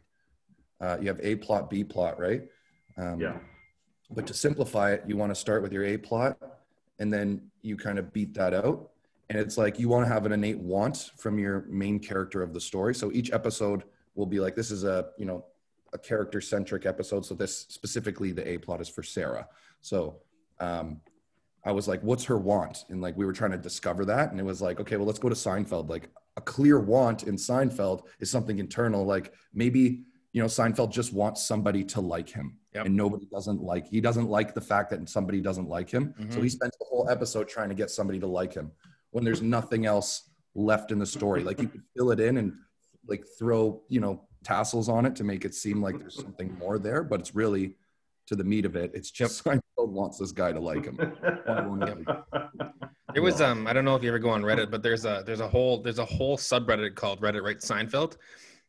uh, 0.81 0.99
you 1.01 1.09
have 1.09 1.21
a 1.23 1.37
plot, 1.37 1.69
b 1.69 1.85
plot, 1.85 2.19
right? 2.19 2.43
Um, 2.99 3.21
Yeah. 3.21 3.39
But 4.09 4.25
to 4.29 4.35
simplify 4.35 4.93
it, 4.93 5.03
you 5.05 5.17
want 5.17 5.33
to 5.33 5.35
start 5.35 5.63
with 5.63 5.73
your 5.73 5.85
a 5.85 5.97
plot, 5.97 6.39
and 7.01 7.13
then 7.13 7.51
you 7.63 7.77
kind 7.77 7.99
of 7.99 8.13
beat 8.13 8.35
that 8.35 8.55
out. 8.55 8.91
And 9.29 9.39
it's 9.39 9.59
like 9.59 9.79
you 9.79 9.89
want 9.89 10.07
to 10.07 10.13
have 10.13 10.25
an 10.27 10.33
innate 10.33 10.59
want 10.59 11.11
from 11.17 11.39
your 11.39 11.67
main 11.69 11.99
character 11.99 12.43
of 12.43 12.53
the 12.53 12.61
story. 12.61 12.95
So 12.95 13.11
each 13.13 13.33
episode 13.33 13.83
will 14.15 14.27
be 14.27 14.39
like 14.41 14.55
this 14.55 14.71
is 14.71 14.85
a 14.85 15.07
you 15.19 15.25
know 15.27 15.45
a 15.93 15.99
character 15.99 16.41
centric 16.41 16.87
episode. 16.87 17.25
So 17.27 17.35
this 17.35 17.67
specifically 17.69 18.33
the 18.33 18.47
A 18.49 18.59
plot 18.59 18.81
is 18.81 18.89
for 18.89 19.03
Sarah. 19.03 19.49
So 19.81 20.19
um, 20.61 21.01
I 21.65 21.73
was 21.73 21.89
like, 21.89 22.01
what's 22.03 22.25
her 22.25 22.39
want? 22.39 22.85
And 22.89 23.01
like 23.01 23.17
we 23.17 23.27
were 23.27 23.33
trying 23.33 23.51
to 23.53 23.59
discover 23.59 24.05
that, 24.07 24.31
and 24.31 24.39
it 24.39 24.45
was 24.45 24.63
like, 24.63 24.81
okay, 24.81 24.97
well 24.97 25.07
let's 25.07 25.19
go 25.19 25.29
to 25.29 25.35
Seinfeld. 25.35 25.89
Like 25.91 26.09
a 26.37 26.41
clear 26.41 26.79
want 26.79 27.25
in 27.25 27.35
Seinfeld 27.37 28.03
is 28.21 28.31
something 28.31 28.59
internal. 28.61 29.05
Like 29.05 29.33
maybe 29.53 30.05
you 30.33 30.41
know 30.41 30.47
Seinfeld 30.47 30.93
just 30.93 31.13
wants 31.13 31.43
somebody 31.43 31.83
to 31.85 32.01
like 32.01 32.29
him, 32.29 32.59
Yep. 32.75 32.87
and 32.87 32.97
nobody 32.97 33.27
doesn't 33.33 33.61
like. 33.61 33.89
He 33.89 34.01
doesn't 34.01 34.29
like 34.29 34.55
the 34.55 34.61
fact 34.61 34.91
that 34.91 35.09
somebody 35.09 35.41
doesn't 35.41 35.69
like 35.69 35.91
him. 35.91 36.15
So 36.31 36.39
Mhm. 36.39 36.43
he 36.45 36.49
spends 36.49 36.77
the 36.79 36.85
whole 36.85 37.09
episode 37.11 37.49
trying 37.49 37.71
to 37.71 37.75
get 37.75 37.91
somebody 37.91 38.21
to 38.21 38.27
like 38.29 38.53
him 38.55 38.71
when 39.17 39.25
there's 39.25 39.41
nothing 39.41 39.87
else 39.87 40.29
left 40.55 40.93
in 40.93 40.99
the 40.99 41.07
story. 41.07 41.43
Like 41.43 41.59
you 41.59 41.69
could 41.69 41.81
fill 41.97 42.11
it 42.11 42.21
in 42.21 42.37
and 42.37 42.53
like 43.09 43.25
throw, 43.39 43.81
you 43.89 43.99
know, 43.99 44.29
tassels 44.45 44.91
on 44.91 45.07
it 45.07 45.17
to 45.17 45.25
make 45.25 45.47
it 45.47 45.55
seem 45.55 45.81
like 45.81 45.99
there's 45.99 46.17
something 46.17 46.55
more 46.59 46.79
there, 46.79 47.03
but 47.03 47.21
it's 47.21 47.35
really 47.35 47.77
to 48.27 48.37
the 48.37 48.45
meat 48.45 48.67
of 48.67 48.77
it. 48.77 48.91
It's 48.93 49.11
just 49.11 49.43
Seinfeld 49.45 49.89
wants 49.89 50.19
this 50.19 50.33
guy 50.33 50.53
to 50.53 50.61
like 50.61 50.85
him. 50.85 50.99
There 53.15 53.23
was 53.23 53.41
um 53.41 53.67
I 53.67 53.73
don't 53.73 53.87
know 53.87 53.97
if 53.97 54.03
you 54.03 54.11
ever 54.11 54.19
go 54.19 54.29
on 54.29 54.43
Reddit, 54.43 54.71
but 54.71 54.83
there's 54.83 55.07
a 55.07 55.23
there's 55.25 55.41
a 55.41 55.49
whole 55.49 55.81
there's 55.81 55.99
a 55.99 56.05
whole 56.05 56.37
subreddit 56.37 56.95
called 56.95 57.23
Reddit 57.23 57.43
Right 57.43 57.57
Seinfeld, 57.57 58.19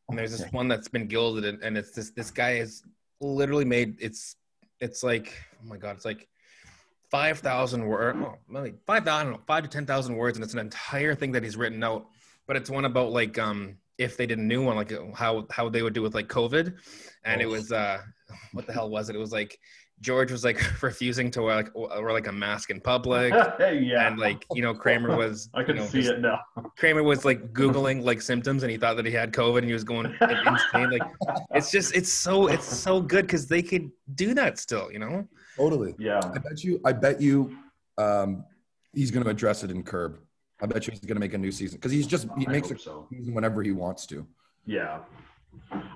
and 0.08 0.18
there's 0.18 0.32
this 0.32 0.50
one 0.54 0.70
that's 0.70 0.88
been 0.88 1.08
gilded, 1.08 1.44
and, 1.44 1.62
and 1.62 1.78
it's 1.78 1.92
this 1.92 2.12
this 2.12 2.32
guy 2.32 2.52
has 2.60 2.84
literally 3.20 3.66
made 3.66 3.98
it's 4.00 4.38
it's 4.80 5.04
like 5.04 5.34
oh 5.62 5.68
my 5.68 5.76
god 5.76 5.98
it's 5.98 6.06
like 6.06 6.30
five 7.12 7.39
thousand 7.39 7.86
word 7.86 8.15
oh, 8.17 8.36
maybe 8.50 8.74
five 8.86 9.08
I 9.08 9.24
don't 9.24 9.34
know 9.34 9.39
five 9.48 9.63
to 9.63 9.70
ten 9.70 9.86
thousand 9.86 10.15
words, 10.15 10.38
and 10.38 10.43
it's 10.43 10.54
an 10.54 10.60
entire 10.60 11.15
thing 11.15 11.32
that 11.34 11.43
he's 11.43 11.58
written 11.58 11.84
out, 11.84 12.08
but 12.48 12.56
it's 12.56 12.70
one 12.70 12.86
about 12.86 13.12
like 13.12 13.38
um 13.39 13.78
if 13.98 14.15
they 14.15 14.28
did 14.28 14.38
a 14.38 14.41
new 14.41 14.63
one, 14.63 14.76
like 14.76 14.91
how 15.15 15.48
how 15.52 15.70
they 15.70 15.82
would 15.82 15.93
do 15.93 16.02
with 16.02 16.13
like 16.15 16.28
COVID, 16.28 16.74
and 17.26 17.41
it 17.41 17.46
Oh. 17.46 17.50
was 17.52 17.72
uh, 17.72 18.00
what 18.54 18.67
the 18.67 18.74
hell 18.74 18.89
was 18.89 19.10
it? 19.10 19.15
It 19.15 19.20
was 19.20 19.32
like 19.32 19.58
George 20.00 20.32
was 20.32 20.43
like 20.43 20.60
refusing 20.84 21.32
to 21.32 21.41
wear 21.41 21.56
like 21.56 21.72
wear 21.74 22.12
like 22.12 22.28
a 22.28 22.32
mask 22.32 22.70
in 22.70 22.80
public. 22.80 23.34
yeah. 23.60 24.08
And 24.08 24.20
like 24.20 24.46
you 24.54 24.62
know, 24.62 24.74
Kramer 24.76 25.15
was 25.17 25.50
I 25.56 25.63
can 25.63 25.78
you 25.78 25.82
know, 25.82 25.88
see 25.88 26.02
just- 26.02 26.13
it 26.13 26.20
now. 26.20 26.39
Kramer 26.78 27.02
was 27.02 27.26
like 27.26 27.54
googling 27.54 28.04
like 28.04 28.22
symptoms, 28.22 28.62
and 28.62 28.72
he 28.72 28.78
thought 28.78 28.98
that 28.98 29.06
he 29.06 29.12
had 29.12 29.32
COVID, 29.34 29.60
and 29.60 29.67
he 29.67 29.74
was 29.74 29.84
going 29.84 30.13
like, 30.22 30.32
insane. 30.46 30.91
Like 30.91 31.02
it's 31.56 31.72
just 31.72 31.96
it's 31.96 32.12
so 32.13 32.48
it's 32.48 32.65
so 32.67 33.02
good 33.02 33.26
because 33.26 33.48
they 33.48 33.63
could 33.63 33.89
do 34.13 34.34
that 34.36 34.60
still, 34.60 34.91
you 34.91 35.00
know. 35.00 35.28
Totally. 35.58 35.96
Yeah. 36.00 36.20
I 36.24 36.38
bet 36.38 36.63
you. 36.63 36.80
I 36.86 36.93
bet 36.93 37.20
you. 37.22 37.58
Um, 37.98 38.46
he's 38.93 39.12
going 39.12 39.24
to 39.24 39.30
address 39.30 39.63
it 39.63 39.72
in 39.72 39.84
Curb. 39.84 40.20
I 40.62 40.65
bet 40.67 40.88
you 40.88 40.91
he's 40.91 41.02
going 41.02 41.15
to 41.15 41.20
make 41.20 41.34
a 41.34 41.38
new 41.38 41.52
season 41.52 41.78
because 41.78 41.91
he's 41.91 42.08
just 42.08 42.28
he 42.38 42.48
I 42.48 42.52
makes 42.52 42.70
hope 42.70 42.78
a 42.78 42.82
so. 42.82 43.08
season 43.12 43.34
whenever 43.34 43.62
he 43.63 43.72
wants 43.72 44.06
to. 44.08 44.26
Yeah. 44.65 45.00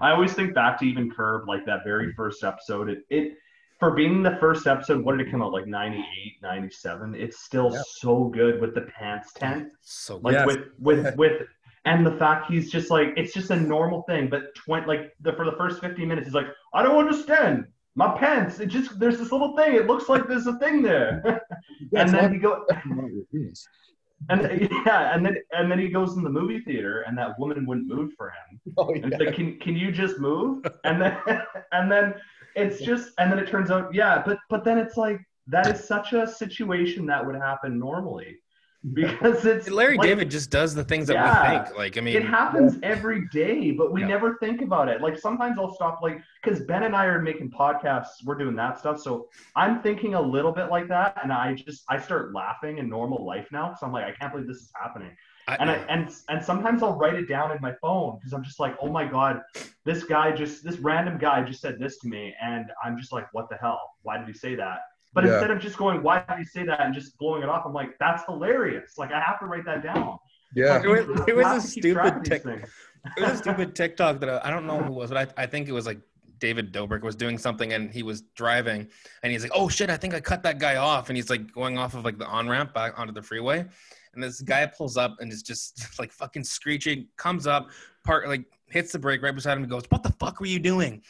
I 0.02 0.12
always 0.12 0.34
think 0.34 0.54
back 0.54 0.80
to 0.80 0.86
even 0.86 1.12
Curb, 1.12 1.48
like 1.48 1.66
that 1.66 1.84
very 1.84 2.14
first 2.14 2.44
episode. 2.44 2.90
It, 2.90 3.06
it 3.10 3.38
for 3.80 3.92
being 3.92 4.22
the 4.22 4.38
first 4.40 4.68
episode, 4.68 5.04
what 5.04 5.18
did 5.18 5.28
it 5.28 5.32
come 5.32 5.42
out 5.42 5.52
like 5.52 5.66
98, 5.68 6.06
97? 6.42 7.16
It's 7.16 7.40
still 7.44 7.72
Yeah. 7.74 7.82
so 8.00 8.26
good 8.26 8.62
with 8.62 8.76
the 8.76 8.82
pants 8.82 9.34
tent. 9.34 9.74
So 9.82 10.18
Like 10.18 10.34
Yes. 10.34 10.46
with 10.48 10.60
with 10.80 11.16
with 11.16 11.42
and 11.86 12.06
the 12.06 12.12
fact 12.18 12.52
he's 12.52 12.72
just 12.72 12.92
like 12.92 13.10
it's 13.18 13.34
just 13.34 13.50
a 13.50 13.56
normal 13.56 14.04
thing, 14.04 14.30
but 14.30 14.54
twenty 14.56 14.86
like 14.88 15.14
the 15.22 15.34
for 15.34 15.46
the 15.46 15.54
first 15.54 15.82
15 15.82 16.08
minutes, 16.08 16.28
he's 16.28 16.36
like, 16.36 16.48
I 16.74 16.84
don't 16.84 16.98
understand. 16.98 17.66
My 17.96 18.18
pants, 18.18 18.60
it 18.60 18.68
just 18.68 19.00
there's 19.00 19.18
this 19.20 19.32
little 19.32 19.56
thing. 19.56 19.76
It 19.76 19.88
looks 19.88 20.08
like 20.08 20.28
there's 20.28 20.48
a 20.48 20.58
thing 20.60 20.82
there. 20.82 21.44
and 21.96 22.10
then 22.10 22.34
he 22.34 22.40
go 22.40 22.66
and 24.30 24.70
yeah, 24.86 25.16
and 25.16 25.26
then 25.26 25.38
and 25.52 25.70
then 25.72 25.80
he 25.80 25.90
goes 25.90 26.16
in 26.16 26.24
the 26.24 26.30
movie 26.30 26.60
theater 26.60 27.02
and 27.02 27.18
that 27.18 27.38
woman 27.40 27.66
wouldn't 27.66 27.88
move 27.88 28.14
for 28.18 28.30
him. 28.30 28.62
oh, 28.78 28.94
And 28.94 29.06
it's 29.06 29.20
like, 29.24 29.36
can 29.36 29.60
can 29.60 29.76
you 29.76 29.92
just 29.92 30.20
move? 30.20 30.66
And 30.84 31.02
then 31.02 31.18
and 31.72 31.92
then 31.92 32.14
it's 32.56 32.82
just 32.82 33.12
and 33.18 33.32
then 33.32 33.40
it 33.40 33.48
turns 33.48 33.72
out, 33.72 33.94
yeah, 33.94 34.22
but 34.26 34.38
but 34.50 34.64
then 34.64 34.78
it's 34.78 34.98
like 34.98 35.20
that 35.48 35.68
is 35.68 35.84
such 35.84 36.14
a 36.14 36.28
situation 36.28 37.06
that 37.08 37.26
would 37.26 37.36
happen 37.36 37.78
normally. 37.80 38.38
Because 38.94 39.46
it's 39.46 39.70
Larry 39.70 39.96
like, 39.96 40.08
David 40.08 40.32
just 40.32 40.50
does 40.50 40.74
the 40.74 40.84
things 40.84 41.06
that 41.08 41.14
Yeah. 41.14 41.52
we 41.52 41.58
think. 41.66 41.78
Like 41.78 41.98
I 42.00 42.02
mean, 42.02 42.16
it 42.16 42.26
happens 42.26 42.78
every 42.82 43.28
day, 43.28 43.70
but 43.72 43.92
we 43.92 44.02
Yeah. 44.02 44.08
never 44.08 44.38
think 44.40 44.62
about 44.64 44.90
it. 44.90 45.02
Like 45.02 45.20
sometimes 45.20 45.60
I'll 45.60 45.74
stop, 45.76 46.00
like, 46.02 46.20
because 46.44 46.62
Ben 46.62 46.84
and 46.84 46.96
I 46.96 47.06
are 47.06 47.22
making 47.22 47.52
podcasts, 47.52 48.26
we're 48.26 48.36
doing 48.40 48.56
that 48.56 48.80
stuff. 48.80 49.00
So 49.00 49.30
I'm 49.56 49.82
thinking 49.84 50.16
a 50.16 50.22
little 50.22 50.52
bit 50.52 50.70
like 50.72 50.88
that, 50.88 51.20
and 51.22 51.32
I 51.32 51.54
just 51.54 51.84
I 51.90 52.00
start 52.00 52.34
laughing 52.34 52.80
in 52.80 52.90
normal 52.90 53.24
life 53.24 53.48
now 53.52 53.68
because 53.68 53.84
I'm 53.84 53.92
like, 53.92 54.06
I 54.06 54.14
can't 54.14 54.32
believe 54.34 54.48
this 54.48 54.58
is 54.58 54.72
happening. 54.82 55.16
I, 55.48 55.56
And 55.60 55.70
I 55.70 55.76
and 55.76 56.12
and 56.30 56.44
sometimes 56.44 56.82
I'll 56.82 56.98
write 56.98 57.16
it 57.16 57.28
down 57.28 57.52
in 57.52 57.62
my 57.62 57.74
phone 57.82 58.18
because 58.18 58.34
I'm 58.34 58.44
just 58.44 58.60
like, 58.60 58.76
oh 58.82 58.90
my 58.92 59.06
god, 59.06 59.42
this 59.86 60.04
guy 60.06 60.32
just 60.32 60.64
this 60.64 60.78
random 60.80 61.20
guy 61.20 61.44
just 61.44 61.62
said 61.62 61.78
this 61.80 62.00
to 62.00 62.08
me, 62.08 62.34
and 62.42 62.66
I'm 62.84 62.98
just 62.98 63.12
like, 63.12 63.28
what 63.32 63.48
the 63.48 63.58
hell? 63.58 63.92
Why 64.02 64.18
did 64.18 64.26
he 64.28 64.34
say 64.34 64.56
that? 64.56 64.80
But 65.14 65.26
Yeah. 65.26 65.34
instead 65.34 65.52
of 65.52 65.60
just 65.60 65.78
going, 65.78 66.02
why 66.04 66.24
did 66.28 66.40
you 66.40 66.46
say 66.46 66.64
that, 66.66 66.80
and 66.82 66.94
just 66.94 67.18
blowing 67.18 67.44
it 67.44 67.50
off, 67.50 67.64
I'm 67.66 67.74
like, 67.74 67.98
that's 68.00 68.24
hilarious. 68.26 68.98
Like 68.98 69.12
I 69.12 69.20
have 69.20 69.40
to 69.40 69.46
write 69.46 69.66
that 69.66 69.84
down. 69.84 70.18
Yeah. 70.56 70.82
it 70.84 70.88
was- 70.88 71.06
You 71.08 71.26
there 71.26 71.36
was 71.36 71.66
a 71.66 71.68
to 71.68 71.82
keep 71.82 71.94
track 71.94 72.16
of 72.18 72.26
stupid 72.26 72.44
these 72.46 72.62
tech- 72.62 72.70
it 73.18 73.22
was 73.22 73.32
a 73.32 73.38
stupid 73.44 73.76
TikTok 73.76 74.20
that 74.22 74.30
I, 74.30 74.48
I 74.48 74.50
don't 74.52 74.66
know 74.68 74.78
who 74.80 74.94
it 74.94 74.96
was, 74.96 75.10
but 75.10 75.18
I, 75.38 75.44
I 75.44 75.46
think 75.48 75.68
it 75.68 75.72
was 75.74 75.86
like 75.86 76.00
David 76.40 76.72
Dobrik 76.74 77.02
was 77.02 77.16
doing 77.16 77.38
something 77.38 77.74
and 77.74 77.92
he 77.92 78.04
was 78.04 78.22
driving 78.36 78.88
and 79.24 79.32
he's 79.32 79.44
like, 79.44 79.52
oh 79.54 79.70
shit, 79.70 79.90
I 79.90 79.98
think 79.98 80.14
I 80.14 80.20
cut 80.20 80.44
that 80.44 80.60
guy 80.60 80.76
off. 80.78 81.10
And 81.10 81.16
he's 81.18 81.30
like 81.30 81.52
going 81.54 81.78
off 81.78 81.94
of 81.94 82.04
like 82.06 82.18
the 82.18 82.26
on 82.26 82.48
ramp 82.50 82.74
back 82.74 82.98
onto 83.00 83.14
the 83.14 83.22
freeway. 83.22 83.66
And 84.14 84.24
this 84.24 84.42
guy 84.42 84.66
pulls 84.66 84.98
up 84.98 85.18
and 85.20 85.32
is 85.32 85.42
just 85.42 85.88
like 86.00 86.12
fucking 86.12 86.44
screeching, 86.44 87.08
comes 87.18 87.48
up, 87.48 87.70
part 88.04 88.28
like 88.28 88.46
hits 88.68 88.92
the 88.92 89.00
brake 89.00 89.22
right 89.22 89.36
beside 89.36 89.54
him 89.54 89.64
and 89.64 89.72
goes, 89.72 89.84
What 89.90 90.04
the 90.04 90.12
fuck 90.14 90.40
were 90.40 90.46
you 90.46 90.60
doing? 90.60 91.02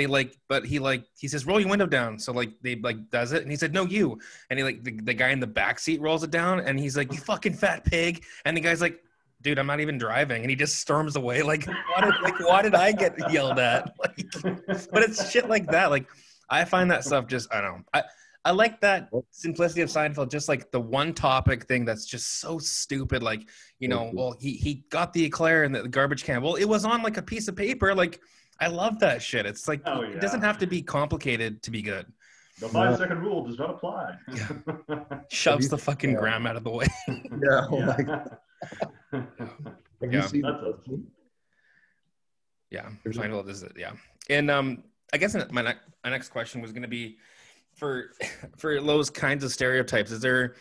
He 0.00 0.06
like, 0.06 0.38
but 0.48 0.64
he 0.64 0.78
like, 0.78 1.04
he 1.18 1.28
says, 1.28 1.46
Roll 1.46 1.60
your 1.60 1.68
window 1.68 1.86
down. 1.86 2.18
So 2.18 2.32
like 2.32 2.52
they 2.62 2.76
like 2.76 3.10
does 3.10 3.32
it. 3.32 3.42
And 3.42 3.50
he 3.50 3.56
said, 3.56 3.72
No, 3.72 3.84
you. 3.84 4.18
And 4.50 4.58
he 4.58 4.64
like, 4.64 4.82
the, 4.84 4.92
the 4.92 5.14
guy 5.14 5.30
in 5.30 5.40
the 5.40 5.46
back 5.46 5.78
seat 5.78 6.00
rolls 6.00 6.22
it 6.22 6.30
down 6.30 6.60
and 6.60 6.78
he's 6.78 6.96
like, 6.96 7.12
You 7.12 7.18
fucking 7.18 7.54
fat 7.54 7.84
pig. 7.84 8.24
And 8.44 8.56
the 8.56 8.60
guy's 8.60 8.80
like, 8.80 9.02
dude, 9.42 9.58
I'm 9.58 9.66
not 9.66 9.80
even 9.80 9.98
driving. 9.98 10.42
And 10.42 10.50
he 10.50 10.56
just 10.56 10.76
storms 10.76 11.16
away. 11.16 11.42
Like, 11.42 11.66
why 11.66 12.00
did, 12.02 12.14
like, 12.22 12.40
why 12.40 12.62
did 12.62 12.74
I 12.74 12.92
get 12.92 13.32
yelled 13.32 13.58
at? 13.58 13.92
Like, 14.02 14.90
but 14.92 15.02
it's 15.02 15.30
shit 15.30 15.48
like 15.48 15.70
that. 15.70 15.90
Like, 15.90 16.06
I 16.48 16.64
find 16.64 16.90
that 16.90 17.04
stuff 17.04 17.26
just, 17.26 17.52
I 17.52 17.60
don't 17.60 17.78
know. 17.78 17.84
I, 17.94 18.02
I 18.44 18.50
like 18.50 18.80
that 18.80 19.08
simplicity 19.30 19.82
of 19.82 19.88
Seinfeld, 19.88 20.30
just 20.30 20.48
like 20.48 20.70
the 20.72 20.80
one 20.80 21.14
topic 21.14 21.66
thing 21.66 21.84
that's 21.84 22.04
just 22.06 22.40
so 22.40 22.58
stupid. 22.58 23.22
Like, 23.22 23.48
you 23.78 23.86
know, 23.88 24.10
well, 24.12 24.34
he, 24.40 24.54
he 24.54 24.84
got 24.90 25.12
the 25.12 25.24
eclair 25.24 25.62
in 25.64 25.70
the 25.70 25.86
garbage 25.88 26.24
can. 26.24 26.42
Well, 26.42 26.56
it 26.56 26.64
was 26.64 26.84
on 26.84 27.02
like 27.02 27.16
a 27.18 27.22
piece 27.22 27.46
of 27.46 27.54
paper. 27.54 27.94
Like, 27.94 28.20
I 28.60 28.66
love 28.66 28.98
that 28.98 29.22
shit. 29.22 29.46
It's 29.46 29.68
like, 29.68 29.80
Oh, 29.86 30.02
it 30.02 30.20
doesn't 30.20 30.42
have 30.42 30.58
to 30.58 30.66
be 30.66 30.82
complicated 30.82 31.62
to 31.62 31.70
be 31.70 31.82
good. 31.82 32.06
The 32.60 32.68
five 32.68 32.98
second 32.98 33.20
rule 33.20 33.44
does 33.46 33.58
not 33.58 33.70
apply. 33.70 34.14
Shoves 35.30 35.68
the 35.68 35.78
fucking 35.78 36.10
yeah. 36.12 36.18
gram 36.18 36.46
out 36.46 36.56
of 36.56 36.64
the 36.64 36.70
way. 36.70 36.86
Yeah. 37.08 37.66
Oh 37.70 37.80
my 37.80 37.96
God. 38.02 38.36
yeah. 39.12 39.20
Have 39.20 40.12
Yeah. 40.12 40.22
you 40.22 40.28
seen 40.28 40.42
That's 40.42 40.62
a- 40.62 40.98
Yeah, 42.70 42.88
Seinfeld 43.06 43.48
is 43.48 43.62
it. 43.62 43.72
Yeah, 43.76 43.92
and 44.30 44.50
um, 44.50 44.84
I 45.12 45.18
guess 45.18 45.34
my 45.50 45.62
ne- 45.62 45.74
my 46.04 46.10
next 46.10 46.28
question 46.28 46.60
was 46.60 46.72
going 46.72 46.82
to 46.82 46.88
be 46.88 47.18
for 47.82 48.12
for 48.56 48.80
those 48.80 49.10
kinds 49.10 49.42
of 49.42 49.52
stereotypes. 49.52 50.12
Is 50.12 50.20
there? 50.20 50.54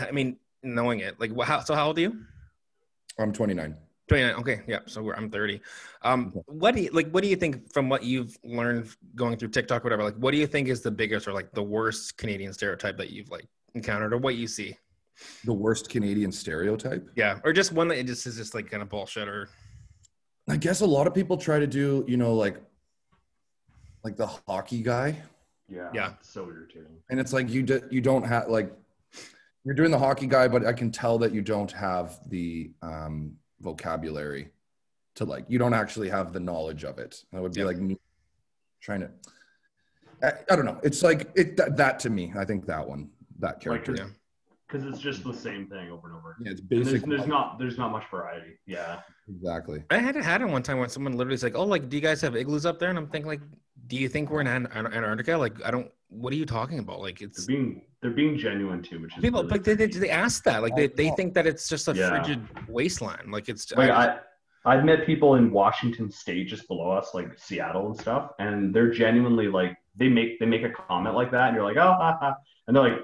I 0.00 0.10
mean, 0.10 0.36
knowing 0.62 1.00
it, 1.00 1.20
like, 1.20 1.38
how 1.42 1.60
so? 1.60 1.74
How 1.74 1.88
old 1.88 1.98
are 1.98 2.00
you? 2.00 2.24
I'm 3.18 3.32
29. 3.32 3.76
29. 4.08 4.34
Okay, 4.36 4.62
yeah. 4.66 4.78
So 4.86 5.02
we're, 5.02 5.14
I'm 5.14 5.30
30. 5.30 5.60
Um, 6.02 6.32
what 6.46 6.74
do 6.74 6.82
you 6.82 6.90
like? 6.90 7.10
What 7.10 7.22
do 7.22 7.28
you 7.28 7.36
think 7.36 7.72
from 7.72 7.88
what 7.88 8.02
you've 8.02 8.38
learned 8.42 8.88
going 9.14 9.36
through 9.36 9.50
TikTok, 9.50 9.84
whatever? 9.84 10.02
Like, 10.02 10.16
what 10.16 10.32
do 10.32 10.38
you 10.38 10.46
think 10.46 10.68
is 10.68 10.80
the 10.80 10.90
biggest 10.90 11.28
or 11.28 11.32
like 11.32 11.52
the 11.52 11.62
worst 11.62 12.16
Canadian 12.16 12.52
stereotype 12.54 12.96
that 12.96 13.10
you've 13.10 13.30
like 13.30 13.46
encountered 13.74 14.14
or 14.14 14.18
what 14.18 14.36
you 14.36 14.46
see? 14.46 14.76
The 15.44 15.52
worst 15.52 15.90
Canadian 15.90 16.32
stereotype. 16.32 17.06
Yeah, 17.14 17.38
or 17.44 17.52
just 17.52 17.72
one 17.72 17.88
that 17.88 17.98
it 17.98 18.06
just 18.06 18.26
is 18.26 18.36
just 18.36 18.54
like 18.54 18.70
kind 18.70 18.82
of 18.82 18.88
bullshit 18.88 19.28
or 19.28 19.50
I 20.48 20.56
guess 20.56 20.80
a 20.80 20.86
lot 20.86 21.06
of 21.06 21.14
people 21.14 21.36
try 21.36 21.58
to 21.58 21.66
do, 21.66 22.04
you 22.08 22.16
know, 22.16 22.34
like 22.34 22.56
like 24.02 24.16
the 24.16 24.26
hockey 24.48 24.80
guy. 24.82 25.18
Yeah. 25.70 25.88
Yeah. 25.94 26.12
it's 26.18 26.28
So 26.30 26.46
irritating. 26.48 26.96
And 27.10 27.18
it's 27.20 27.32
like 27.32 27.48
you 27.48 27.62
do, 27.62 27.80
you 27.90 28.00
don't 28.00 28.24
have 28.24 28.48
like 28.48 28.72
you're 29.64 29.74
doing 29.74 29.90
the 29.90 29.98
hockey 29.98 30.26
guy, 30.26 30.48
but 30.48 30.64
I 30.66 30.72
can 30.72 30.90
tell 30.90 31.18
that 31.18 31.32
you 31.32 31.42
don't 31.42 31.70
have 31.72 32.18
the 32.28 32.70
um, 32.82 33.32
vocabulary 33.60 34.50
to 35.16 35.24
like 35.24 35.44
you 35.48 35.58
don't 35.58 35.74
actually 35.74 36.08
have 36.08 36.32
the 36.32 36.40
knowledge 36.40 36.84
of 36.84 36.98
it. 36.98 37.24
That 37.32 37.42
would 37.42 37.52
be 37.52 37.60
Yeah. 37.60 37.66
like 37.66 37.78
me 37.78 37.96
trying 38.80 39.00
to. 39.00 39.10
I, 40.22 40.32
I 40.50 40.56
don't 40.56 40.64
know. 40.64 40.78
It's 40.82 41.02
like 41.02 41.30
it 41.34 41.56
that, 41.56 41.76
that 41.76 42.00
to 42.00 42.10
me. 42.10 42.32
I 42.36 42.44
think 42.44 42.66
that 42.66 42.86
one 42.86 43.10
that 43.38 43.60
character. 43.60 43.94
yeah. 43.96 44.06
Because 44.70 44.86
it's 44.86 45.00
just 45.00 45.24
the 45.24 45.32
same 45.34 45.66
thing 45.66 45.90
over 45.90 46.08
and 46.08 46.16
over. 46.16 46.36
yeah, 46.40 46.52
it's 46.52 46.60
And 46.60 46.68
there's, 46.70 46.92
basic. 46.92 47.08
there's 47.08 47.26
not 47.26 47.58
there's 47.58 47.76
not 47.78 47.90
much 47.90 48.04
variety. 48.10 48.52
Yeah. 48.66 49.00
exactly. 49.28 49.82
I 49.90 49.98
had 49.98 50.14
had 50.16 50.42
it 50.42 50.48
one 50.48 50.62
time 50.62 50.78
when 50.78 50.88
someone 50.88 51.14
literally 51.16 51.34
is 51.34 51.42
like, 51.42 51.56
"Oh, 51.56 51.64
like, 51.64 51.88
do 51.88 51.96
you 51.96 52.02
guys 52.02 52.20
have 52.20 52.36
igloos 52.36 52.66
up 52.66 52.78
there?" 52.78 52.90
And 52.90 52.98
I'm 52.98 53.08
thinking, 53.08 53.28
like, 53.28 53.40
do 53.88 53.96
you 53.96 54.08
think 54.08 54.30
we're 54.30 54.40
in 54.42 54.46
An- 54.46 54.66
An- 54.66 54.86
Antarctica? 54.86 55.36
Like, 55.36 55.54
I 55.64 55.70
don't. 55.70 55.90
What 56.08 56.32
are 56.32 56.36
you 56.36 56.46
talking 56.46 56.78
about? 56.78 57.00
Like, 57.00 57.18
They're 57.18 57.28
it's 57.28 57.46
being 57.46 57.82
they're 58.02 58.10
being 58.12 58.36
genuine 58.38 58.82
too, 58.82 59.00
which 59.00 59.16
is 59.16 59.20
people. 59.22 59.40
really 59.42 59.52
Like, 59.52 59.64
they, 59.64 59.74
they 59.74 59.86
creepy. 59.88 60.00
they 60.06 60.10
ask 60.10 60.42
that. 60.44 60.62
Like, 60.62 60.74
they, 60.76 60.86
they 60.88 61.10
think 61.10 61.34
that 61.34 61.46
it's 61.46 61.68
just 61.68 61.88
a 61.88 61.94
Yeah. 61.94 62.08
frigid 62.10 62.40
wasteland. 62.68 63.30
Like, 63.32 63.48
it's. 63.48 63.70
Like 63.72 63.90
I, 63.90 64.06
I, 64.06 64.18
I've 64.76 64.84
met 64.84 65.06
people 65.06 65.34
in 65.36 65.50
Washington 65.52 66.10
State 66.10 66.46
just 66.48 66.66
below 66.68 66.90
us, 66.90 67.10
like 67.14 67.38
Seattle 67.38 67.86
and 67.88 67.96
stuff, 67.98 68.30
and 68.38 68.74
they're 68.74 68.90
genuinely 68.90 69.48
like 69.48 69.76
they 69.96 70.08
make 70.08 70.38
they 70.38 70.46
make 70.46 70.62
a 70.62 70.70
comment 70.70 71.14
like 71.16 71.30
that, 71.32 71.48
and 71.48 71.54
you're 71.56 71.64
like, 71.64 71.76
oh, 71.76 71.92
ha, 71.94 72.16
ha. 72.20 72.34
and 72.66 72.76
they're 72.76 72.82
like, 72.90 72.98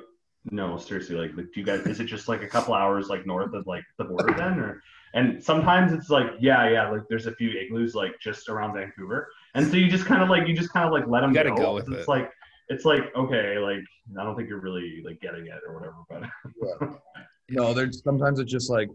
no, 0.50 0.78
seriously, 0.78 1.16
like, 1.16 1.36
like, 1.36 1.52
do 1.52 1.60
you 1.60 1.66
guys? 1.66 1.80
Is 1.86 2.00
it 2.00 2.04
just 2.04 2.28
like 2.28 2.42
a 2.42 2.48
couple 2.48 2.74
hours 2.74 3.08
like 3.08 3.26
north 3.26 3.52
of 3.54 3.66
like 3.66 3.84
the 3.98 4.04
border 4.04 4.34
then, 4.36 4.58
or? 4.58 4.82
And 5.14 5.42
sometimes 5.42 5.92
it's 5.92 6.10
like, 6.10 6.26
yeah, 6.40 6.68
yeah, 6.68 6.90
like 6.90 7.02
there's 7.08 7.26
a 7.26 7.34
few 7.34 7.50
igloos 7.50 7.94
like 7.94 8.12
just 8.20 8.48
around 8.48 8.74
Vancouver, 8.74 9.28
and 9.54 9.66
so 9.66 9.76
you 9.76 9.88
just 9.88 10.04
kind 10.04 10.22
of 10.22 10.28
like 10.28 10.46
you 10.46 10.54
just 10.54 10.72
kind 10.72 10.86
of 10.86 10.92
like 10.92 11.06
let 11.08 11.20
them 11.20 11.30
You 11.30 11.34
gotta 11.36 11.50
go. 11.50 11.56
go 11.56 11.74
with 11.74 11.88
it's 11.90 12.02
it. 12.02 12.08
like 12.08 12.30
it's 12.68 12.84
like 12.84 13.02
okay, 13.16 13.58
like 13.58 13.78
I 14.20 14.24
don't 14.24 14.36
think 14.36 14.48
you're 14.48 14.60
really 14.60 15.02
like 15.04 15.20
getting 15.20 15.46
it 15.46 15.60
or 15.66 15.74
whatever, 15.74 15.96
but 16.10 17.00
No, 17.48 17.72
there's 17.72 18.02
sometimes 18.02 18.40
it 18.40 18.44
just 18.46 18.68
like 18.70 18.90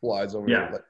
flies 0.00 0.34
over. 0.34 0.48
Yeah. 0.48 0.70
Like, 0.72 0.82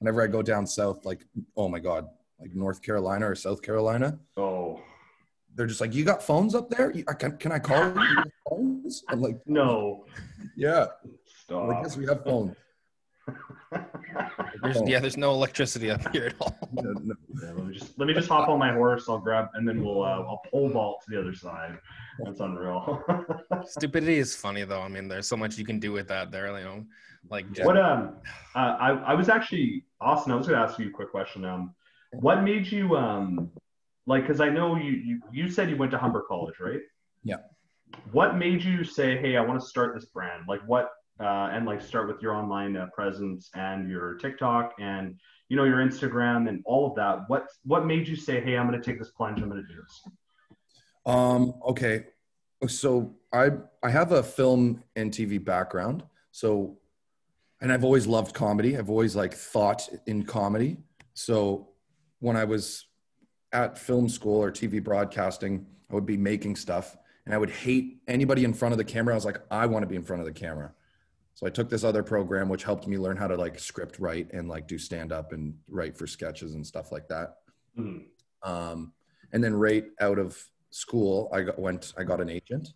whenever 0.00 0.22
I 0.22 0.26
go 0.26 0.42
down 0.42 0.66
south, 0.66 1.04
like 1.04 1.24
oh 1.56 1.68
my 1.68 1.78
god, 1.78 2.06
like 2.40 2.54
North 2.54 2.82
Carolina 2.82 3.30
or 3.30 3.34
South 3.34 3.62
Carolina, 3.62 4.18
oh 4.36 4.80
they're 5.54 5.66
just 5.66 5.80
like, 5.80 5.94
you 5.94 6.04
got 6.04 6.22
phones 6.22 6.54
up 6.54 6.70
there? 6.70 6.90
You- 6.92 7.04
I 7.08 7.14
Can, 7.14 7.36
can 7.36 7.52
I 7.52 7.58
call 7.58 7.94
you? 7.94 8.00
You 8.02 8.22
phones? 8.48 9.04
I'm 9.08 9.20
like, 9.20 9.38
no, 9.46 10.06
yeah. 10.56 10.86
stop. 11.24 11.70
I 11.70 11.82
guess 11.82 11.96
we 11.96 12.06
have 12.06 12.24
phones. 12.24 12.56
there's, 14.62 14.82
yeah, 14.86 14.98
there's 14.98 15.16
no 15.16 15.30
electricity 15.32 15.90
up 15.90 16.12
here 16.12 16.26
at 16.26 16.34
all. 16.40 16.56
No, 16.74 16.90
no. 16.92 17.14
Yeah, 17.42 17.52
let 17.52 17.66
me 17.66 17.74
just 17.74 17.98
let 17.98 18.08
me 18.08 18.14
just 18.14 18.28
hop 18.28 18.48
on 18.48 18.58
my 18.58 18.72
horse. 18.72 19.06
I'll 19.06 19.18
grab 19.18 19.48
and 19.54 19.68
then 19.68 19.84
we'll 19.84 20.02
uh, 20.02 20.20
I'll 20.20 20.40
pole 20.50 20.70
vault 20.70 21.02
to 21.04 21.10
the 21.14 21.20
other 21.20 21.34
side. 21.34 21.78
That's 22.24 22.40
unreal. 22.40 23.02
Stupidity 23.66 24.18
is 24.18 24.34
funny 24.34 24.64
though. 24.64 24.80
I 24.80 24.88
mean, 24.88 25.06
there's 25.06 25.28
so 25.28 25.36
much 25.36 25.58
you 25.58 25.66
can 25.66 25.78
do 25.78 25.92
with 25.92 26.08
that. 26.08 26.30
There, 26.32 26.46
you 26.58 26.64
know, 26.64 26.86
like 27.30 27.50
just, 27.52 27.66
What 27.66 27.76
um, 27.76 28.16
uh, 28.54 28.76
I 28.80 28.90
I 28.90 29.14
was 29.14 29.28
actually 29.28 29.84
Austin, 30.00 30.32
I 30.32 30.36
was 30.36 30.46
going 30.46 30.58
to 30.58 30.66
ask 30.66 30.78
you 30.78 30.88
a 30.88 30.90
quick 30.90 31.10
question. 31.10 31.44
Um, 31.44 31.74
what 32.12 32.42
made 32.42 32.70
you 32.72 32.96
um, 32.96 33.50
like? 34.06 34.22
Because 34.22 34.40
I 34.40 34.48
know 34.48 34.76
you, 34.76 34.92
you 34.92 35.20
you 35.32 35.48
said 35.48 35.70
you 35.70 35.76
went 35.76 35.90
to 35.92 35.98
Humber 35.98 36.24
College, 36.28 36.54
right? 36.60 36.80
Yeah. 37.24 37.36
What 38.12 38.36
made 38.36 38.62
you 38.62 38.84
say, 38.84 39.18
"Hey, 39.18 39.36
I 39.36 39.40
want 39.40 39.60
to 39.60 39.66
start 39.66 39.94
this 39.94 40.06
brand"? 40.06 40.44
Like 40.48 40.60
what? 40.66 40.90
Uh, 41.20 41.50
and 41.52 41.66
like 41.66 41.80
start 41.80 42.08
with 42.08 42.20
your 42.22 42.34
online 42.34 42.76
uh, 42.76 42.86
presence 42.94 43.50
and 43.54 43.88
your 43.88 44.14
TikTok 44.14 44.72
and 44.80 45.14
you 45.48 45.56
know 45.56 45.64
your 45.64 45.78
Instagram 45.78 46.48
and 46.48 46.62
all 46.64 46.88
of 46.88 46.96
that. 46.96 47.24
What 47.28 47.46
what 47.64 47.86
made 47.86 48.08
you 48.08 48.16
say, 48.16 48.40
"Hey, 48.40 48.56
I'm 48.56 48.68
going 48.68 48.80
to 48.80 48.84
take 48.84 48.98
this 48.98 49.10
plunge. 49.10 49.40
I'm 49.40 49.48
going 49.48 49.62
to 49.62 49.68
do 49.72 49.80
this"? 49.80 50.02
Um. 51.06 51.54
Okay. 51.66 52.06
So 52.66 53.14
I 53.32 53.50
I 53.82 53.90
have 53.90 54.12
a 54.12 54.22
film 54.22 54.82
and 54.96 55.12
TV 55.12 55.42
background. 55.42 56.04
So, 56.30 56.78
and 57.60 57.72
I've 57.72 57.84
always 57.84 58.06
loved 58.06 58.34
comedy. 58.34 58.76
I've 58.76 58.90
always 58.90 59.14
like 59.14 59.34
thought 59.34 59.88
in 60.06 60.24
comedy. 60.24 60.78
So 61.14 61.68
when 62.20 62.36
I 62.36 62.44
was 62.44 62.86
at 63.52 63.78
film 63.78 64.08
school 64.08 64.42
or 64.42 64.50
TV 64.50 64.82
broadcasting, 64.82 65.66
I 65.90 65.94
would 65.94 66.06
be 66.06 66.16
making 66.16 66.56
stuff 66.56 66.96
and 67.24 67.34
I 67.34 67.38
would 67.38 67.50
hate 67.50 67.98
anybody 68.08 68.44
in 68.44 68.52
front 68.52 68.72
of 68.72 68.78
the 68.78 68.84
camera. 68.84 69.14
I 69.14 69.16
was 69.16 69.24
like, 69.24 69.40
I 69.50 69.66
want 69.66 69.82
to 69.82 69.86
be 69.86 69.96
in 69.96 70.02
front 70.02 70.20
of 70.20 70.26
the 70.26 70.32
camera. 70.32 70.72
So 71.34 71.46
I 71.46 71.50
took 71.50 71.70
this 71.70 71.84
other 71.84 72.02
program, 72.02 72.48
which 72.48 72.64
helped 72.64 72.86
me 72.86 72.98
learn 72.98 73.16
how 73.16 73.26
to 73.26 73.36
like 73.36 73.58
script 73.58 73.98
write 73.98 74.32
and 74.32 74.48
like 74.48 74.66
do 74.66 74.78
stand 74.78 75.12
up 75.12 75.32
and 75.32 75.54
write 75.68 75.96
for 75.96 76.06
sketches 76.06 76.54
and 76.54 76.66
stuff 76.66 76.92
like 76.92 77.08
that. 77.08 77.36
Mm-hmm. 77.78 78.50
Um, 78.50 78.92
and 79.32 79.42
then 79.42 79.54
right 79.54 79.84
out 80.00 80.18
of 80.18 80.42
school, 80.70 81.30
I 81.32 81.42
got, 81.42 81.58
went, 81.58 81.94
I 81.96 82.02
got 82.02 82.20
an 82.20 82.28
agent. 82.28 82.74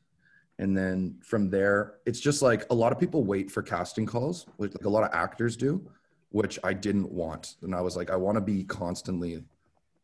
And 0.58 0.76
then 0.76 1.18
from 1.22 1.50
there, 1.50 1.96
it's 2.06 2.20
just 2.20 2.40
like 2.40 2.64
a 2.70 2.74
lot 2.74 2.92
of 2.92 2.98
people 2.98 3.24
wait 3.24 3.50
for 3.50 3.62
casting 3.62 4.06
calls, 4.06 4.46
which 4.56 4.72
like 4.74 4.86
a 4.86 4.90
lot 4.90 5.04
of 5.04 5.10
actors 5.12 5.54
do, 5.54 5.86
which 6.30 6.58
I 6.64 6.72
didn't 6.72 7.10
want. 7.10 7.56
And 7.62 7.74
I 7.74 7.82
was 7.82 7.94
like, 7.94 8.10
I 8.10 8.16
want 8.16 8.36
to 8.36 8.40
be 8.40 8.64
constantly 8.64 9.44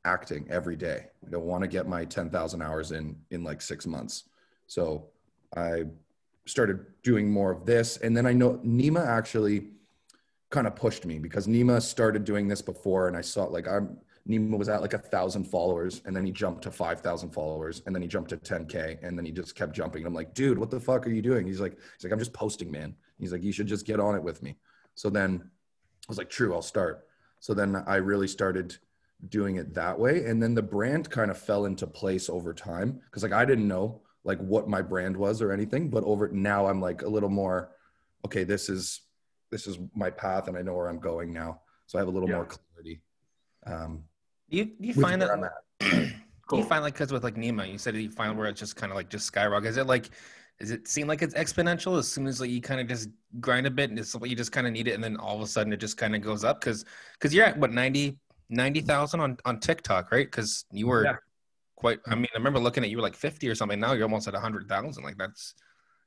acting 0.04 0.46
every 0.50 0.76
day. 0.76 1.06
I 1.32 1.36
want 1.36 1.62
to 1.62 1.68
get 1.68 1.86
my 1.86 2.04
10,000 2.04 2.62
hours 2.62 2.92
in 2.92 3.16
in 3.30 3.44
like 3.44 3.60
six 3.62 3.86
months. 3.86 4.24
So 4.66 5.08
I 5.56 5.84
started 6.46 6.84
doing 7.02 7.30
more 7.30 7.52
of 7.52 7.66
this. 7.66 7.98
And 7.98 8.16
then 8.16 8.26
I 8.26 8.32
know 8.32 8.54
Nima 8.64 9.06
actually 9.06 9.68
kind 10.50 10.66
of 10.66 10.76
pushed 10.76 11.06
me 11.06 11.18
because 11.18 11.46
Nima 11.46 11.80
started 11.80 12.24
doing 12.24 12.48
this 12.48 12.62
before 12.62 13.08
and 13.08 13.16
I 13.16 13.20
saw 13.20 13.44
like 13.44 13.66
I'm 13.68 13.96
Nima 14.28 14.56
was 14.56 14.68
at 14.68 14.80
like 14.80 14.92
a 14.92 14.98
thousand 14.98 15.44
followers 15.44 16.00
and 16.04 16.14
then 16.14 16.24
he 16.24 16.30
jumped 16.30 16.62
to 16.62 16.70
5,000 16.70 17.30
followers 17.30 17.82
and 17.86 17.94
then 17.94 18.02
he 18.02 18.08
jumped 18.08 18.30
to 18.30 18.36
10K 18.36 19.02
and 19.02 19.18
then 19.18 19.24
he 19.24 19.32
just 19.32 19.56
kept 19.56 19.72
jumping. 19.72 20.06
I'm 20.06 20.14
like, 20.14 20.32
dude, 20.32 20.58
what 20.58 20.70
the 20.70 20.78
fuck 20.78 21.06
are 21.06 21.10
you 21.10 21.22
doing? 21.22 21.46
He's 21.46 21.60
like, 21.60 21.72
he's 21.72 22.04
like, 22.04 22.12
I'm 22.12 22.20
just 22.20 22.32
posting, 22.32 22.70
man. 22.70 22.94
He's 23.18 23.32
like, 23.32 23.42
you 23.42 23.52
should 23.52 23.66
just 23.66 23.84
get 23.84 23.98
on 23.98 24.14
it 24.14 24.22
with 24.22 24.40
me. 24.42 24.56
So 24.94 25.10
then 25.10 25.42
I 25.44 26.06
was 26.08 26.18
like, 26.18 26.30
true, 26.30 26.54
I'll 26.54 26.62
start. 26.62 27.08
So 27.40 27.52
then 27.52 27.82
I 27.86 27.96
really 27.96 28.28
started 28.28 28.76
doing 29.28 29.56
it 29.56 29.74
that 29.74 29.98
way. 29.98 30.24
And 30.26 30.42
then 30.42 30.54
the 30.54 30.62
brand 30.62 31.08
kind 31.10 31.30
of 31.30 31.38
fell 31.38 31.66
into 31.66 31.86
place 31.86 32.28
over 32.28 32.52
time. 32.52 33.00
Cause 33.10 33.22
like 33.22 33.32
I 33.32 33.44
didn't 33.44 33.68
know 33.68 34.02
like 34.24 34.38
what 34.38 34.68
my 34.68 34.82
brand 34.82 35.16
was 35.16 35.40
or 35.42 35.52
anything, 35.52 35.88
but 35.90 36.04
over 36.04 36.28
now 36.28 36.66
I'm 36.66 36.80
like 36.80 37.02
a 37.02 37.08
little 37.08 37.28
more, 37.28 37.70
okay, 38.24 38.44
this 38.44 38.68
is, 38.68 39.02
this 39.50 39.66
is 39.66 39.78
my 39.94 40.10
path 40.10 40.48
and 40.48 40.56
I 40.56 40.62
know 40.62 40.74
where 40.74 40.88
I'm 40.88 41.00
going 41.00 41.32
now. 41.32 41.60
So 41.86 41.98
I 41.98 42.00
have 42.00 42.08
a 42.08 42.10
little 42.10 42.28
Yeah. 42.28 42.36
more 42.36 42.46
clarity. 42.46 43.02
Um, 43.66 44.04
Do 44.50 44.58
you, 44.58 44.64
do 44.64 44.88
you 44.88 44.94
find 44.94 45.20
that? 45.22 45.30
I'm 45.30 45.44
at. 45.44 45.52
Do 46.50 46.58
you 46.58 46.64
find 46.64 46.82
like 46.82 46.92
because 46.94 47.12
with 47.12 47.24
like 47.24 47.36
Nima, 47.36 47.70
you 47.70 47.78
said 47.78 47.96
you 47.96 48.10
find 48.10 48.36
where 48.36 48.46
it's 48.46 48.60
just 48.60 48.76
kind 48.76 48.92
of 48.92 48.96
like 48.96 49.08
just 49.08 49.24
skyrocket. 49.24 49.70
Is 49.70 49.76
it 49.78 49.86
like, 49.86 50.10
does 50.58 50.70
it 50.70 50.86
seem 50.86 51.06
like 51.06 51.22
it's 51.22 51.34
exponential 51.34 51.98
as 51.98 52.06
soon 52.06 52.26
as 52.26 52.40
like 52.42 52.50
you 52.50 52.60
kind 52.60 52.78
of 52.78 52.86
just 52.86 53.08
grind 53.40 53.66
a 53.66 53.70
bit 53.70 53.88
and 53.88 53.98
it's 53.98 54.14
you 54.22 54.36
just 54.36 54.52
kind 54.52 54.66
of 54.66 54.72
need 54.74 54.86
it, 54.86 54.92
and 54.92 55.02
then 55.02 55.16
all 55.16 55.34
of 55.36 55.40
a 55.40 55.46
sudden 55.46 55.72
it 55.72 55.78
just 55.78 55.96
kind 55.96 56.14
of 56.14 56.20
goes 56.20 56.44
up? 56.44 56.60
Because 56.60 56.84
because 57.14 57.32
you're 57.32 57.46
at 57.46 57.56
what 57.56 57.72
90 57.72 58.18
90,000 58.52 59.20
on 59.20 59.36
on 59.44 59.58
TikTok, 59.60 60.12
right? 60.12 60.26
Because 60.26 60.64
you 60.70 60.86
were 60.86 61.04
Yeah. 61.04 61.16
quite. 61.76 61.98
I 62.06 62.14
mean, 62.14 62.28
I 62.34 62.38
remember 62.38 62.58
looking 62.60 62.84
at 62.84 62.90
you 62.90 62.96
were 62.98 63.02
like 63.02 63.16
fifty 63.16 63.48
or 63.48 63.54
something. 63.54 63.80
Now 63.80 63.92
you're 63.94 64.04
almost 64.04 64.28
at 64.28 64.34
hundred 64.34 64.68
thousand. 64.68 65.02
Like 65.02 65.16
that's, 65.18 65.54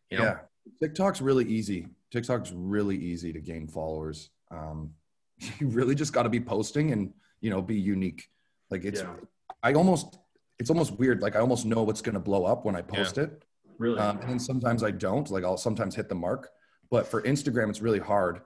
you 0.10 0.17
know, 0.19 0.23
Yeah, 0.25 0.39
TikTok's 0.81 1.21
really 1.21 1.45
easy. 1.45 1.88
TikTok's 2.12 2.51
really 2.53 2.95
easy 2.97 3.34
to 3.34 3.41
gain 3.41 3.67
followers. 3.67 4.29
Um, 4.51 4.93
you 5.60 5.67
really 5.67 5.95
just 5.95 6.13
got 6.13 6.23
to 6.23 6.29
be 6.29 6.39
posting 6.39 6.91
and 6.91 7.13
you 7.41 7.49
know 7.49 7.62
be 7.62 7.75
unique. 7.75 8.29
Like 8.69 8.86
it's, 8.86 9.01
Yeah. 9.01 9.15
I 9.63 9.73
almost, 9.73 10.17
it's 10.60 10.69
almost 10.69 10.97
weird. 10.99 11.21
Like 11.21 11.36
I 11.36 11.39
almost 11.39 11.65
know 11.65 11.84
what's 11.84 12.01
gonna 12.01 12.19
blow 12.19 12.45
up 12.45 12.63
when 12.65 12.75
I 12.75 12.81
post 12.81 13.17
it, 13.17 13.43
Really? 13.79 13.99
um, 13.99 14.19
and 14.19 14.29
then 14.29 14.39
sometimes 14.39 14.84
I 14.84 14.91
don't. 14.91 15.29
Like 15.29 15.43
I'll 15.43 15.58
sometimes 15.58 15.95
hit 15.95 16.08
the 16.10 16.15
mark, 16.15 16.51
but 16.91 17.08
for 17.08 17.21
Instagram 17.23 17.69
it's 17.69 17.81
really 17.81 17.99
hard, 17.99 18.41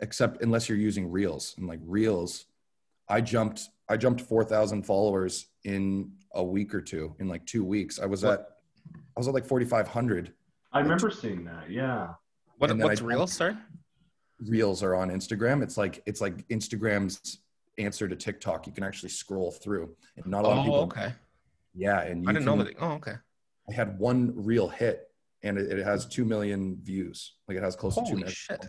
except 0.00 0.42
unless 0.42 0.68
you're 0.68 0.78
using 0.78 1.10
Reels 1.10 1.54
and 1.58 1.66
like 1.66 1.80
Reels. 1.82 2.46
I 3.08 3.20
jumped, 3.20 3.68
I 3.88 3.96
jumped 3.96 4.20
four 4.22 4.44
thousand 4.44 4.84
followers 4.84 5.46
in 5.64 6.12
a 6.34 6.42
week 6.42 6.74
or 6.74 6.80
two. 6.80 7.14
In 7.20 7.28
like 7.28 7.44
two 7.46 7.64
weeks, 7.64 7.98
I 8.00 8.06
was 8.06 8.24
What? 8.24 8.40
at, 8.40 8.46
I 9.16 9.20
was 9.20 9.28
at 9.28 9.34
like 9.34 9.46
forty 9.46 9.64
five 9.66 9.88
hundred. 9.88 10.32
I 10.72 10.80
remember 10.80 11.10
seeing 11.10 11.44
that. 11.44 11.70
Yeah. 11.70 12.08
what 12.58 12.70
and 12.70 12.82
what's 12.82 13.00
I- 13.00 13.04
real? 13.04 13.26
Sorry. 13.26 13.56
reels 14.40 14.82
are 14.82 14.94
on 14.94 15.10
Instagram. 15.10 15.62
It's 15.62 15.76
like 15.76 16.02
it's 16.06 16.20
like 16.20 16.46
Instagram's 16.48 17.38
answer 17.78 18.08
to 18.08 18.16
TikTok. 18.16 18.66
You 18.66 18.72
can 18.72 18.84
actually 18.84 19.10
scroll 19.10 19.50
through, 19.52 19.94
and 20.16 20.26
not 20.26 20.44
a 20.44 20.48
lot 20.48 20.58
of 20.58 20.60
Oh, 20.60 20.62
people. 20.64 20.80
okay. 20.84 21.12
Yeah, 21.74 22.00
and 22.02 22.22
you 22.24 22.30
I 22.30 22.32
didn't 22.32 22.46
know 22.46 22.56
that. 22.62 22.74
Oh, 22.80 22.92
okay. 22.92 23.14
I 23.68 23.72
had 23.72 23.98
one 23.98 24.32
reel 24.36 24.68
hit, 24.68 25.08
and 25.42 25.58
it, 25.58 25.78
it 25.78 25.84
has 25.84 26.06
two 26.06 26.24
million 26.24 26.78
views. 26.82 27.34
Like 27.48 27.56
it 27.56 27.62
has 27.62 27.76
close 27.76 27.94
to 27.94 28.00
two 28.00 28.06
Holy 28.06 28.16
million. 28.20 28.32
shit. 28.34 28.64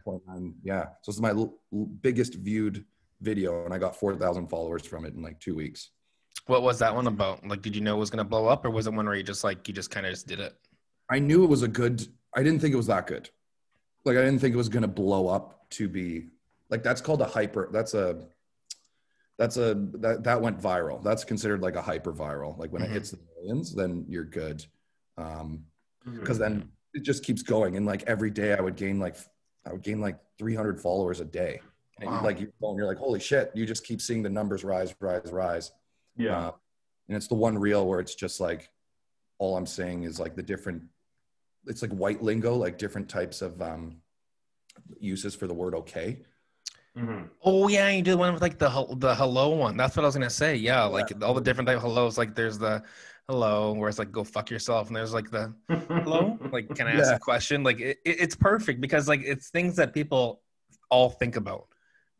Yeah, 0.64 0.86
so 1.02 1.10
it's 1.10 1.20
my 1.20 1.30
l- 1.32 1.58
l- 1.74 1.86
biggest 2.02 2.36
viewed 2.36 2.86
video, 3.26 3.66
and 3.66 3.74
I 3.74 3.78
got 3.78 3.96
four 3.96 4.16
thousand 4.16 4.48
followers 4.48 4.86
from 4.86 5.04
it 5.06 5.14
in 5.16 5.22
like 5.22 5.40
two 5.40 5.56
weeks. 5.56 5.90
What 6.48 6.62
was 6.62 6.80
that 6.80 6.94
one 6.96 7.08
about? 7.08 7.46
Like, 7.46 7.62
did 7.62 7.76
you 7.76 7.82
know 7.82 7.96
it 7.96 8.00
was 8.00 8.10
gonna 8.12 8.24
blow 8.24 8.46
up, 8.48 8.64
or 8.66 8.70
was 8.70 8.88
it 8.88 8.94
one 8.94 9.06
where 9.06 9.16
you 9.16 9.24
just 9.24 9.44
like 9.44 9.68
you 9.68 9.74
just 9.74 9.90
kind 9.92 10.06
of 10.06 10.12
just 10.12 10.28
did 10.28 10.40
it? 10.40 10.54
I 11.10 11.20
knew 11.20 11.44
it 11.44 11.48
was 11.50 11.64
a 11.64 11.68
good. 11.68 12.08
I 12.36 12.44
didn't 12.44 12.60
think 12.62 12.74
it 12.74 12.78
was 12.78 12.88
that 12.88 13.08
good. 13.08 13.30
Like 14.06 14.18
I 14.18 14.22
didn't 14.24 14.40
think 14.40 14.54
it 14.54 14.58
was 14.58 14.70
gonna 14.70 14.88
blow 14.88 15.28
up 15.28 15.70
to 15.72 15.90
be 15.90 16.28
like 16.70 16.84
that's 16.84 17.02
called 17.02 17.22
a 17.22 17.26
hyper. 17.26 17.70
That's 17.72 17.94
a 17.96 18.28
that's 19.38 19.58
a 19.58 19.74
that 19.96 20.24
that 20.24 20.40
went 20.42 20.60
viral. 20.62 21.04
That's 21.04 21.24
considered 21.26 21.62
like 21.62 21.76
a 21.76 21.82
hyper 21.82 22.14
viral. 22.14 22.58
Like 22.58 22.72
when 22.72 22.82
Mhm. 22.84 22.86
it 22.86 22.92
hits 22.92 23.12
the 23.12 23.20
millions, 23.36 23.74
then 23.76 24.06
you're 24.08 24.24
good. 24.26 24.66
Um, 25.18 25.66
Mm-hmm. 26.08 26.20
because 26.20 26.38
then 26.38 26.70
it 26.94 27.02
just 27.02 27.24
keeps 27.24 27.42
going. 27.42 27.78
And 27.78 27.86
like 27.88 28.04
every 28.04 28.30
day, 28.30 28.54
I 28.54 28.62
would 28.62 28.76
gain 28.76 29.00
like 29.00 29.16
I 29.66 29.72
would 29.74 29.82
gain 29.82 30.00
like 30.00 30.20
300 30.38 30.80
followers 30.80 31.20
a 31.20 31.26
day. 31.26 31.62
And 32.02 32.10
Wow. 32.10 32.24
like 32.24 32.40
your 32.42 32.50
phone, 32.60 32.76
you're 32.78 32.88
like, 32.88 32.98
holy 32.98 33.20
shit! 33.20 33.52
You 33.56 33.66
just 33.66 33.86
keep 33.86 34.02
seeing 34.02 34.22
the 34.22 34.30
numbers 34.30 34.64
rise, 34.64 34.94
rise, 35.00 35.32
rise. 35.32 35.72
Yeah. 36.18 36.48
Uh, 36.48 36.52
and 37.08 37.16
it's 37.16 37.28
the 37.28 37.36
one 37.36 37.58
reel 37.58 37.88
where 37.88 38.00
it's 38.00 38.16
just 38.16 38.40
like 38.42 38.70
all 39.38 39.56
I'm 39.56 39.66
saying 39.66 40.04
is 40.04 40.20
like 40.20 40.36
the 40.36 40.44
different 40.44 40.84
it's 41.68 41.82
like 41.82 41.92
white 41.92 42.22
lingo, 42.22 42.56
like 42.56 42.78
different 42.78 43.08
types 43.10 43.42
of 43.42 43.62
um 43.62 43.98
uses 45.00 45.36
for 45.36 45.48
the 45.48 45.54
word 45.54 45.74
okay. 45.76 46.22
Mm-hmm. 46.98 47.24
Oh 47.44 47.68
yeah, 47.68 47.90
you 47.90 48.02
did 48.02 48.16
one 48.16 48.34
with 48.34 48.42
like 48.42 48.58
the 48.58 48.70
the 48.98 49.14
hello 49.16 49.50
one. 49.50 49.76
That's 49.78 49.96
what 49.96 50.04
I 50.04 50.08
was 50.08 50.16
gonna 50.16 50.30
say. 50.30 50.56
Yeah, 50.56 50.84
like 50.84 51.12
all 51.24 51.34
the 51.34 51.42
different 51.42 51.68
type 51.68 51.78
of 51.78 51.82
hellos. 51.84 52.18
Like 52.18 52.36
there's 52.36 52.58
the 52.58 52.84
hello, 53.30 53.74
where 53.74 53.90
it's 53.90 54.00
like 54.00 54.12
go 54.12 54.24
fuck 54.24 54.50
yourself, 54.50 54.88
and 54.88 54.96
there's 54.96 55.14
like 55.14 55.30
the 55.32 55.54
hello, 55.70 56.38
like 56.52 56.74
can 56.76 56.88
I 56.88 56.92
ask 56.94 57.10
Yeah. 57.10 57.16
a 57.16 57.20
question? 57.20 57.64
Like 57.64 57.80
it, 57.80 57.98
it- 58.06 58.20
it's 58.22 58.36
perfect 58.36 58.80
because 58.82 59.08
like 59.08 59.22
it's 59.24 59.50
things 59.50 59.76
that 59.78 59.94
people 59.94 60.42
all 60.90 61.10
think 61.10 61.36
about, 61.36 61.68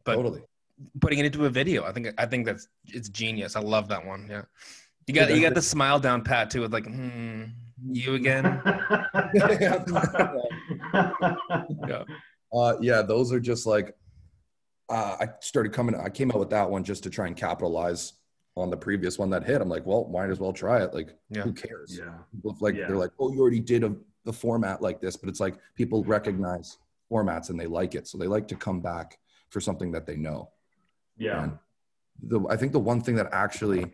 but 0.06 0.16
totally. 0.16 0.42
putting 1.02 1.20
it 1.20 1.26
into 1.26 1.46
a 1.46 1.50
video, 1.50 1.84
I 1.84 1.92
think 1.92 2.08
I 2.18 2.26
think 2.26 2.46
that's 2.46 2.68
it's 2.86 3.10
genius. 3.10 3.56
I 3.56 3.60
love 3.60 3.88
that 3.90 4.06
one. 4.06 4.28
Yeah, 4.30 4.44
you 5.08 5.14
got 5.14 5.34
you 5.36 5.42
got 5.42 5.54
the 5.56 5.62
smile 5.62 6.00
down 6.00 6.24
pat 6.24 6.50
too. 6.50 6.62
With 6.62 6.72
like, 6.74 6.86
hmm, 6.86 7.44
you 7.92 8.14
again. 8.16 8.62
Yeah. 11.88 12.04
Uh, 12.54 12.76
yeah, 12.80 13.02
those 13.02 13.34
are 13.34 13.40
just 13.40 13.66
like 13.66 13.96
uh, 14.90 15.18
I 15.20 15.28
started 15.42 15.74
coming. 15.74 15.96
I 15.96 16.10
came 16.10 16.32
out 16.32 16.40
with 16.40 16.50
that 16.52 16.70
one 16.70 16.84
just 16.84 17.04
to 17.04 17.10
try 17.10 17.28
and 17.28 17.36
capitalize 17.36 18.14
on 18.56 18.70
the 18.70 18.78
previous 18.78 19.18
one 19.20 19.30
that 19.32 19.44
hit. 19.44 19.62
I'm 19.62 19.68
like, 19.68 19.86
well, 19.86 20.08
might 20.08 20.30
as 20.30 20.40
well 20.40 20.54
try 20.54 20.82
it. 20.82 20.94
Like, 20.94 21.10
Yeah. 21.30 21.42
who 21.42 21.52
cares? 21.52 21.98
yeah. 22.00 22.14
People, 22.34 22.56
like 22.62 22.76
Yeah. 22.76 22.88
they're 22.88 22.96
like, 22.96 23.12
oh, 23.20 23.34
you 23.34 23.42
already 23.42 23.60
did 23.60 23.84
a 23.84 23.94
the 24.24 24.32
format 24.34 24.82
like 24.82 25.02
this, 25.02 25.16
but 25.18 25.28
it's 25.30 25.40
like 25.40 25.56
people 25.76 26.04
recognize 26.04 26.78
formats 27.12 27.50
and 27.50 27.60
they 27.60 27.68
like 27.68 27.94
it, 27.96 28.08
so 28.08 28.18
they 28.18 28.26
like 28.28 28.48
to 28.48 28.56
come 28.56 28.80
back 28.80 29.20
for 29.56 29.62
something 29.62 29.94
that 29.94 30.06
they 30.06 30.18
know. 30.18 30.50
Yeah. 31.16 31.44
And 31.44 31.58
the 32.22 32.46
I 32.50 32.58
think 32.58 32.74
the 32.74 32.86
one 32.92 33.00
thing 33.00 33.16
that 33.16 33.30
actually 33.32 33.86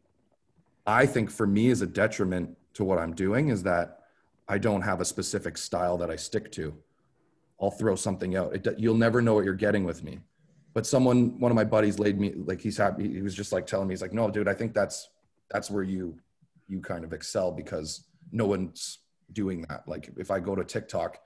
I 0.87 1.05
think 1.05 1.29
for 1.29 1.45
me 1.45 1.67
is 1.67 1.83
a 1.83 1.85
detriment 1.85 2.57
to 2.73 2.83
what 2.83 2.97
I'm 2.97 3.13
doing 3.13 3.49
is 3.49 3.61
that 3.61 3.99
I 4.47 4.57
don't 4.57 4.81
have 4.81 5.01
a 5.01 5.05
specific 5.05 5.59
style 5.59 5.99
that 5.99 6.09
I 6.09 6.15
stick 6.15 6.51
to. 6.53 6.73
I'll 7.61 7.69
throw 7.69 7.95
something 7.95 8.35
out. 8.35 8.55
It, 8.55 8.79
you'll 8.79 9.03
never 9.07 9.21
know 9.21 9.35
what 9.35 9.45
you're 9.45 9.53
getting 9.53 9.83
with 9.83 10.03
me. 10.03 10.21
But 10.73 10.87
someone, 10.87 11.39
one 11.39 11.51
of 11.51 11.55
my 11.55 11.63
buddies, 11.63 11.99
laid 11.99 12.19
me 12.19 12.33
like 12.33 12.59
he's 12.59 12.77
happy. 12.77 13.07
He 13.13 13.21
was 13.21 13.35
just 13.35 13.53
like 13.53 13.67
telling 13.67 13.87
me, 13.87 13.93
he's 13.93 14.01
like, 14.01 14.13
"No, 14.13 14.31
dude, 14.31 14.47
I 14.47 14.55
think 14.55 14.73
that's 14.73 15.09
that's 15.51 15.69
where 15.69 15.83
you 15.83 16.17
you 16.67 16.79
kind 16.81 17.03
of 17.03 17.13
excel 17.13 17.51
because 17.51 18.07
no 18.31 18.47
one's 18.47 18.97
doing 19.31 19.61
that. 19.69 19.87
Like 19.87 20.09
if 20.17 20.31
I 20.31 20.39
go 20.39 20.55
to 20.55 20.63
TikTok 20.63 21.19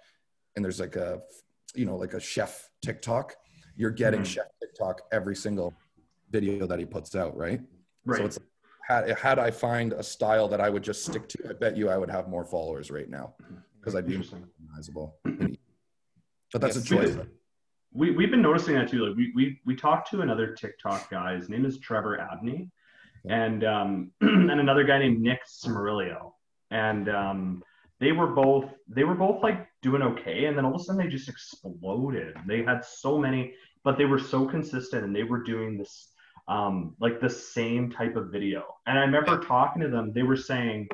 and 0.55 0.65
there's 0.65 0.81
like 0.81 0.97
a 0.97 1.21
you 1.73 1.85
know 1.85 1.95
like 1.95 2.15
a 2.15 2.19
chef 2.19 2.69
TikTok, 2.81 3.35
you're 3.75 3.91
getting 3.91 4.21
Mhm. 4.21 4.25
chef 4.25 4.47
TikTok 4.61 5.01
every 5.11 5.35
single 5.35 5.73
video 6.31 6.65
that 6.67 6.79
he 6.79 6.85
puts 6.85 7.15
out, 7.15 7.35
right? 7.35 7.61
Right. 8.05 8.17
So 8.19 8.25
it's 8.25 8.39
had 8.87 9.09
had 9.17 9.39
I 9.39 9.49
find 9.51 9.93
a 9.93 10.03
style 10.03 10.47
that 10.49 10.61
I 10.61 10.69
would 10.69 10.83
just 10.83 11.05
stick 11.05 11.27
to, 11.29 11.49
I 11.49 11.53
bet 11.53 11.75
you 11.75 11.89
I 11.89 11.97
would 11.97 12.09
have 12.09 12.27
more 12.29 12.45
followers 12.45 12.91
right 12.91 13.09
now 13.09 13.33
because 13.79 13.95
I'd 13.95 14.05
be 14.05 14.17
recognizable. 14.17 15.17
But 15.23 16.61
that's 16.61 16.75
Yes. 16.77 16.85
a 16.85 16.87
choice. 16.95 17.17
We 17.93 18.11
we've 18.11 18.29
been 18.29 18.41
noticing 18.41 18.75
that 18.75 18.89
too. 18.89 19.05
Like 19.07 19.17
we 19.17 19.31
we 19.35 19.61
we 19.65 19.75
talked 19.75 20.09
to 20.11 20.21
another 20.21 20.53
TikTok 20.53 21.09
guy. 21.09 21.35
His 21.35 21.49
name 21.49 21.65
is 21.65 21.79
Trevor 21.79 22.19
Abney, 22.19 22.69
and 23.27 23.63
um 23.63 24.11
and 24.21 24.51
another 24.51 24.83
guy 24.83 24.99
named 24.99 25.21
Nick 25.21 25.39
Cimarillo. 25.47 26.33
And 26.71 27.09
um 27.09 27.63
they 27.99 28.11
were 28.11 28.27
both 28.27 28.65
they 28.87 29.03
were 29.03 29.15
both 29.15 29.41
like 29.41 29.67
doing 29.81 30.01
okay, 30.01 30.45
and 30.45 30.57
then 30.57 30.65
all 30.65 30.75
of 30.75 30.81
a 30.81 30.83
sudden 30.83 31.01
they 31.03 31.09
just 31.09 31.29
exploded. 31.29 32.35
They 32.47 32.63
had 32.63 32.83
so 32.83 33.17
many, 33.17 33.53
but 33.83 33.97
they 33.97 34.05
were 34.05 34.19
so 34.19 34.45
consistent, 34.45 35.03
and 35.05 35.15
they 35.15 35.23
were 35.23 35.43
doing 35.43 35.77
this 35.77 36.11
um 36.47 36.95
like 36.99 37.19
the 37.19 37.29
same 37.29 37.91
type 37.91 38.15
of 38.15 38.31
video. 38.31 38.63
And 38.85 38.97
I 38.99 39.01
remember 39.01 39.39
talking 39.39 39.81
to 39.81 39.89
them. 39.89 40.11
They 40.13 40.23
were 40.23 40.37
saying. 40.37 40.87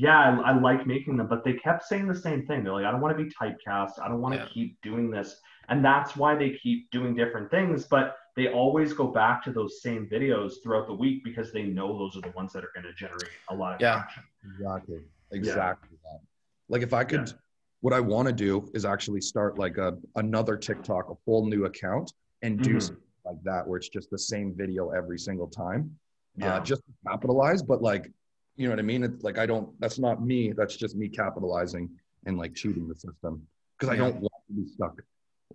Yeah, 0.00 0.16
I, 0.16 0.52
I 0.52 0.60
like 0.60 0.86
making 0.86 1.16
them, 1.16 1.26
but 1.26 1.42
they 1.42 1.54
kept 1.54 1.82
saying 1.82 2.06
the 2.06 2.14
same 2.14 2.46
thing. 2.46 2.62
They're 2.62 2.72
like, 2.72 2.84
I 2.84 2.92
don't 2.92 3.00
want 3.00 3.18
to 3.18 3.24
be 3.24 3.28
typecast. 3.30 4.00
I 4.00 4.06
don't 4.06 4.20
want 4.20 4.32
to 4.36 4.40
Yeah. 4.42 4.46
keep 4.54 4.80
doing 4.80 5.10
this 5.10 5.40
and 5.68 5.84
that's 5.84 6.16
why 6.16 6.34
they 6.34 6.50
keep 6.62 6.90
doing 6.90 7.14
different 7.14 7.50
things 7.50 7.84
but 7.84 8.16
they 8.36 8.48
always 8.48 8.92
go 8.92 9.08
back 9.08 9.42
to 9.44 9.52
those 9.52 9.82
same 9.82 10.08
videos 10.10 10.54
throughout 10.62 10.86
the 10.86 10.94
week 10.94 11.22
because 11.24 11.52
they 11.52 11.64
know 11.64 11.98
those 11.98 12.16
are 12.16 12.22
the 12.22 12.36
ones 12.36 12.52
that 12.52 12.64
are 12.64 12.70
going 12.74 12.86
to 12.86 12.94
generate 12.94 13.30
a 13.50 13.54
lot 13.54 13.74
of 13.74 13.80
Yeah. 13.80 13.94
traction 13.94 14.22
Exactly. 14.54 15.00
Exactly 15.32 15.98
that. 16.04 16.20
Like 16.68 16.82
if 16.82 16.92
I 16.92 17.04
could 17.04 17.28
Yeah. 17.28 17.34
what 17.80 17.92
I 17.92 18.00
want 18.00 18.26
to 18.28 18.34
do 18.34 18.70
is 18.74 18.84
actually 18.84 19.20
start 19.20 19.58
like 19.58 19.78
a 19.78 19.98
another 20.16 20.56
TikTok, 20.56 21.10
a 21.10 21.14
whole 21.24 21.46
new 21.46 21.64
account 21.64 22.12
and 22.42 22.60
do 22.60 22.76
Mhm. 22.76 22.82
something 22.82 23.04
like 23.24 23.42
that 23.44 23.66
where 23.66 23.78
it's 23.78 23.88
just 23.88 24.10
the 24.10 24.18
same 24.18 24.54
video 24.54 24.90
every 24.90 25.18
single 25.18 25.48
time. 25.48 25.98
yeah 26.36 26.54
Uh, 26.56 26.60
just 26.60 26.82
to 26.86 26.92
capitalize, 27.06 27.62
but 27.62 27.82
like 27.82 28.12
you 28.56 28.64
know 28.66 28.72
what 28.72 28.78
I 28.80 28.82
mean? 28.82 29.04
It's 29.04 29.22
like 29.22 29.38
I 29.38 29.46
don't 29.46 29.78
that's 29.80 29.98
not 29.98 30.24
me, 30.24 30.52
that's 30.52 30.76
just 30.76 30.96
me 30.96 31.08
capitalizing 31.08 31.88
and 32.26 32.36
like 32.36 32.54
cheating 32.54 32.88
the 32.88 32.94
system. 32.94 33.46
Because 33.76 33.88
I 33.92 33.96
don't 33.96 34.16
want 34.20 34.32
to 34.48 34.52
be 34.52 34.66
stuck 34.66 35.00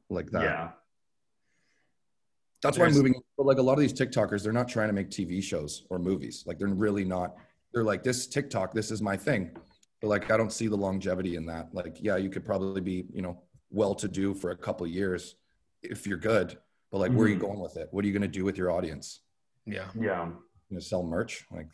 like 0.09 0.29
that. 0.31 0.43
yeah 0.43 0.71
That's 2.61 2.77
why 2.77 2.85
I'm 2.85 2.93
moving. 2.93 3.13
But 3.37 3.45
like 3.45 3.57
a 3.57 3.61
lot 3.61 3.73
of 3.73 3.79
these 3.79 3.93
TikTokers, 3.93 4.43
they're 4.43 4.53
not 4.53 4.69
trying 4.69 4.87
to 4.87 4.93
make 4.93 5.09
TV 5.09 5.41
shows 5.43 5.85
or 5.89 5.99
movies. 5.99 6.43
Like 6.47 6.57
they're 6.59 6.67
really 6.69 7.03
not. 7.03 7.35
They're 7.73 7.83
like 7.83 8.03
this 8.03 8.25
TikTok. 8.27 8.73
This 8.73 8.89
is 8.91 9.01
my 9.01 9.17
thing. 9.17 9.51
But 10.03 10.09
like 10.09 10.29
I 10.31 10.35
don't 10.35 10.51
see 10.51 10.67
the 10.67 10.75
longevity 10.75 11.37
in 11.37 11.45
that. 11.45 11.73
Like 11.73 11.95
yeah, 12.01 12.17
you 12.17 12.29
could 12.29 12.43
probably 12.43 12.81
be 12.81 13.05
you 13.13 13.21
know 13.21 13.41
well 13.71 13.95
to 13.95 14.09
do 14.09 14.33
for 14.33 14.51
a 14.51 14.57
couple 14.57 14.85
of 14.85 14.91
years 14.91 15.35
if 15.81 16.05
you're 16.05 16.17
good. 16.17 16.57
But 16.91 16.97
like 16.97 17.13
where 17.13 17.25
are 17.25 17.29
you 17.29 17.37
Mhm. 17.37 17.47
going 17.47 17.59
with 17.61 17.77
it? 17.77 17.87
What 17.91 18.03
are 18.03 18.07
you 18.07 18.13
going 18.13 18.29
to 18.29 18.37
do 18.39 18.43
with 18.43 18.57
your 18.57 18.69
audience? 18.69 19.21
Yeah. 19.65 19.87
yeah 19.95 20.25
You 20.25 20.75
know, 20.75 20.79
sell 20.81 21.03
merch? 21.03 21.45
Like 21.49 21.69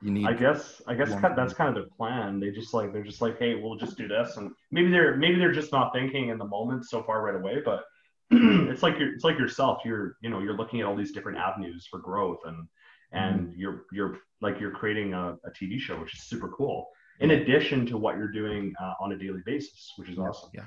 you 0.00 0.12
need. 0.12 0.26
i 0.28 0.32
guess 0.32 0.80
i 0.86 0.94
guess 0.94 1.10
Long 1.10 1.20
kind- 1.20 1.36
that's 1.36 1.52
kind 1.54 1.68
of 1.70 1.74
their 1.74 1.90
plan 1.96 2.38
they 2.38 2.52
just 2.52 2.72
like 2.72 2.92
they're 2.92 3.02
just 3.02 3.20
like 3.20 3.36
hey 3.40 3.56
we'll 3.56 3.74
just 3.74 3.96
do 3.98 4.06
this 4.06 4.36
and 4.36 4.52
maybe 4.70 4.92
they're 4.92 5.16
maybe 5.16 5.40
they're 5.40 5.50
just 5.60 5.72
not 5.72 5.92
thinking 5.92 6.28
in 6.28 6.38
the 6.38 6.44
moment 6.44 6.84
so 6.84 7.02
far 7.02 7.20
right 7.20 7.34
away 7.34 7.56
but 7.64 7.82
it's 8.30 8.84
like 8.84 8.96
you're 8.96 9.12
it's 9.12 9.24
like 9.24 9.36
yourself 9.36 9.80
you're 9.84 10.14
you 10.22 10.30
know 10.30 10.38
you're 10.38 10.56
looking 10.56 10.78
at 10.78 10.86
all 10.86 10.94
these 10.94 11.10
different 11.10 11.36
avenues 11.36 11.84
for 11.90 11.98
growth 11.98 12.38
and 12.44 12.68
and 13.10 13.56
you're 13.56 13.86
you're 13.90 14.18
like 14.40 14.60
you're 14.60 14.70
creating 14.70 15.14
a, 15.14 15.36
a 15.44 15.50
tv 15.50 15.80
show 15.80 15.98
which 16.00 16.14
is 16.14 16.22
super 16.22 16.48
cool 16.56 16.86
in 17.20 17.32
addition 17.32 17.84
to 17.86 17.96
what 17.98 18.16
you're 18.16 18.30
doing 18.32 18.72
uh, 18.80 18.94
on 19.00 19.12
a 19.12 19.16
daily 19.16 19.42
basis 19.44 19.92
which 19.96 20.08
is 20.10 20.18
awesome. 20.18 20.50
Yeah. 20.54 20.64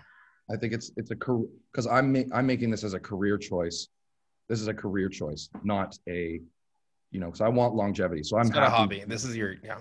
I 0.51 0.57
think 0.57 0.73
it's 0.73 0.91
it's 0.97 1.11
a 1.11 1.15
career 1.15 1.45
because 1.71 1.87
I'm 1.87 2.11
ma- 2.11 2.29
I'm 2.33 2.45
making 2.45 2.71
this 2.71 2.83
as 2.83 2.93
a 2.93 2.99
career 2.99 3.37
choice. 3.37 3.87
This 4.49 4.59
is 4.59 4.67
a 4.67 4.73
career 4.73 5.07
choice, 5.07 5.49
not 5.63 5.97
a, 6.09 6.41
you 7.11 7.19
know, 7.21 7.27
because 7.27 7.39
I 7.41 7.47
want 7.47 7.73
longevity. 7.75 8.23
So 8.23 8.35
I'm 8.37 8.47
It's 8.47 8.55
not 8.55 8.63
a 8.67 8.69
hobby. 8.69 9.03
This 9.07 9.23
is 9.23 9.35
your 9.35 9.55
yeah. 9.63 9.77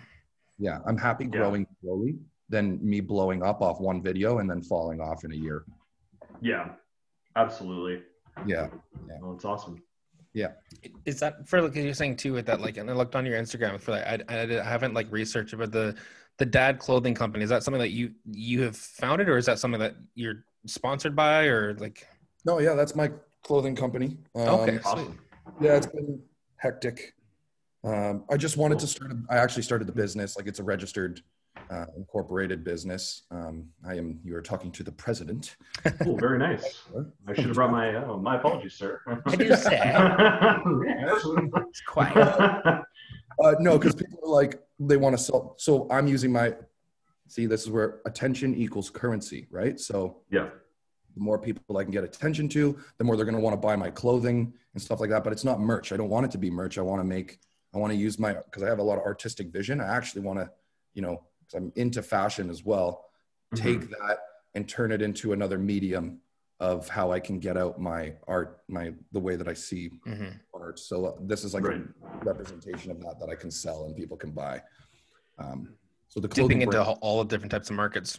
Yeah, 0.58 0.78
I'm 0.86 0.96
happy 0.98 1.24
Yeah. 1.24 1.30
growing 1.30 1.66
slowly 1.82 2.16
than 2.48 2.78
me 2.88 3.00
blowing 3.00 3.42
up 3.42 3.62
off 3.62 3.80
one 3.80 4.00
video 4.02 4.38
and 4.38 4.48
then 4.48 4.62
falling 4.62 5.00
off 5.00 5.24
in 5.24 5.32
a 5.32 5.36
year. 5.36 5.64
yeah 6.40 6.70
absolutely 7.36 8.02
Yeah, 8.46 8.68
well, 9.20 9.34
it's 9.34 9.44
awesome 9.44 9.82
Yeah. 10.34 10.52
Is 11.04 11.18
that 11.20 11.48
for 11.48 11.62
like 11.62 11.74
you're 11.74 11.94
saying 11.94 12.16
too 12.16 12.32
with 12.32 12.46
that 12.46 12.60
like 12.60 12.76
and 12.76 12.88
I 12.90 12.92
looked 12.92 13.14
on 13.16 13.24
your 13.26 13.38
Instagram 13.40 13.80
for 13.80 13.92
like 13.92 14.04
I, 14.06 14.18
I, 14.28 14.60
I 14.60 14.64
haven't 14.64 14.94
like 14.94 15.10
researched 15.10 15.52
about 15.52 15.72
the 15.72 15.94
the 16.40 16.46
dad 16.46 16.78
clothing 16.78 17.14
company. 17.14 17.44
Is 17.44 17.50
that 17.50 17.62
something 17.62 17.80
that 17.80 17.90
you 17.90 18.12
you 18.24 18.62
have 18.62 18.74
founded 18.74 19.28
or 19.28 19.36
is 19.36 19.44
that 19.44 19.58
something 19.58 19.78
that 19.78 19.94
you're 20.14 20.42
sponsored 20.66 21.14
by 21.14 21.44
or 21.44 21.74
like 21.74 22.08
no, 22.46 22.58
yeah, 22.58 22.74
that's 22.74 22.96
my 22.96 23.12
clothing 23.42 23.76
company. 23.76 24.16
Um, 24.34 24.48
Okay. 24.48 24.78
Awesome 24.84 25.18
Yeah, 25.60 25.76
it's 25.76 25.86
been 25.86 26.18
hectic. 26.56 27.14
Um, 27.84 28.24
I 28.30 28.38
just 28.38 28.56
wanted 28.56 28.78
to 28.78 28.86
start. 28.86 29.12
A, 29.12 29.16
I 29.30 29.36
actually 29.36 29.62
started 29.62 29.86
the 29.86 29.92
business. 29.92 30.36
Like 30.36 30.46
it's 30.46 30.58
a 30.60 30.64
registered, 30.64 31.20
uh, 31.70 31.84
incorporated 31.94 32.64
business. 32.64 33.22
Um, 33.30 33.68
I 33.86 33.96
am. 33.96 34.18
You 34.24 34.34
are 34.36 34.42
talking 34.42 34.72
to 34.72 34.82
the 34.82 34.92
president. 34.92 35.56
cool 36.02 36.16
very 36.16 36.38
nice 36.38 36.84
i 37.28 37.34
should 37.34 37.46
have 37.46 37.54
brought 37.54 37.70
my 37.70 37.94
oh, 37.96 38.18
my 38.18 38.36
apologies 38.36 38.74
sir 38.74 39.00
I 39.26 39.36
do 39.36 39.54
say. 39.56 39.78
It's 41.68 41.82
quiet. 41.82 42.82
Uh, 43.42 43.54
no, 43.60 43.78
because 43.78 43.94
people 43.94 44.18
are 44.24 44.30
like 44.30 44.60
they 44.78 44.96
want 44.96 45.16
to 45.16 45.22
sell. 45.22 45.54
So 45.58 45.86
I'm 45.90 46.06
using 46.06 46.32
my. 46.32 46.54
See, 47.28 47.46
this 47.46 47.62
is 47.62 47.70
where 47.70 48.00
attention 48.06 48.54
equals 48.54 48.90
currency, 48.90 49.46
right? 49.50 49.78
So 49.78 50.22
yeah 50.30 50.48
the 51.14 51.20
more 51.20 51.38
people 51.38 51.76
I 51.76 51.82
can 51.82 51.92
get 51.92 52.04
attention 52.04 52.48
to, 52.50 52.78
the 52.98 53.04
more 53.04 53.16
they're 53.16 53.24
going 53.24 53.36
to 53.36 53.40
want 53.40 53.54
to 53.54 53.60
buy 53.60 53.76
my 53.76 53.90
clothing 53.90 54.52
and 54.74 54.82
stuff 54.82 55.00
like 55.00 55.10
that. 55.10 55.24
But 55.24 55.32
it's 55.32 55.44
not 55.44 55.60
merch. 55.60 55.92
I 55.92 55.96
don't 55.96 56.08
want 56.08 56.26
it 56.26 56.32
to 56.32 56.38
be 56.38 56.50
merch. 56.50 56.78
I 56.78 56.82
want 56.82 57.00
to 57.00 57.04
make, 57.04 57.40
I 57.74 57.78
want 57.78 57.92
to 57.92 57.98
use 57.98 58.18
my, 58.18 58.34
because 58.34 58.62
I 58.62 58.68
have 58.68 58.78
a 58.78 58.82
lot 58.82 58.98
of 58.98 59.04
artistic 59.04 59.48
vision. 59.48 59.80
I 59.80 59.88
actually 59.88 60.22
want 60.22 60.38
to, 60.38 60.50
you 60.94 61.02
know, 61.02 61.22
because 61.40 61.54
I'm 61.54 61.72
into 61.76 62.02
fashion 62.02 62.50
as 62.50 62.64
well, 62.64 63.06
Mm-hmm. 63.52 63.64
take 63.64 63.90
that 63.90 64.18
and 64.54 64.68
turn 64.68 64.92
it 64.92 65.02
into 65.02 65.32
another 65.32 65.58
medium 65.58 66.18
of 66.60 66.88
how 66.88 67.10
I 67.10 67.18
can 67.18 67.38
get 67.38 67.56
out 67.56 67.80
my 67.80 68.12
art, 68.28 68.60
my, 68.68 68.92
the 69.12 69.18
way 69.18 69.34
that 69.36 69.48
I 69.48 69.54
see 69.54 69.90
hmm 70.04 70.28
art. 70.54 70.78
So 70.78 71.06
uh, 71.06 71.12
this 71.22 71.42
is 71.44 71.54
like 71.54 71.64
Right. 71.64 71.80
a 71.80 72.24
representation 72.24 72.90
of 72.90 73.00
that 73.00 73.16
that 73.20 73.30
I 73.30 73.34
can 73.34 73.50
sell 73.50 73.84
and 73.86 73.96
people 73.96 74.16
can 74.16 74.32
buy. 74.32 74.62
Um, 75.38 75.74
so 76.08 76.20
the 76.20 76.28
Dipping 76.28 76.60
clothing 76.60 76.62
into 76.62 76.82
all 76.82 77.24
the 77.24 77.28
different 77.28 77.50
types 77.50 77.70
of 77.70 77.76
markets. 77.76 78.18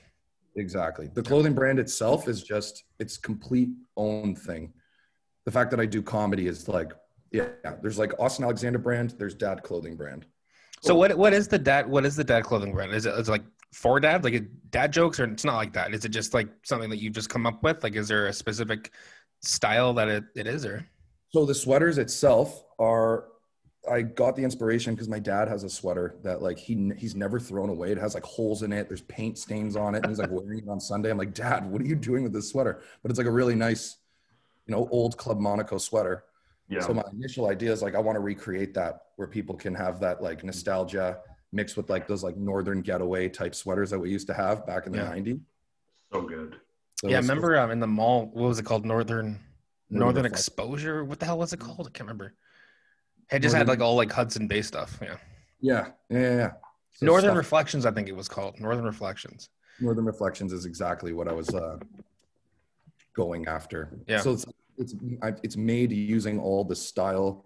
Exactly. 0.55 1.09
The 1.13 1.21
clothing 1.21 1.53
brand 1.53 1.77
itself 1.77 2.27
is 2.27 2.41
just 2.41 2.83
its 2.99 3.17
complete 3.17 3.69
own 3.95 4.35
thing. 4.35 4.73
The 5.45 5.51
fact 5.51 5.71
that 5.71 5.79
I 5.79 5.85
do 5.85 6.01
comedy 6.01 6.47
is 6.47 6.67
like, 6.67 6.91
yeah, 7.31 7.49
there's 7.81 7.99
like 7.99 8.13
Austin 8.19 8.45
Alexander 8.45 8.79
brand, 8.79 9.15
there's 9.19 9.35
dad 9.35 9.61
clothing 9.63 9.95
brand. 9.95 10.25
So 10.81 10.95
what 10.95 11.15
what 11.15 11.31
is 11.33 11.47
the 11.47 11.59
dad 11.59 11.87
what 11.87 12.05
is 12.05 12.15
the 12.15 12.23
dad 12.23 12.43
clothing 12.43 12.73
brand? 12.73 12.93
Is 12.93 13.05
it 13.05 13.13
is 13.13 13.27
it 13.29 13.31
like 13.31 13.43
for 13.71 13.99
dad 13.99 14.23
like 14.23 14.43
dad 14.69 14.91
jokes 14.91 15.19
or 15.19 15.25
it's 15.25 15.45
not 15.45 15.55
like 15.55 15.73
that? 15.73 15.93
Is 15.93 16.05
it 16.05 16.09
just 16.09 16.33
like 16.33 16.49
something 16.63 16.89
that 16.89 17.01
you 17.01 17.09
just 17.09 17.29
come 17.29 17.45
up 17.45 17.63
with? 17.63 17.83
Like 17.83 17.95
is 17.95 18.07
there 18.07 18.27
a 18.27 18.33
specific 18.33 18.91
style 19.41 19.93
that 19.93 20.07
it, 20.07 20.23
it 20.35 20.47
is 20.47 20.65
or 20.65 20.85
So 21.29 21.45
the 21.45 21.55
sweaters 21.55 21.97
itself 21.97 22.63
are 22.79 23.25
I 23.89 24.03
got 24.03 24.35
the 24.35 24.43
inspiration 24.43 24.93
because 24.93 25.09
my 25.09 25.19
dad 25.19 25.47
has 25.47 25.63
a 25.63 25.69
sweater 25.69 26.15
that 26.23 26.41
like 26.41 26.59
he 26.59 26.91
he's 26.97 27.15
never 27.15 27.39
thrown 27.39 27.69
away. 27.69 27.91
It 27.91 27.97
has 27.97 28.13
like 28.13 28.23
holes 28.23 28.61
in 28.61 28.71
it. 28.71 28.87
There's 28.87 29.01
paint 29.01 29.39
stains 29.39 29.75
on 29.75 29.95
it, 29.95 29.99
and 29.99 30.07
he's 30.07 30.19
like 30.19 30.29
wearing 30.29 30.59
it 30.59 30.69
on 30.69 30.79
Sunday. 30.79 31.09
I'm 31.09 31.17
like, 31.17 31.33
Dad, 31.33 31.69
what 31.69 31.81
are 31.81 31.85
you 31.85 31.95
doing 31.95 32.23
with 32.23 32.31
this 32.31 32.49
sweater? 32.49 32.81
But 33.01 33.09
it's 33.09 33.17
like 33.17 33.27
a 33.27 33.31
really 33.31 33.55
nice, 33.55 33.97
you 34.67 34.75
know, 34.75 34.87
old 34.91 35.17
Club 35.17 35.39
Monaco 35.39 35.79
sweater. 35.79 36.25
yeah 36.69 36.81
So 36.81 36.93
my 36.93 37.03
initial 37.11 37.47
idea 37.47 37.71
is 37.71 37.81
like 37.81 37.95
I 37.95 37.99
want 37.99 38.17
to 38.17 38.19
recreate 38.19 38.75
that 38.75 39.01
where 39.15 39.27
people 39.27 39.55
can 39.55 39.73
have 39.73 39.99
that 40.01 40.21
like 40.21 40.43
nostalgia 40.43 41.17
mixed 41.51 41.77
with 41.77 41.89
like 41.89 42.07
those 42.07 42.23
like 42.23 42.37
northern 42.37 42.81
getaway 42.81 43.27
type 43.29 43.53
sweaters 43.53 43.89
that 43.89 43.99
we 43.99 44.09
used 44.09 44.27
to 44.27 44.33
have 44.33 44.65
back 44.65 44.85
in 44.85 44.91
the 44.91 44.99
Yeah. 44.99 45.11
90s. 45.11 45.39
so 46.13 46.21
good 46.21 46.55
So 46.99 47.07
yeah, 47.07 47.15
I 47.15 47.19
it's- 47.19 47.29
remember 47.29 47.57
um, 47.59 47.71
in 47.71 47.79
the 47.79 47.87
mall, 47.87 48.27
what 48.33 48.47
was 48.49 48.59
it 48.59 48.63
called? 48.65 48.85
Northern 48.85 49.39
Northern 49.89 49.99
Northern 50.15 50.25
Exposure. 50.25 51.03
What 51.03 51.19
the 51.19 51.25
hell 51.25 51.37
was 51.37 51.51
it 51.51 51.59
called? 51.59 51.81
I 51.87 51.89
can't 51.91 52.01
remember. 52.07 52.33
It 53.31 53.39
just 53.39 53.55
had 53.55 53.67
like 53.67 53.81
all 53.81 53.95
like 53.95 54.11
Hudson 54.11 54.47
Bay 54.47 54.61
stuff. 54.61 54.97
Yeah. 55.01 55.17
Yeah, 55.59 55.87
yeah, 56.09 56.19
yeah. 56.19 56.35
yeah. 56.37 56.51
So 56.93 57.05
Northern 57.05 57.29
stuff- 57.31 57.37
Reflections, 57.37 57.85
I 57.85 57.91
think 57.91 58.07
it 58.07 58.15
was 58.15 58.27
called. 58.29 58.59
Northern 58.59 58.85
Reflections. 58.85 59.49
Northern 59.79 60.05
Reflections 60.05 60.53
is 60.53 60.65
exactly 60.65 61.11
what 61.13 61.27
I 61.27 61.33
was 61.33 61.49
uh, 61.53 61.77
going 63.13 63.47
after. 63.47 63.89
Yeah. 64.07 64.19
So 64.21 64.31
it's 64.33 64.45
it's 64.77 64.93
it's 65.43 65.57
made 65.57 65.91
using 65.91 66.39
all 66.39 66.63
the 66.63 66.75
style, 66.75 67.45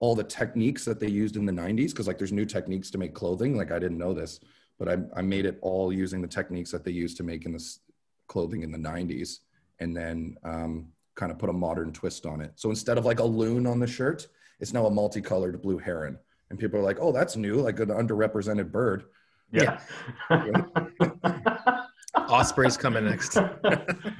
all 0.00 0.14
the 0.14 0.24
techniques 0.24 0.84
that 0.84 1.00
they 1.00 1.08
used 1.08 1.36
in 1.36 1.46
the 1.46 1.52
'90s. 1.52 1.90
Because 1.90 2.06
like 2.06 2.18
there's 2.18 2.32
new 2.32 2.44
techniques 2.44 2.90
to 2.90 2.98
make 2.98 3.14
clothing. 3.14 3.56
Like 3.56 3.72
I 3.72 3.78
didn't 3.78 3.98
know 3.98 4.14
this, 4.14 4.40
but 4.78 4.88
I 4.88 4.98
I 5.16 5.22
made 5.22 5.46
it 5.46 5.58
all 5.62 5.92
using 5.92 6.22
the 6.22 6.28
techniques 6.28 6.70
that 6.70 6.84
they 6.84 6.90
used 6.92 7.16
to 7.18 7.22
make 7.22 7.46
in 7.46 7.52
this 7.52 7.80
clothing 8.26 8.62
in 8.62 8.70
the 8.70 8.78
'90s, 8.78 9.38
and 9.80 9.96
then 9.96 10.36
um, 10.44 10.88
kind 11.14 11.32
of 11.32 11.38
put 11.38 11.50
a 11.50 11.52
modern 11.52 11.92
twist 11.92 12.26
on 12.26 12.40
it. 12.40 12.52
So 12.56 12.70
instead 12.70 12.98
of 12.98 13.04
like 13.04 13.20
a 13.20 13.24
loon 13.24 13.66
on 13.66 13.80
the 13.80 13.86
shirt, 13.86 14.28
it's 14.60 14.72
now 14.72 14.86
a 14.86 14.90
multicolored 14.90 15.60
blue 15.62 15.78
heron. 15.78 16.18
And 16.50 16.58
people 16.58 16.78
are 16.80 16.82
like, 16.82 16.98
"Oh, 17.00 17.12
that's 17.12 17.36
new! 17.36 17.56
Like 17.60 17.78
an 17.80 17.88
underrepresented 17.88 18.70
bird." 18.70 19.04
yeah, 19.50 19.80
Osprey's 22.16 22.76
coming 22.76 23.04
next. 23.04 23.36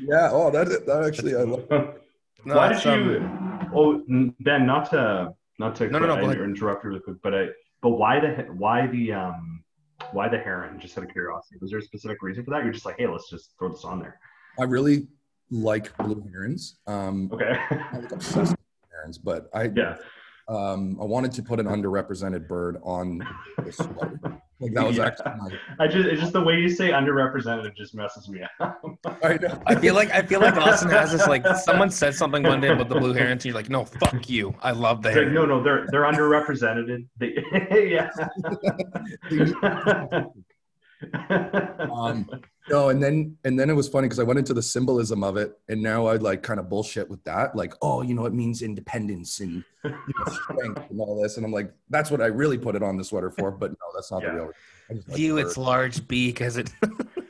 Yeah. 0.00 0.30
Oh, 0.32 0.50
that 0.50 0.86
that 0.86 1.04
actually 1.06 1.36
I 1.36 1.42
love. 1.42 1.66
Why 2.44 2.70
it's, 2.72 2.82
did 2.82 3.04
you? 3.04 3.16
um, 3.18 3.70
Oh, 3.74 4.02
Ben, 4.40 4.64
not 4.66 4.88
to 4.90 5.34
not 5.58 5.74
to 5.76 5.88
No, 5.88 5.98
no, 5.98 6.06
no, 6.06 6.14
I 6.14 6.20
ahead. 6.20 6.38
interrupt 6.40 6.84
really 6.84 7.00
quick, 7.00 7.16
but 7.22 7.34
I 7.34 7.46
but 7.82 7.90
why 7.90 8.20
the 8.20 8.28
why 8.54 8.86
the 8.86 9.12
um 9.12 9.62
why 10.12 10.28
the 10.28 10.38
heron? 10.38 10.78
Just 10.80 10.96
out 10.98 11.04
of 11.04 11.10
curiosity, 11.10 11.56
was 11.60 11.70
there 11.70 11.80
a 11.80 11.82
specific 11.82 12.22
reason 12.22 12.44
for 12.44 12.50
that? 12.52 12.62
You're 12.64 12.72
just 12.72 12.86
like, 12.86 12.96
hey, 12.98 13.06
let's 13.06 13.28
just 13.30 13.54
throw 13.58 13.68
this 13.68 13.84
on 13.84 13.98
there. 14.00 14.18
I 14.58 14.64
really 14.64 15.08
like 15.50 15.96
blue 15.98 16.22
herons. 16.30 16.78
Um, 16.86 17.30
Okay. 17.32 17.58
I'm 17.70 18.02
like 18.02 18.12
obsessed 18.18 18.50
with 18.52 18.90
herons, 18.92 19.18
but 19.18 19.48
I 19.54 19.70
yeah. 19.74 19.96
um, 20.48 20.98
I 21.00 21.04
wanted 21.04 21.32
to 21.32 21.42
put 21.42 21.58
an 21.60 21.66
underrepresented 21.66 22.46
bird 22.48 22.78
on 22.82 23.26
the 23.64 23.72
sweater. 23.72 24.20
Like 24.60 24.72
that 24.72 24.86
was 24.86 24.96
Yeah. 24.96 25.06
actually 25.06 25.32
my. 25.38 25.50
I 25.78 25.86
just 25.86 26.08
it's 26.08 26.20
just 26.20 26.32
the 26.32 26.40
way 26.42 26.58
you 26.58 26.68
say 26.68 26.90
underrepresented 26.90 27.76
just 27.76 27.94
messes 27.94 28.28
me 28.28 28.40
up. 28.60 28.80
I 29.22 29.34
know. 29.36 29.62
I 29.66 29.76
feel 29.76 29.94
like 29.94 30.10
I 30.10 30.22
feel 30.22 30.40
like 30.40 30.56
Austin 30.56 30.90
has 30.90 31.12
this 31.12 31.26
like 31.28 31.46
someone 31.62 31.90
said 31.90 32.14
something 32.14 32.42
one 32.42 32.60
day 32.60 32.68
about 32.68 32.88
the 32.88 32.96
blue 32.98 33.12
herons. 33.12 33.44
And 33.44 33.46
you're 33.46 33.54
like, 33.54 33.70
no, 33.70 33.84
fuck 33.84 34.28
you. 34.28 34.54
I 34.60 34.72
love 34.72 35.02
the 35.02 35.10
It's 35.10 35.18
like, 35.18 35.28
no, 35.28 35.44
no, 35.46 35.62
they're 35.62 35.86
they're 35.90 36.02
underrepresented. 36.02 37.06
They, 37.18 37.92
yeah. 37.92 38.10
Um, 41.92 42.28
no, 42.70 42.88
and 42.90 43.02
then 43.02 43.36
and 43.44 43.58
then 43.58 43.70
it 43.70 43.74
was 43.74 43.88
funny 43.88 44.06
because 44.06 44.18
I 44.18 44.24
went 44.24 44.38
into 44.38 44.54
the 44.54 44.62
symbolism 44.62 45.22
of 45.24 45.36
it, 45.36 45.58
and 45.68 45.82
now 45.82 46.06
I 46.06 46.16
like 46.16 46.42
kind 46.42 46.60
of 46.60 46.68
bullshit 46.68 47.08
with 47.08 47.22
that, 47.24 47.54
like, 47.56 47.74
oh, 47.82 48.02
you 48.02 48.14
know, 48.14 48.26
it 48.26 48.34
means 48.34 48.62
independence 48.62 49.40
and 49.40 49.64
you 49.84 49.84
know, 49.84 50.32
strength 50.32 50.82
and 50.90 51.00
all 51.00 51.20
this, 51.22 51.36
and 51.36 51.46
I'm 51.46 51.52
like, 51.52 51.72
that's 51.90 52.10
what 52.10 52.20
I 52.20 52.26
really 52.26 52.58
put 52.58 52.76
it 52.76 52.82
on 52.82 52.96
the 52.96 53.04
sweater 53.04 53.30
for, 53.30 53.50
but 53.50 53.70
no, 53.70 53.76
that's 53.94 54.10
not 54.10 54.22
Yeah. 54.22 54.30
the 54.30 54.36
real. 54.36 54.50
I 54.90 54.94
just 54.94 55.08
like 55.08 55.16
View 55.16 55.34
the 55.34 55.42
its 55.42 55.58
large 55.58 56.08
beak 56.08 56.40
as 56.40 56.56
it. 56.56 56.72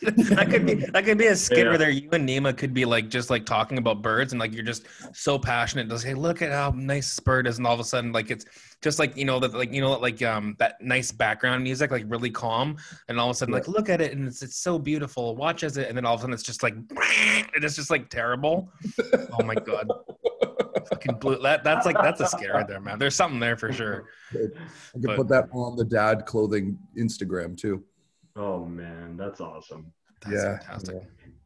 that 0.03 0.47
could 0.49 0.65
be 0.65 0.75
that 0.75 1.05
could 1.05 1.19
be 1.19 1.27
a 1.27 1.35
skit 1.35 1.59
Yeah. 1.59 1.71
where 1.71 1.79
there 1.79 1.91
you 1.91 2.09
and 2.13 2.27
Nima 2.29 2.57
could 2.57 2.73
be 2.73 2.85
like 2.85 3.09
just 3.09 3.31
like 3.31 3.45
talking 3.45 3.79
about 3.79 4.01
birds 4.01 4.33
and 4.33 4.39
like 4.39 4.55
you're 4.55 4.63
just 4.63 4.87
so 5.13 5.41
passionate 5.41 5.89
to 5.89 5.99
say, 5.99 6.15
look 6.15 6.41
at 6.41 6.53
how 6.53 6.71
nice 6.77 7.17
this 7.17 7.21
bird 7.21 7.49
is, 7.49 7.59
and 7.59 7.67
all 7.67 7.75
of 7.75 7.81
a 7.81 7.85
sudden 7.85 8.13
like 8.13 8.31
it's 8.31 8.45
just 8.81 9.01
like 9.01 9.17
you 9.17 9.25
know 9.25 9.41
that 9.41 9.55
like 9.55 9.73
you 9.73 9.81
know 9.81 9.99
like 9.99 10.23
um 10.23 10.55
that 10.61 10.81
nice 10.81 11.11
background 11.11 11.65
music 11.65 11.91
like 11.91 12.05
really 12.07 12.31
calm, 12.31 12.77
and 13.09 13.19
all 13.19 13.29
of 13.29 13.35
a 13.35 13.39
sudden 13.39 13.53
like 13.53 13.67
look 13.67 13.89
at 13.89 14.01
it 14.01 14.13
and 14.13 14.29
it's 14.29 14.41
it's 14.41 14.57
so 14.57 14.79
beautiful, 14.79 15.28
watch 15.37 15.63
as 15.65 15.77
it, 15.77 15.89
and 15.89 15.97
then 15.97 16.05
all 16.05 16.15
of 16.15 16.21
a 16.21 16.23
sudden 16.23 16.35
it's 16.35 16.43
just 16.43 16.63
like 16.63 16.75
and 17.55 17.65
it's 17.65 17.77
just 17.77 17.91
like 17.91 18.09
terrible. 18.11 18.71
Oh 19.39 19.45
my 19.45 19.55
god. 19.55 19.89
Fucking 20.91 21.17
blue. 21.17 21.41
That 21.43 21.65
that's 21.65 21.87
like 21.87 21.97
that's 22.01 22.21
a 22.21 22.27
scare 22.27 22.55
right 22.55 22.67
there, 22.67 22.81
man. 22.81 22.99
There's 22.99 23.15
something 23.15 23.41
there 23.41 23.57
for 23.57 23.73
sure. 23.73 24.05
I 24.33 24.37
can 24.37 25.01
but- 25.03 25.17
put 25.17 25.29
that 25.29 25.49
on 25.53 25.77
the 25.77 25.85
dad 25.85 26.25
clothing 26.27 26.79
Instagram 26.99 27.57
too. 27.57 27.83
oh 28.37 28.65
man, 28.65 29.17
that's 29.17 29.41
awesome. 29.41 29.93
That's 30.23 30.35
Yeah. 30.37 30.59
fantastic. 30.59 30.97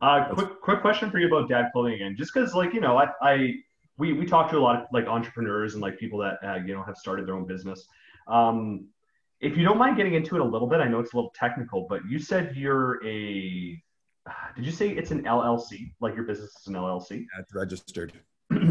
Uh, 0.01 0.35
quick, 0.35 0.61
quick 0.61 0.81
question 0.81 1.11
for 1.11 1.19
you 1.19 1.29
about 1.29 1.49
dad 1.49 1.71
clothing 1.73 1.95
again. 1.95 2.17
Just 2.19 2.35
because, 2.35 2.55
like, 2.57 2.75
you 2.75 2.81
know, 2.81 2.97
I, 2.99 3.07
I, 3.23 3.55
we, 3.99 4.13
we 4.15 4.27
talk 4.27 4.51
to 4.51 4.57
a 4.57 4.59
lot 4.59 4.75
of 4.83 4.87
like 4.93 5.07
entrepreneurs 5.07 5.75
and 5.75 5.83
like 5.83 5.97
people 5.97 6.19
that 6.19 6.39
uh, 6.45 6.57
you 6.67 6.75
know 6.75 6.83
have 6.83 6.97
started 6.97 7.25
their 7.27 7.35
own 7.37 7.47
business. 7.47 7.87
Um, 8.27 8.89
if 9.43 9.57
you 9.57 9.65
don't 9.65 9.77
mind 9.77 9.97
getting 9.97 10.15
into 10.15 10.37
it 10.37 10.41
a 10.41 10.45
little 10.45 10.69
bit, 10.69 10.81
I 10.81 10.87
know 10.89 11.01
it's 11.01 11.13
a 11.13 11.17
little 11.17 11.35
technical, 11.35 11.87
but 11.89 12.07
you 12.09 12.19
said 12.19 12.57
you're 12.57 13.05
a. 13.05 13.83
Did 14.57 14.65
you 14.65 14.71
say 14.71 14.91
it's 14.91 15.11
an 15.11 15.25
LLC? 15.25 15.93
Like 16.01 16.15
your 16.15 16.25
business 16.25 16.51
is 16.61 16.67
an 16.69 16.75
LLC? 16.75 17.11
Yeah, 17.35 17.41
it's 17.41 17.53
registered. 17.53 18.13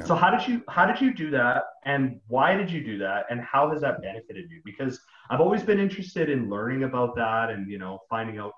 so 0.06 0.16
how 0.16 0.30
did 0.36 0.48
you 0.48 0.62
how 0.70 0.86
did 0.86 1.02
you 1.02 1.14
do 1.14 1.30
that, 1.32 1.64
and 1.86 2.20
why 2.28 2.56
did 2.56 2.72
you 2.72 2.84
do 2.84 2.98
that, 3.00 3.26
and 3.30 3.42
how 3.42 3.70
has 3.72 3.82
that 3.82 4.02
benefited 4.02 4.50
you? 4.50 4.62
Because 4.64 5.00
I've 5.30 5.42
always 5.42 5.62
been 5.64 5.80
interested 5.80 6.30
in 6.30 6.50
learning 6.50 6.84
about 6.84 7.16
that, 7.16 7.50
and 7.50 7.70
you 7.70 7.78
know, 7.80 8.00
finding 8.10 8.38
out 8.38 8.54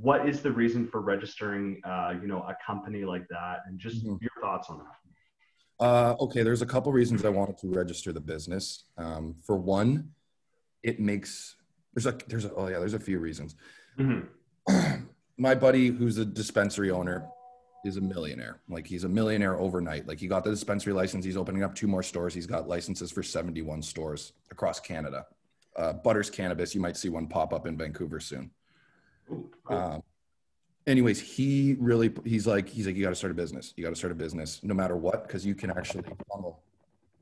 what 0.00 0.28
is 0.28 0.42
the 0.42 0.52
reason 0.52 0.86
for 0.86 1.00
registering, 1.00 1.80
uh, 1.84 2.12
you 2.20 2.28
know, 2.28 2.40
a 2.42 2.54
company 2.64 3.04
like 3.04 3.26
that, 3.28 3.60
and 3.66 3.78
just 3.80 4.04
Mhm. 4.04 4.20
your 4.20 4.30
thoughts 4.40 4.68
on 4.68 4.78
that. 4.78 5.84
Uh, 5.84 6.14
okay, 6.20 6.42
there's 6.42 6.60
a 6.60 6.66
couple 6.66 6.92
reasons 6.92 7.24
I 7.24 7.30
wanted 7.30 7.56
to 7.58 7.68
register 7.70 8.12
the 8.12 8.20
business. 8.20 8.84
Um, 8.98 9.36
for 9.42 9.56
one, 9.56 10.12
it 10.82 11.00
makes 11.00 11.56
there's 11.94 12.06
a 12.06 12.16
there's 12.28 12.44
a, 12.44 12.54
oh 12.54 12.68
yeah 12.68 12.78
there's 12.78 12.94
a 12.94 13.00
few 13.00 13.18
reasons. 13.18 13.54
Mhm. 13.98 14.26
My 15.38 15.54
buddy, 15.54 15.88
who's 15.88 16.18
a 16.18 16.24
dispensary 16.24 16.90
owner, 16.90 17.26
is 17.84 17.96
a 17.96 18.00
millionaire. 18.00 18.60
Like 18.68 18.86
he's 18.86 19.04
a 19.04 19.08
millionaire 19.08 19.58
overnight. 19.58 20.06
Like 20.06 20.20
he 20.20 20.26
got 20.28 20.44
the 20.44 20.50
dispensary 20.50 20.92
license. 20.92 21.24
He's 21.24 21.36
opening 21.36 21.62
up 21.62 21.74
two 21.74 21.86
more 21.86 22.02
stores. 22.02 22.34
He's 22.34 22.46
got 22.46 22.68
licenses 22.68 23.10
for 23.10 23.22
71 23.22 23.82
stores 23.82 24.32
across 24.50 24.80
Canada. 24.80 25.26
Uh, 25.76 25.94
Butters 25.94 26.28
Cannabis, 26.28 26.74
you 26.74 26.80
might 26.80 26.96
see 26.96 27.08
one 27.08 27.26
pop 27.26 27.54
up 27.54 27.66
in 27.66 27.76
Vancouver 27.78 28.20
soon. 28.20 28.50
Ooh, 29.30 29.50
cool. 29.64 29.76
Um, 29.76 30.02
anyways, 30.86 31.20
he 31.20 31.76
really 31.78 32.12
he's 32.24 32.46
like 32.46 32.68
he's 32.68 32.86
like 32.86 32.96
you 32.96 33.02
got 33.02 33.10
to 33.10 33.16
start 33.16 33.30
a 33.30 33.34
business. 33.34 33.72
You 33.76 33.84
got 33.84 33.90
to 33.90 33.96
start 33.96 34.12
a 34.12 34.16
business 34.16 34.60
no 34.62 34.74
matter 34.74 34.96
what 34.96 35.26
because 35.26 35.46
you 35.46 35.54
can 35.54 35.70
actually 35.70 36.04
funnel 36.30 36.62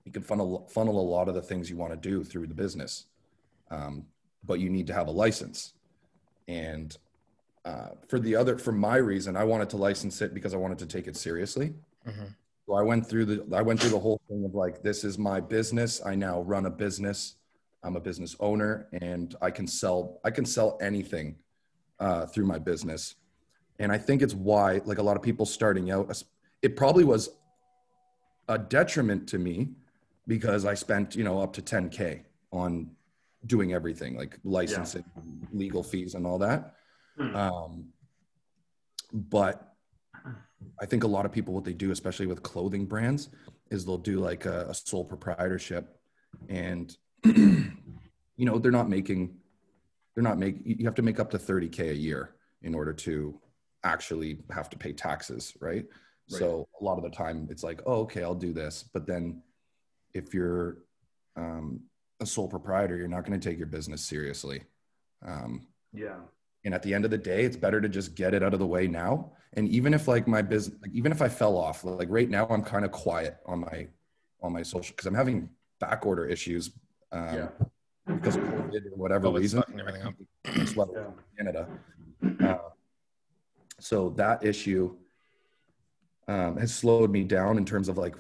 you 0.09 0.13
can 0.13 0.23
funnel 0.23 0.67
funnel 0.71 0.99
a 0.99 1.03
lot 1.03 1.29
of 1.29 1.35
the 1.35 1.43
things 1.43 1.69
you 1.69 1.77
want 1.77 1.93
to 1.93 2.09
do 2.09 2.25
through 2.25 2.47
the 2.47 2.55
business, 2.55 3.05
um, 3.71 4.05
but 4.45 4.61
you 4.61 4.71
need 4.71 4.87
to 4.87 4.93
have 4.93 5.09
a 5.09 5.11
license. 5.11 5.75
And 6.47 6.97
uh, 7.65 7.89
for 8.09 8.19
the 8.19 8.35
other 8.35 8.59
for 8.59 8.73
my 8.73 8.97
reason, 8.97 9.37
I 9.37 9.45
wanted 9.45 9.69
to 9.71 9.77
license 9.77 10.23
it 10.23 10.33
because 10.35 10.55
I 10.55 10.57
wanted 10.57 10.79
to 10.79 10.87
take 10.87 11.07
it 11.07 11.17
seriously. 11.17 11.75
Mhm. 12.07 12.35
So 12.67 12.75
I 12.75 12.83
went 12.83 13.07
through 13.07 13.25
the 13.25 13.57
I 13.57 13.63
went 13.63 13.81
through 13.81 13.91
the 13.91 13.99
whole 13.99 14.21
thing 14.29 14.45
of 14.45 14.55
like 14.55 14.83
this 14.83 15.05
is 15.05 15.19
my 15.19 15.41
business. 15.41 16.01
I 16.05 16.15
now 16.15 16.43
run 16.43 16.67
a 16.67 16.71
business. 16.71 17.37
I'm 17.83 17.97
a 17.97 18.01
business 18.01 18.35
owner, 18.41 18.89
and 18.93 19.37
I 19.41 19.51
can 19.51 19.67
sell 19.67 20.21
I 20.25 20.31
can 20.31 20.45
sell 20.45 20.79
anything 20.81 21.37
uh, 22.01 22.27
through 22.27 22.47
my 22.47 22.59
business. 22.59 23.17
And 23.79 23.93
I 23.93 23.99
think 23.99 24.23
it's 24.23 24.35
why 24.35 24.81
like 24.85 24.99
a 24.99 25.03
lot 25.03 25.17
of 25.17 25.23
people 25.23 25.47
starting 25.47 25.91
out, 25.91 26.23
it 26.63 26.77
probably 26.77 27.05
was 27.05 27.31
a 28.49 28.59
detriment 28.59 29.29
to 29.29 29.39
me 29.39 29.71
because 30.27 30.65
I 30.65 30.75
spent 30.75 31.15
you 31.17 31.25
know 31.25 31.41
up 31.41 31.53
to 31.55 31.63
10k 31.63 32.23
on 32.53 32.91
doing 33.49 33.73
everything 33.73 34.17
like 34.17 34.39
licensing, 34.45 35.05
legal 35.53 35.83
fees, 35.83 36.15
and 36.15 36.27
all 36.27 36.39
that. 36.39 36.75
Hmm. 37.17 37.35
Um, 37.35 37.85
but 39.13 39.75
I 40.81 40.87
think 40.87 41.03
a 41.03 41.09
lot 41.09 41.27
of 41.27 41.33
people, 41.33 41.55
what 41.55 41.65
they 41.65 41.73
do, 41.73 41.91
especially 41.91 42.27
with 42.27 42.43
clothing 42.43 42.87
brands, 42.87 43.31
is 43.71 43.85
they'll 43.85 43.99
do 43.99 44.21
like 44.21 44.47
a, 44.47 44.67
a 44.69 44.75
sole 44.75 45.05
proprietorship, 45.05 45.99
and 46.49 46.97
you 47.25 47.73
know 48.39 48.59
they're 48.59 48.71
not 48.71 48.89
making, 48.89 49.35
they're 50.15 50.25
not 50.25 50.39
make. 50.39 50.59
You 50.65 50.85
have 50.85 50.95
to 50.97 51.03
make 51.03 51.19
up 51.19 51.31
to 51.31 51.39
thirty 51.39 51.69
k 51.69 51.89
a 51.89 51.95
year 51.95 52.37
in 52.63 52.75
order 52.75 52.93
to 52.93 53.41
actually 53.85 54.39
have 54.51 54.69
to 54.71 54.77
pay 54.77 54.93
taxes, 54.93 55.55
right? 55.61 55.87
Right. 56.31 56.39
So 56.39 56.69
a 56.81 56.85
lot 56.85 56.99
of 56.99 57.05
the 57.05 57.11
time, 57.11 57.49
it's 57.51 57.63
like, 57.63 57.81
oh, 57.87 58.01
okay, 58.01 58.23
I'll 58.23 58.35
do 58.35 58.53
this, 58.53 58.85
but 58.93 59.07
then 59.07 59.43
if 60.13 60.35
you're 60.35 60.79
um, 61.37 61.81
a 62.21 62.27
sole 62.27 62.49
proprietor, 62.49 62.97
you're 62.97 63.09
not 63.09 63.25
going 63.25 63.39
to 63.39 63.49
take 63.49 63.59
your 63.59 63.67
business 63.67 64.03
seriously. 64.05 64.63
Um, 65.25 65.67
yeah. 65.93 66.17
and 66.65 66.75
at 66.75 66.83
the 66.83 66.95
end 66.95 67.05
of 67.05 67.11
the 67.11 67.19
day, 67.19 67.45
it's 67.45 67.57
better 67.57 67.81
to 67.81 67.89
just 67.89 68.15
get 68.15 68.35
it 68.35 68.43
out 68.43 68.53
of 68.53 68.59
the 68.61 68.67
way 68.67 68.87
now. 68.87 69.33
And 69.55 69.69
even 69.69 69.95
if 69.95 70.07
like 70.07 70.29
my 70.29 70.43
business, 70.43 70.77
like 70.83 70.93
even 70.93 71.11
if 71.13 71.23
I 71.23 71.29
fell 71.29 71.57
off, 71.57 71.83
like 71.85 72.09
right 72.11 72.29
now, 72.29 72.47
I'm 72.49 72.63
kind 72.63 72.85
of 72.85 72.91
quiet 72.93 73.39
on 73.47 73.61
my 73.61 73.89
on 74.43 74.53
my 74.53 74.63
social 74.63 74.93
because 74.95 75.07
I'm 75.07 75.15
having 75.15 75.49
back 75.81 76.05
order 76.07 76.27
issues 76.27 76.71
um, 77.13 77.35
Yeah. 77.35 77.49
because 78.07 78.37
of 78.37 78.43
COVID 78.43 78.87
or 78.93 78.97
whatever 78.97 79.29
Oh, 79.29 79.37
it's 79.37 79.55
reason. 79.55 79.63
everything 79.79 80.03
up. 80.03 80.15
Yeah. 80.95 81.05
Canada. 81.37 81.69
Uh, 82.45 82.59
so 83.81 84.11
that 84.11 84.45
issue 84.45 84.95
um, 86.29 86.57
has 86.59 86.75
slowed 86.75 87.11
me 87.11 87.25
down 87.25 87.57
in 87.59 87.65
terms 87.65 87.89
of 87.89 87.97
like 87.97 88.15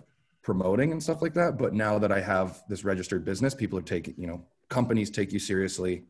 promoting 0.48 0.92
and 0.92 1.02
stuff 1.02 1.20
like 1.20 1.34
that. 1.34 1.58
But 1.58 1.74
now 1.74 1.98
that 1.98 2.10
I 2.10 2.20
have 2.20 2.62
this 2.70 2.82
registered 2.82 3.22
business, 3.22 3.54
people 3.54 3.78
are 3.78 3.82
taking, 3.82 4.14
you 4.16 4.26
know, 4.26 4.42
companies 4.70 5.10
take 5.10 5.30
you 5.30 5.38
seriously, 5.38 6.04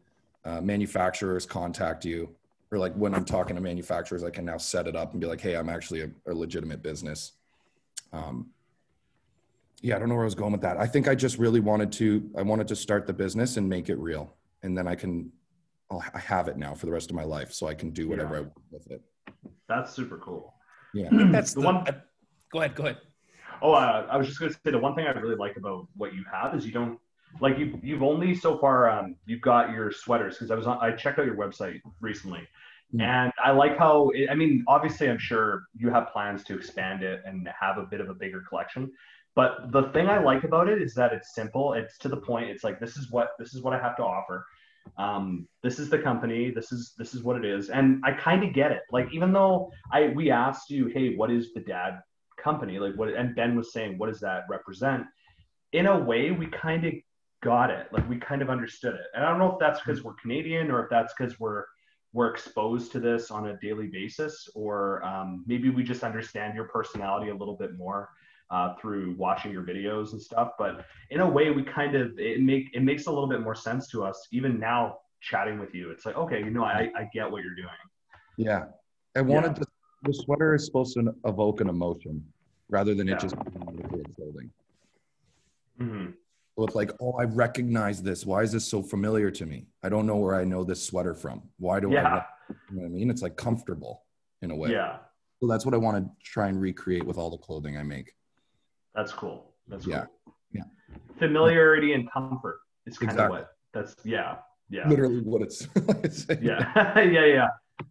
uh, 0.44 0.60
manufacturers 0.60 1.44
contact 1.44 2.04
you, 2.04 2.28
or 2.70 2.78
like 2.78 2.94
when 2.94 3.16
I'm 3.16 3.24
talking 3.24 3.56
to 3.56 3.60
manufacturers, 3.60 4.22
I 4.22 4.30
can 4.30 4.44
now 4.44 4.56
set 4.56 4.86
it 4.86 4.94
up 4.94 5.10
and 5.10 5.20
be 5.20 5.26
like, 5.26 5.40
hey, 5.40 5.56
I'm 5.56 5.68
actually 5.68 6.02
a, 6.02 6.10
a 6.28 6.32
legitimate 6.32 6.84
business. 6.84 7.32
Um, 8.12 8.50
yeah, 9.82 9.96
I 9.96 9.98
don't 9.98 10.08
know 10.08 10.14
where 10.14 10.22
I 10.22 10.26
was 10.26 10.36
going 10.36 10.52
with 10.52 10.60
that. 10.60 10.76
I 10.76 10.86
think 10.86 11.08
I 11.08 11.16
just 11.16 11.36
really 11.38 11.58
wanted 11.58 11.90
to, 11.94 12.30
I 12.38 12.42
wanted 12.42 12.68
to 12.68 12.76
start 12.76 13.08
the 13.08 13.12
business 13.12 13.56
and 13.56 13.68
make 13.68 13.88
it 13.88 13.98
real. 13.98 14.36
And 14.62 14.78
then 14.78 14.86
I 14.86 14.94
can, 14.94 15.32
I'll, 15.90 16.04
I 16.14 16.20
have 16.20 16.46
it 16.46 16.56
now 16.56 16.74
for 16.74 16.86
the 16.86 16.92
rest 16.92 17.10
of 17.10 17.16
my 17.16 17.24
life. 17.24 17.52
So 17.52 17.66
I 17.66 17.74
can 17.74 17.90
do 17.90 18.08
whatever 18.08 18.34
Yeah. 18.34 18.38
I 18.38 18.42
want 18.42 18.52
with 18.70 18.90
it. 18.92 19.02
That's 19.68 19.92
super 19.92 20.18
cool. 20.18 20.54
Yeah. 20.94 21.08
That's 21.10 21.54
the 21.54 21.60
the, 21.60 21.66
one. 21.66 21.76
uh, 21.88 21.92
go 22.52 22.60
ahead. 22.60 22.76
Go 22.76 22.84
ahead. 22.84 22.98
Oh, 23.62 23.72
uh, 23.72 24.06
I 24.10 24.16
was 24.16 24.26
just 24.26 24.38
going 24.38 24.52
to 24.52 24.58
say 24.64 24.70
the 24.70 24.78
one 24.78 24.94
thing 24.94 25.06
I 25.06 25.10
really 25.10 25.36
like 25.36 25.56
about 25.56 25.88
what 25.96 26.14
you 26.14 26.24
have 26.32 26.54
is 26.54 26.64
you 26.64 26.72
don't 26.72 26.98
like 27.40 27.58
you. 27.58 27.78
You've 27.82 28.02
only 28.02 28.34
so 28.34 28.58
far 28.58 28.88
um, 28.88 29.16
you've 29.26 29.40
got 29.40 29.72
your 29.72 29.90
sweaters 29.90 30.34
because 30.34 30.50
I 30.50 30.54
was 30.54 30.66
on, 30.66 30.78
I 30.80 30.92
checked 30.92 31.18
out 31.18 31.26
your 31.26 31.36
website 31.36 31.80
recently, 32.00 32.46
Mm. 32.94 33.02
and 33.02 33.32
I 33.44 33.50
like 33.50 33.76
how 33.76 34.08
it, 34.14 34.30
I 34.30 34.34
mean 34.34 34.64
obviously 34.66 35.10
I'm 35.10 35.18
sure 35.18 35.64
you 35.76 35.90
have 35.90 36.08
plans 36.08 36.42
to 36.44 36.56
expand 36.56 37.02
it 37.02 37.20
and 37.26 37.46
have 37.60 37.76
a 37.76 37.82
bit 37.82 38.00
of 38.00 38.08
a 38.08 38.14
bigger 38.14 38.42
collection. 38.48 38.90
But 39.34 39.72
the 39.72 39.90
thing 39.92 40.08
I 40.08 40.22
like 40.22 40.44
about 40.44 40.68
it 40.70 40.80
is 40.80 40.94
that 40.94 41.12
it's 41.12 41.34
simple. 41.34 41.74
It's 41.74 41.98
to 41.98 42.08
the 42.08 42.16
point. 42.16 42.48
It's 42.48 42.64
like 42.64 42.80
this 42.80 42.96
is 42.96 43.10
what 43.10 43.32
this 43.38 43.52
is 43.54 43.62
what 43.62 43.74
I 43.74 43.78
have 43.78 43.94
to 43.98 44.04
offer. 44.04 44.46
Um, 44.96 45.46
this 45.62 45.78
is 45.78 45.90
the 45.90 45.98
company. 45.98 46.50
This 46.50 46.72
is 46.72 46.94
this 46.96 47.12
is 47.14 47.22
what 47.22 47.36
it 47.36 47.44
is, 47.44 47.68
and 47.68 48.02
I 48.04 48.12
kind 48.12 48.42
of 48.42 48.54
get 48.54 48.72
it. 48.72 48.80
Like 48.90 49.08
even 49.12 49.34
though 49.34 49.70
I 49.92 50.08
we 50.08 50.30
asked 50.30 50.70
you, 50.70 50.86
hey, 50.86 51.14
what 51.14 51.30
is 51.30 51.52
the 51.52 51.60
dad 51.60 52.00
company 52.42 52.78
like 52.78 52.94
what 52.94 53.08
and 53.08 53.34
ben 53.34 53.56
was 53.56 53.72
saying 53.72 53.98
what 53.98 54.08
does 54.08 54.20
that 54.20 54.44
represent 54.48 55.04
in 55.72 55.86
a 55.86 55.98
way 55.98 56.30
we 56.30 56.46
kind 56.46 56.84
of 56.84 56.94
got 57.42 57.70
it. 57.70 57.88
Like 57.92 58.08
we 58.08 58.16
kind 58.16 58.42
of 58.42 58.50
understood 58.50 58.94
it. 58.94 59.06
And 59.14 59.24
I 59.24 59.30
don't 59.30 59.38
know 59.38 59.52
if 59.52 59.58
that's 59.58 59.80
because 59.80 60.02
we're 60.02 60.14
Canadian 60.14 60.70
or 60.70 60.84
if 60.84 60.90
that's 60.90 61.14
because 61.16 61.38
we're 61.38 61.64
we're 62.14 62.30
exposed 62.30 62.90
to 62.92 63.00
this 63.00 63.30
on 63.30 63.48
a 63.48 63.58
daily 63.58 63.86
basis, 63.86 64.48
or 64.54 65.04
um, 65.04 65.44
maybe 65.46 65.68
we 65.68 65.82
just 65.82 66.02
understand 66.02 66.54
your 66.54 66.64
personality 66.64 67.30
a 67.30 67.34
little 67.34 67.54
bit 67.54 67.76
more 67.76 68.08
uh, 68.50 68.74
through 68.80 69.14
watching 69.18 69.52
your 69.52 69.62
videos 69.62 70.12
and 70.12 70.22
stuff. 70.22 70.52
But 70.58 70.86
in 71.10 71.20
a 71.20 71.28
way, 71.28 71.50
we 71.50 71.62
kind 71.62 71.94
of 71.94 72.18
it 72.18 72.40
make 72.40 72.70
it 72.72 72.82
makes 72.82 73.06
a 73.06 73.10
little 73.10 73.28
bit 73.28 73.42
more 73.42 73.54
sense 73.54 73.88
to 73.90 74.04
us 74.04 74.26
even 74.32 74.58
now 74.58 74.98
chatting 75.20 75.58
with 75.58 75.74
you. 75.74 75.90
It's 75.90 76.06
like 76.06 76.16
okay, 76.16 76.38
you 76.38 76.50
know, 76.50 76.64
I, 76.64 76.90
I 76.96 77.08
get 77.12 77.30
what 77.30 77.42
you're 77.44 77.54
doing. 77.54 77.68
Yeah, 78.38 78.64
I 79.14 79.20
wanted 79.20 79.56
to. 79.56 79.66
The 80.02 80.12
sweater 80.14 80.54
is 80.54 80.64
supposed 80.66 80.94
to 80.94 81.14
evoke 81.24 81.60
an 81.60 81.68
emotion 81.68 82.24
rather 82.68 82.94
than 82.94 83.08
Yeah. 83.08 83.14
it 83.14 83.20
just 83.20 83.36
clothing. 83.36 84.50
Mhm. 85.80 86.14
So 86.56 86.64
it's 86.64 86.74
like, 86.74 86.90
oh, 87.00 87.12
I 87.12 87.24
recognize 87.24 88.02
this. 88.02 88.26
Why 88.26 88.42
is 88.42 88.52
this 88.52 88.66
so 88.66 88.82
familiar 88.82 89.30
to 89.30 89.46
me? 89.46 89.66
I 89.82 89.88
don't 89.88 90.06
know 90.06 90.16
where 90.16 90.34
I 90.34 90.44
know 90.44 90.64
this 90.64 90.82
sweater 90.82 91.14
from. 91.14 91.42
Why 91.58 91.78
do 91.80 91.90
I? 91.90 91.94
Yeah, 91.94 92.14
rec- 92.14 92.26
You 92.70 92.76
know 92.76 92.82
what 92.82 92.86
I 92.86 92.88
mean? 92.90 93.10
It's 93.10 93.22
like 93.22 93.36
comfortable 93.36 94.04
in 94.42 94.50
a 94.50 94.56
way. 94.56 94.70
yeah, 94.72 94.98
So 95.40 95.46
that's 95.46 95.64
what 95.64 95.74
I 95.74 95.76
want 95.78 96.04
to 96.04 96.10
try 96.24 96.48
and 96.48 96.60
recreate 96.60 97.04
with 97.04 97.16
all 97.16 97.30
the 97.30 97.38
clothing 97.38 97.76
I 97.76 97.82
make. 97.82 98.14
that's 98.94 99.12
cool. 99.12 99.54
That's 99.68 99.84
cool. 99.84 99.94
Yeah. 99.94 100.06
Yeah. 100.52 100.64
Familiarity 101.18 101.92
and 101.92 102.10
comfort 102.10 102.60
is 102.86 102.98
kind 102.98 103.12
Exactly. 103.12 103.38
of 103.40 103.42
what 103.44 103.56
that's. 103.72 103.94
Yeah, 104.04 104.38
yeah. 104.70 104.88
Literally 104.88 105.20
what 105.20 105.42
it's. 105.42 105.68
yeah 106.42 106.98
yeah 106.98 107.24
yeah 107.24 107.48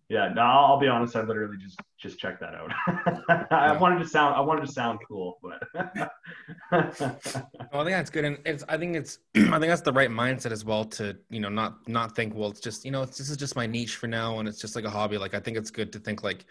yeah 0.10 0.30
no 0.34 0.42
I'll, 0.42 0.80
be 0.80 0.88
honest 0.88 1.16
i 1.16 1.22
literally 1.22 1.58
just 1.58 1.80
just 2.00 2.18
checked 2.20 2.40
that 2.40 2.56
out 2.56 2.72
i 3.52 3.68
Yeah. 3.68 3.80
wanted 3.80 4.00
to 4.00 4.08
sound 4.08 4.36
i 4.36 4.40
wanted 4.42 4.66
to 4.66 4.72
sound 4.72 5.00
cool 5.08 5.38
but 5.42 6.10
Well, 6.72 7.82
I 7.82 7.84
think 7.84 7.96
that's 7.98 8.10
good, 8.10 8.24
and 8.26 8.38
it's. 8.46 8.64
I 8.70 8.78
think 8.78 8.96
it's. 8.96 9.20
I 9.36 9.40
think 9.60 9.64
that's 9.68 9.82
the 9.82 9.92
right 9.92 10.10
mindset 10.10 10.52
as 10.52 10.64
well 10.64 10.86
to 10.86 11.18
you 11.30 11.40
know 11.40 11.50
not 11.50 11.88
not 11.88 12.16
think 12.16 12.34
well 12.36 12.50
it's 12.50 12.60
just 12.62 12.86
you 12.86 12.92
know 12.92 13.02
it's, 13.04 13.18
this 13.18 13.30
is 13.30 13.38
just 13.38 13.56
my 13.56 13.66
niche 13.68 13.98
for 13.98 14.08
now 14.08 14.40
and 14.40 14.48
it's 14.48 14.60
just 14.60 14.76
like 14.76 14.86
a 14.86 14.90
hobby. 14.90 15.18
Like 15.18 15.34
I 15.34 15.40
think 15.40 15.58
it's 15.58 15.70
good 15.72 15.92
to 15.94 16.00
think 16.00 16.24
like, 16.24 16.46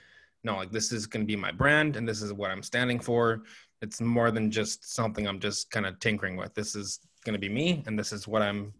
no, 0.44 0.56
like 0.56 0.70
this 0.70 0.92
is 0.92 1.06
going 1.06 1.22
to 1.24 1.26
be 1.26 1.36
my 1.36 1.50
brand 1.52 1.96
and 1.96 2.06
this 2.06 2.20
is 2.22 2.32
what 2.32 2.50
I'm 2.50 2.62
standing 2.62 3.00
for. 3.00 3.42
It's 3.82 4.00
more 4.00 4.30
than 4.30 4.50
just 4.50 4.94
something 4.94 5.26
I'm 5.26 5.40
just 5.40 5.70
kind 5.70 5.86
of 5.86 5.98
tinkering 6.00 6.36
with. 6.36 6.54
This 6.54 6.74
is 6.74 7.00
going 7.24 7.34
to 7.34 7.40
be 7.40 7.48
me, 7.48 7.82
and 7.86 7.98
this 7.98 8.12
is 8.12 8.28
what 8.28 8.42
I'm, 8.42 8.72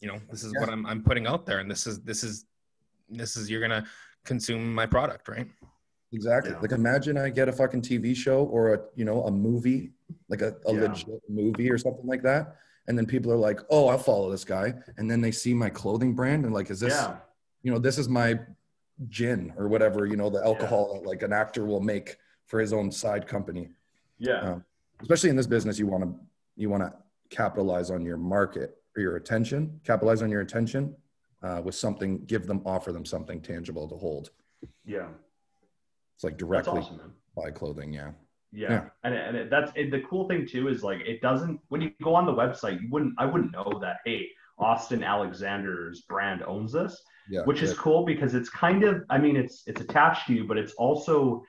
you 0.00 0.08
know, 0.08 0.20
this 0.30 0.42
is 0.44 0.52
Yeah. 0.54 0.60
what 0.60 0.68
I'm 0.68 0.84
I'm 0.86 1.02
putting 1.02 1.26
out 1.26 1.46
there, 1.46 1.60
and 1.60 1.70
this 1.70 1.86
is 1.86 2.00
this 2.00 2.24
is 2.24 2.44
this 3.12 3.36
is 3.36 3.50
you're 3.50 3.60
gonna 3.60 3.84
consume 4.24 4.74
my 4.74 4.86
product, 4.86 5.28
right? 5.28 5.46
Exactly. 6.12 6.52
Yeah. 6.52 6.60
Like 6.60 6.72
imagine 6.72 7.16
I 7.16 7.30
get 7.30 7.48
a 7.48 7.52
fucking 7.52 7.82
TV 7.82 8.14
show 8.14 8.44
or 8.44 8.74
a 8.74 8.80
you 8.94 9.04
know 9.04 9.24
a 9.24 9.30
movie, 9.30 9.92
like 10.28 10.42
a, 10.42 10.56
a 10.66 10.74
Yeah. 10.74 10.80
legit 10.82 11.22
movie 11.28 11.70
or 11.70 11.78
something 11.78 12.06
like 12.06 12.22
that, 12.22 12.56
and 12.86 12.96
then 12.98 13.06
people 13.06 13.32
are 13.32 13.36
like, 13.36 13.60
"Oh, 13.70 13.88
I'll 13.88 13.98
follow 13.98 14.30
this 14.30 14.44
guy," 14.44 14.74
and 14.98 15.10
then 15.10 15.20
they 15.20 15.30
see 15.32 15.54
my 15.54 15.70
clothing 15.70 16.14
brand 16.14 16.44
and 16.44 16.52
like, 16.54 16.70
"Is 16.70 16.80
this 16.80 16.92
yeah 16.94 17.16
you 17.62 17.70
know 17.70 17.78
this 17.78 17.96
is 17.96 18.08
my 18.08 18.38
gin 19.08 19.52
or 19.56 19.68
whatever 19.68 20.04
you 20.06 20.16
know 20.16 20.28
the 20.30 20.44
alcohol 20.44 20.94
that 20.94 21.06
like 21.08 21.22
an 21.22 21.32
actor 21.32 21.64
will 21.64 21.80
make 21.80 22.16
for 22.46 22.60
his 22.60 22.72
own 22.72 22.90
side 22.90 23.26
company." 23.26 23.70
yeah 24.18 24.40
Um, 24.40 24.64
especially 25.00 25.30
in 25.30 25.36
this 25.36 25.46
business, 25.46 25.78
you 25.78 25.86
want 25.86 26.04
to 26.04 26.14
you 26.56 26.68
want 26.68 26.82
to 26.82 26.92
capitalize 27.30 27.90
on 27.90 28.04
your 28.04 28.18
market 28.18 28.76
or 28.94 29.00
your 29.00 29.16
attention, 29.16 29.80
capitalize 29.84 30.20
on 30.20 30.30
your 30.30 30.42
attention 30.42 30.94
uh, 31.42 31.60
with 31.64 31.74
something, 31.74 32.24
give 32.26 32.46
them, 32.46 32.62
offer 32.64 32.92
them 32.92 33.04
something 33.04 33.40
tangible 33.40 33.88
to 33.88 33.96
hold. 33.96 34.30
yeah 34.84 35.08
It's 36.14 36.24
like 36.24 36.36
directly 36.38 36.80
awesome 36.80 37.14
buy 37.34 37.50
clothing. 37.50 37.92
Yeah. 37.92 38.10
yeah, 38.52 38.70
Yeah. 38.70 38.84
and, 39.04 39.14
it- 39.14 39.26
and 39.28 39.36
it, 39.36 39.50
that's 39.50 39.72
it, 39.74 39.90
the 39.90 40.00
cool 40.02 40.28
thing 40.28 40.46
too 40.46 40.68
is 40.68 40.82
like 40.82 41.00
it 41.00 41.20
doesn't 41.22 41.58
when 41.68 41.80
you 41.80 41.90
go 42.02 42.14
on 42.14 42.26
the 42.26 42.32
website 42.32 42.80
you 42.82 42.88
wouldn't 42.90 43.14
i 43.18 43.24
wouldn't 43.24 43.52
know 43.52 43.78
that 43.80 43.96
hey 44.04 44.28
austin 44.58 45.02
alexander's 45.02 46.02
brand 46.02 46.42
owns 46.42 46.70
this 46.72 46.94
Yeah. 47.30 47.40
which 47.44 47.62
is 47.62 47.70
yeah. 47.70 47.76
cool 47.78 48.04
because 48.04 48.34
it's 48.34 48.50
kind 48.50 48.84
of 48.84 49.02
i 49.08 49.16
mean 49.18 49.36
it's 49.36 49.62
it's 49.66 49.80
attached 49.80 50.26
to 50.26 50.34
you 50.34 50.44
but 50.46 50.58
it's 50.58 50.74
also 50.74 51.42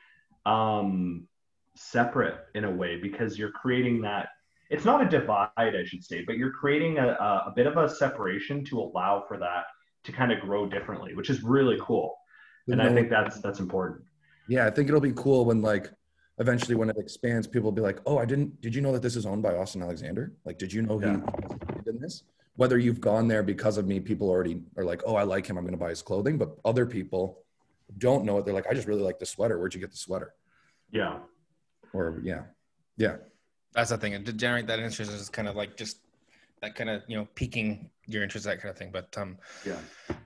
um 0.46 1.28
separate 1.76 2.38
in 2.56 2.64
a 2.64 2.72
way 2.72 2.96
because 3.02 3.38
you're 3.38 3.52
creating 3.52 4.02
that 4.02 4.30
it's 4.70 4.86
not 4.86 5.06
a 5.06 5.10
divide 5.10 5.50
i 5.58 5.84
should 5.86 6.04
say 6.04 6.24
but 6.26 6.38
you're 6.38 6.52
creating 6.52 6.98
a, 7.00 7.08
a, 7.08 7.30
a 7.48 7.54
bit 7.56 7.68
of 7.68 7.76
a 7.78 7.90
separation 7.90 8.64
to 8.64 8.80
allow 8.80 9.24
for 9.28 9.38
that 9.38 9.66
to 10.04 10.12
kind 10.12 10.32
of 10.32 10.40
grow 10.42 10.66
differently 10.66 11.14
which 11.16 11.30
is 11.30 11.44
really 11.44 11.78
cool 11.82 12.16
and 12.68 12.82
i 12.82 12.94
think 12.94 13.10
that's 13.10 13.40
that's 13.42 13.60
important 13.60 14.02
Yeah, 14.48 14.68
I 14.68 14.72
think 14.72 14.90
it'll 14.90 15.00
be 15.14 15.14
cool 15.16 15.46
when 15.46 15.62
like 15.62 15.86
eventually 16.40 16.76
when 16.76 16.90
it 16.90 16.98
expands, 16.98 17.48
people 17.48 17.68
will 17.68 17.80
be 17.82 17.86
like, 17.90 18.00
"Oh, 18.06 18.18
I 18.18 18.26
didn't. 18.26 18.60
Did 18.60 18.76
you 18.76 18.82
know 18.82 18.92
that 18.92 19.02
this 19.02 19.16
is 19.16 19.26
owned 19.26 19.42
by 19.48 19.54
Austin 19.56 19.82
Alexander? 19.82 20.34
Like, 20.44 20.58
did 20.58 20.74
you 20.74 20.82
know 20.82 20.98
he 21.00 21.06
Yeah. 21.06 21.22
did 21.86 22.02
this?" 22.02 22.24
Whether 22.62 22.78
you've 22.78 23.00
gone 23.00 23.26
there 23.30 23.42
because 23.54 23.78
of 23.78 23.86
me, 23.92 24.02
people 24.02 24.28
already 24.30 24.56
are 24.76 24.84
like, 24.92 25.02
"Oh, 25.06 25.16
I 25.16 25.24
like 25.24 25.46
him. 25.50 25.56
I'm 25.58 25.64
going 25.64 25.80
to 25.80 25.84
buy 25.86 25.92
his 25.96 26.02
clothing." 26.02 26.36
But 26.38 26.50
other 26.66 26.86
people 26.86 27.24
don't 28.06 28.26
know 28.26 28.36
it. 28.38 28.44
They're 28.46 28.54
like, 28.60 28.68
"I 28.70 28.74
just 28.74 28.88
really 28.92 29.06
like 29.10 29.18
the 29.24 29.26
sweater. 29.36 29.56
Where'd 29.60 29.74
you 29.76 29.80
get 29.86 29.92
the 29.92 30.04
sweater?" 30.08 30.30
yeah 30.92 31.20
Or 31.94 32.20
yeah, 32.22 32.42
yeah, 32.98 33.16
That's 33.76 33.92
the 33.92 33.98
thing. 33.98 34.14
And 34.16 34.26
to 34.26 34.34
generate 34.34 34.68
that 34.68 34.80
interest 34.80 35.10
is 35.12 35.30
kind 35.30 35.48
of 35.48 35.56
like 35.56 35.78
just 35.78 35.96
that 36.62 36.76
kind 36.76 36.90
of 36.90 36.98
you 37.08 37.16
know 37.18 37.26
piquing 37.40 37.90
your 38.08 38.24
interest, 38.24 38.46
that 38.46 38.60
kind 38.62 38.70
of 38.72 38.78
thing. 38.78 38.90
But 38.92 39.16
um, 39.18 39.38
yeah 39.66 39.78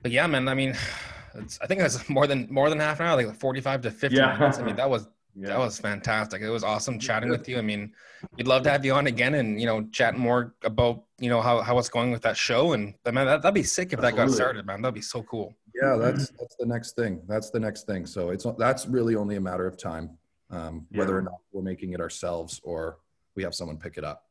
but 0.01 0.11
yeah, 0.11 0.27
man. 0.27 0.47
I 0.47 0.53
mean, 0.53 0.75
it's, 1.35 1.59
I 1.61 1.67
think 1.67 1.81
that's 1.81 2.07
more 2.17 2.27
than 2.27 2.47
more 2.49 2.69
than 2.69 2.79
half 2.79 2.99
an 2.99 3.05
hour, 3.07 3.15
like 3.23 3.35
forty-five 3.39 3.81
to 3.81 3.91
fifty 3.91 4.17
Yeah. 4.17 4.37
minutes. 4.37 4.59
I 4.59 4.63
mean, 4.63 4.75
that 4.77 4.89
was 4.89 5.07
yeah 5.35 5.49
that 5.49 5.59
was 5.59 5.79
fantastic. 5.79 6.41
It 6.41 6.49
was 6.49 6.63
awesome 6.63 6.97
chatting 6.99 7.29
with 7.29 7.47
you. 7.47 7.57
I 7.57 7.61
mean, 7.61 7.93
we'd 8.37 8.47
love 8.47 8.63
to 8.63 8.69
have 8.71 8.83
you 8.83 8.93
on 8.93 9.07
again 9.07 9.35
and 9.35 9.59
you 9.61 9.67
know 9.67 9.83
chat 9.91 10.17
more 10.17 10.55
about 10.63 11.03
you 11.19 11.29
know 11.29 11.41
how 11.41 11.61
how 11.61 11.77
it's 11.77 11.89
going 11.89 12.11
with 12.11 12.21
that 12.23 12.37
show. 12.37 12.73
And 12.73 12.93
I 13.05 13.11
mean, 13.11 13.25
that, 13.25 13.41
that'd 13.41 13.53
be 13.53 13.63
sick 13.63 13.93
if 13.93 13.99
that 14.01 14.15
got 14.15 14.31
started, 14.31 14.65
man. 14.65 14.81
That'd 14.81 14.95
be 14.95 15.01
so 15.01 15.21
cool. 15.23 15.53
yeah. 15.81 15.95
That's 15.95 16.29
that's 16.39 16.55
the 16.59 16.65
next 16.65 16.95
thing. 16.95 17.21
That's 17.27 17.49
the 17.51 17.59
next 17.59 17.85
thing. 17.85 18.05
So 18.07 18.29
it's 18.31 18.45
that's 18.57 18.87
really 18.87 19.15
only 19.15 19.35
a 19.35 19.41
matter 19.41 19.67
of 19.67 19.77
time, 19.77 20.17
um, 20.49 20.87
whether 20.91 21.15
or 21.17 21.21
not 21.21 21.39
we're 21.51 21.61
making 21.61 21.93
it 21.93 21.99
ourselves 22.01 22.59
or 22.63 22.97
we 23.35 23.43
have 23.43 23.53
someone 23.53 23.77
pick 23.77 23.97
it 23.99 24.03
up. 24.03 24.23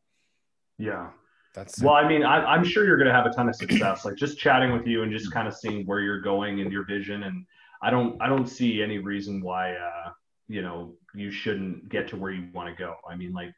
yeah 0.79 1.09
That's 1.57 1.81
Well, 1.81 1.95
I 1.95 2.07
mean, 2.07 2.23
I, 2.23 2.45
I'm 2.45 2.63
sure 2.63 2.85
you're 2.85 2.99
going 2.99 3.09
to 3.09 3.15
have 3.15 3.25
a 3.25 3.31
ton 3.31 3.49
of 3.49 3.57
success. 3.57 4.05
Like 4.05 4.15
just 4.15 4.39
chatting 4.39 4.73
with 4.73 4.87
you 4.87 5.03
and 5.03 5.11
just 5.11 5.33
kind 5.33 5.49
of 5.49 5.57
seeing 5.57 5.87
where 5.87 6.01
you're 6.01 6.21
going 6.21 6.61
and 6.61 6.71
your 6.71 6.85
vision. 6.85 7.23
And 7.23 7.47
I 7.83 7.91
don't, 7.91 8.21
I 8.21 8.29
don't 8.29 8.47
see 8.47 8.83
any 8.83 8.99
reason 8.99 9.41
why, 9.41 9.73
uh, 9.73 10.11
you 10.49 10.61
know, 10.61 10.95
you 11.15 11.31
shouldn't 11.31 11.89
get 11.89 12.09
to 12.09 12.17
where 12.17 12.31
you 12.31 12.49
want 12.53 12.69
to 12.69 12.79
go. 12.79 12.97
I 13.11 13.17
mean, 13.17 13.33
like, 13.33 13.53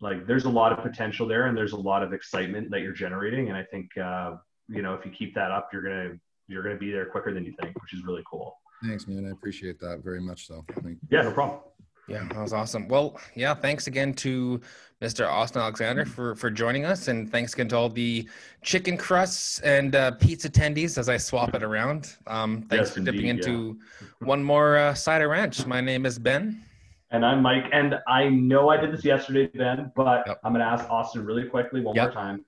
like 0.00 0.26
there's 0.26 0.44
a 0.44 0.50
lot 0.50 0.72
of 0.72 0.82
potential 0.82 1.26
there, 1.26 1.46
and 1.46 1.56
there's 1.56 1.72
a 1.72 1.78
lot 1.78 2.02
of 2.02 2.12
excitement 2.12 2.70
that 2.70 2.80
you're 2.80 2.92
generating. 2.92 3.48
And 3.48 3.56
I 3.56 3.62
think, 3.62 3.96
uh, 3.96 4.34
you 4.68 4.82
know, 4.82 4.94
if 4.94 5.06
you 5.06 5.12
keep 5.12 5.34
that 5.36 5.52
up, 5.52 5.70
you're 5.72 5.82
gonna, 5.82 6.16
you're 6.48 6.62
gonna 6.62 6.76
be 6.76 6.90
there 6.90 7.06
quicker 7.06 7.32
than 7.32 7.44
you 7.44 7.54
think, 7.62 7.80
which 7.80 7.94
is 7.94 8.04
really 8.04 8.22
cool. 8.30 8.56
Thanks, 8.84 9.06
man. 9.06 9.24
I 9.24 9.30
appreciate 9.30 9.78
that 9.80 10.00
very 10.04 10.20
much. 10.20 10.46
So 10.46 10.66
Yeah, 11.10 11.22
no 11.22 11.32
problem. 11.32 11.60
Yeah, 12.08 12.24
that 12.28 12.38
was 12.40 12.52
awesome. 12.52 12.86
Well, 12.88 13.18
yeah, 13.34 13.52
thanks 13.54 13.88
again 13.88 14.14
to 14.14 14.60
Mr. 15.02 15.28
Austin 15.28 15.60
Alexander 15.60 16.04
for 16.06 16.36
for 16.36 16.50
joining 16.50 16.84
us, 16.84 17.08
and 17.08 17.30
thanks 17.30 17.52
again 17.54 17.68
to 17.68 17.76
all 17.76 17.88
the 17.88 18.28
chicken 18.62 18.96
crusts 18.96 19.58
and 19.60 19.94
uh, 19.96 20.12
pizza 20.12 20.48
attendees 20.48 20.98
as 20.98 21.08
I 21.08 21.16
swap 21.16 21.54
it 21.54 21.62
around. 21.64 22.14
Um, 22.28 22.62
thanks 22.70 22.88
Yes, 22.88 22.94
for 22.94 23.00
dipping 23.00 23.26
indeed, 23.26 23.44
yeah. 23.46 23.52
into 23.52 23.78
one 24.20 24.42
more 24.42 24.76
uh, 24.76 24.94
Side 24.94 25.20
of 25.22 25.30
Ranch. 25.30 25.66
My 25.66 25.80
name 25.80 26.06
is 26.06 26.18
Ben. 26.18 26.62
And 27.10 27.24
I'm 27.24 27.42
Mike, 27.42 27.64
and 27.72 27.96
I 28.08 28.28
know 28.28 28.68
I 28.68 28.76
did 28.76 28.92
this 28.92 29.04
yesterday, 29.04 29.46
Ben, 29.56 29.92
but 29.96 30.24
Yep. 30.26 30.40
I'm 30.44 30.52
going 30.52 30.64
to 30.64 30.70
ask 30.70 30.88
Austin 30.90 31.24
really 31.24 31.44
quickly 31.44 31.80
one 31.80 31.94
Yep. 31.94 32.14
more 32.14 32.22
time. 32.22 32.44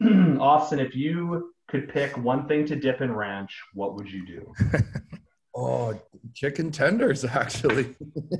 Austin, 0.40 0.78
if 0.80 0.94
you 0.96 1.52
could 1.68 1.88
pick 1.88 2.16
one 2.16 2.48
thing 2.48 2.64
to 2.66 2.74
dip 2.76 3.00
in 3.02 3.12
ranch, 3.12 3.56
what 3.74 3.94
would 3.94 4.10
you 4.10 4.26
do? 4.26 4.52
Oh, 5.54 6.00
chicken 6.34 6.70
tenders, 6.70 7.24
actually. 7.24 7.94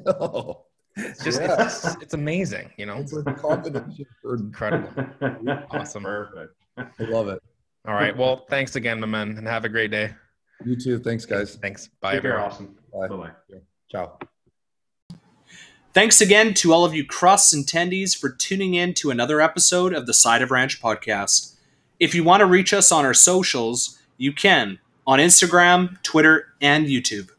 Oh, 0.07 0.65
It's 0.97 1.25
just 1.25 1.41
Yeah. 1.41 1.65
it's, 1.67 1.85
it's 2.03 2.15
amazing, 2.15 2.71
you 2.77 2.87
know. 2.87 2.97
it's 2.99 3.13
a 3.17 3.23
combination. 3.25 4.07
For, 4.23 4.35
Incredible. 4.37 4.91
Awesome. 5.71 6.05
Perfect. 6.05 6.55
I 6.79 6.85
love 7.05 7.29
it. 7.29 7.43
All 7.87 7.95
right. 7.95 8.17
Well, 8.17 8.45
thanks 8.49 8.77
again, 8.77 9.01
my 9.01 9.07
man, 9.07 9.37
and 9.39 9.47
have 9.47 9.65
a 9.65 9.69
great 9.69 9.91
day. 9.91 10.13
You 10.65 10.77
too. 10.77 10.99
Thanks, 10.99 11.25
guys. 11.25 11.57
Thanks. 11.57 11.89
Bye, 12.01 12.13
Take 12.15 12.23
care, 12.23 12.33
everyone. 12.33 12.51
Austin. 12.51 12.75
Bye. 12.93 13.09
Bye 13.09 13.17
bye. 13.17 13.59
Ciao. 13.91 14.19
Thanks 15.93 16.21
again 16.21 16.55
to 16.55 16.73
all 16.73 16.85
of 16.85 16.95
you 16.95 17.05
crusts 17.05 17.53
and 17.53 17.65
tendies 17.67 18.17
for 18.17 18.31
tuning 18.31 18.75
in 18.75 18.95
to 18.95 19.11
another 19.11 19.41
episode 19.41 19.93
of 19.93 20.07
the 20.07 20.15
Side 20.15 20.43
of 20.43 20.51
Ranch 20.51 20.81
podcast. 20.81 21.55
If 21.99 22.15
you 22.15 22.23
want 22.23 22.41
to 22.41 22.47
reach 22.47 22.73
us 22.73 22.93
on 22.93 23.05
our 23.05 23.15
socials, 23.15 23.99
you 24.17 24.33
can 24.33 24.79
on 25.07 25.19
Instagram, 25.19 26.01
Twitter, 26.03 26.55
and 26.61 26.87
YouTube. 26.87 27.31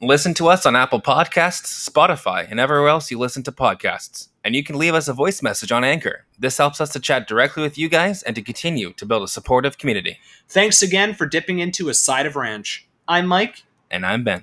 Listen 0.00 0.34
to 0.34 0.48
us 0.48 0.66
on 0.66 0.74
Apple 0.74 1.00
Podcasts, 1.00 1.88
Spotify, 1.88 2.50
and 2.50 2.58
everywhere 2.58 2.88
else 2.88 3.10
you 3.10 3.18
listen 3.18 3.44
to 3.44 3.52
podcasts. 3.52 4.28
And 4.42 4.56
you 4.56 4.64
can 4.64 4.76
leave 4.76 4.94
us 4.94 5.06
a 5.06 5.12
voice 5.12 5.42
message 5.42 5.70
on 5.70 5.84
Anchor. 5.84 6.24
This 6.36 6.58
helps 6.58 6.80
us 6.80 6.92
to 6.94 6.98
chat 6.98 7.28
directly 7.28 7.62
with 7.62 7.78
you 7.78 7.88
guys 7.88 8.24
and 8.24 8.34
to 8.34 8.42
continue 8.42 8.92
to 8.94 9.06
build 9.06 9.22
a 9.22 9.28
supportive 9.28 9.78
community. 9.78 10.18
Thanks 10.48 10.82
again 10.82 11.14
for 11.14 11.26
dipping 11.26 11.60
into 11.60 11.88
a 11.88 11.94
Side 11.94 12.26
of 12.26 12.34
Ranch. 12.34 12.88
I'm 13.06 13.26
Mike. 13.26 13.62
And 13.90 14.04
I'm 14.04 14.24
Ben. 14.24 14.42